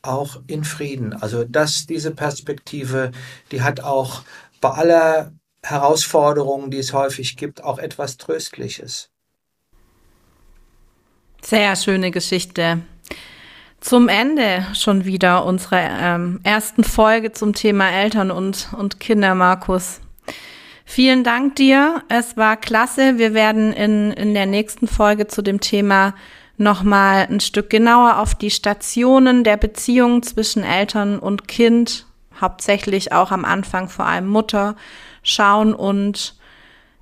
auch 0.01 0.41
in 0.47 0.63
Frieden. 0.63 1.13
Also 1.13 1.43
das, 1.43 1.85
diese 1.85 2.09
Perspektive, 2.11 3.11
die 3.51 3.61
hat 3.61 3.79
auch 3.81 4.23
bei 4.59 4.71
aller 4.71 5.31
Herausforderungen, 5.61 6.71
die 6.71 6.79
es 6.79 6.93
häufig 6.93 7.37
gibt, 7.37 7.63
auch 7.63 7.77
etwas 7.77 8.17
Tröstliches. 8.17 9.11
Sehr 11.43 11.75
schöne 11.75 12.09
Geschichte. 12.09 12.81
Zum 13.79 14.09
Ende 14.09 14.65
schon 14.73 15.05
wieder 15.05 15.45
unserer 15.45 15.81
ähm, 15.81 16.39
ersten 16.43 16.83
Folge 16.83 17.31
zum 17.31 17.53
Thema 17.53 17.89
Eltern 17.89 18.31
und, 18.31 18.69
und 18.77 18.99
Kinder, 18.99 19.35
Markus. 19.35 20.01
Vielen 20.83 21.23
Dank 21.23 21.55
dir. 21.57 22.01
Es 22.09 22.37
war 22.37 22.57
klasse. 22.57 23.17
Wir 23.17 23.33
werden 23.33 23.73
in, 23.73 24.11
in 24.13 24.33
der 24.33 24.45
nächsten 24.45 24.87
Folge 24.87 25.27
zu 25.27 25.41
dem 25.41 25.59
Thema 25.59 26.13
nochmal 26.57 27.27
ein 27.29 27.39
Stück 27.39 27.69
genauer 27.69 28.19
auf 28.19 28.33
die 28.33 28.49
Stationen 28.49 29.43
der 29.43 29.57
Beziehung 29.57 30.23
zwischen 30.23 30.63
Eltern 30.63 31.19
und 31.19 31.47
Kind, 31.47 32.05
hauptsächlich 32.41 33.11
auch 33.11 33.31
am 33.31 33.45
Anfang 33.45 33.89
vor 33.89 34.05
allem 34.05 34.27
Mutter, 34.27 34.75
schauen 35.23 35.73
und 35.73 36.35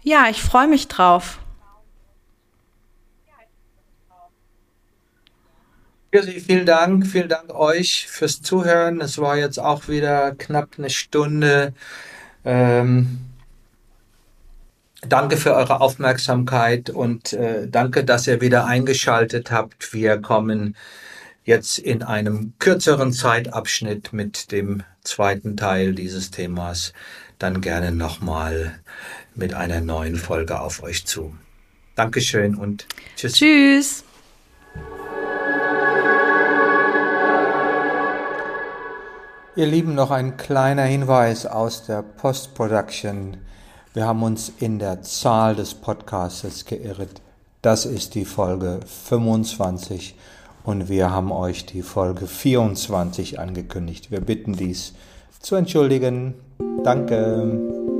ja, 0.04 0.28
ich 0.30 0.42
freue 0.42 0.68
mich 0.68 0.88
drauf. 0.88 1.40
Vielen 6.24 6.66
Dank, 6.66 7.08
vielen 7.08 7.30
Dank 7.30 7.54
euch 7.54 8.08
fürs 8.08 8.42
Zuhören. 8.42 9.02
Es 9.02 9.18
war 9.18 9.38
jetzt 9.38 9.60
auch 9.60 9.88
wieder 9.88 10.34
knapp 10.36 10.70
eine 10.78 10.90
Stunde. 10.90 11.74
Ähm, 12.44 13.20
Danke 15.10 15.38
für 15.38 15.54
eure 15.54 15.82
Aufmerksamkeit 15.82 16.90
und 16.90 17.34
äh, 17.34 17.68
danke, 17.68 18.04
dass 18.04 18.28
ihr 18.28 18.42
wieder 18.42 18.66
eingeschaltet 18.66 19.52
habt. 19.52 19.94
Wir 19.94 20.18
kommen 20.18 20.76
jetzt 21.44 21.78
in 21.78 22.02
einem 22.02 22.54
kürzeren 22.60 23.14
Zeitabschnitt 23.14 24.14
mit 24.14 24.52
dem 24.52 24.84
zweiten 25.04 25.58
Teil 25.58 25.94
dieses 25.94 26.32
Themas 26.32 26.94
dann 27.38 27.62
gerne 27.62 27.92
nochmal 27.92 28.80
mit 29.36 29.54
einer 29.54 29.82
neuen 29.82 30.16
Folge 30.16 30.60
auf 30.60 30.82
euch 30.82 31.06
zu. 31.06 31.36
Dankeschön 31.96 32.56
und 32.56 32.88
tschüss. 33.16 33.34
Tschüss. 33.34 34.05
Ihr 39.58 39.68
Lieben, 39.68 39.96
noch 39.96 40.12
ein 40.12 40.36
kleiner 40.36 40.84
Hinweis 40.84 41.46
aus 41.46 41.86
der 41.86 42.02
Post-Production. 42.02 43.38
Wir 43.94 44.06
haben 44.06 44.22
uns 44.22 44.52
in 44.60 44.80
der 44.80 45.02
Zahl 45.02 45.56
des 45.56 45.76
Podcasts 45.76 46.66
geirrt. 46.66 47.22
Das 47.62 47.86
ist 47.86 48.16
die 48.16 48.26
Folge 48.26 48.82
25 48.86 50.18
und 50.66 50.90
wir 50.90 51.10
haben 51.10 51.32
euch 51.32 51.66
die 51.66 51.84
Folge 51.84 52.28
24 52.28 53.40
angekündigt. 53.40 54.12
Wir 54.12 54.20
bitten 54.20 54.58
dies 54.58 54.94
zu 55.40 55.56
entschuldigen. 55.56 56.34
Danke. 56.84 57.95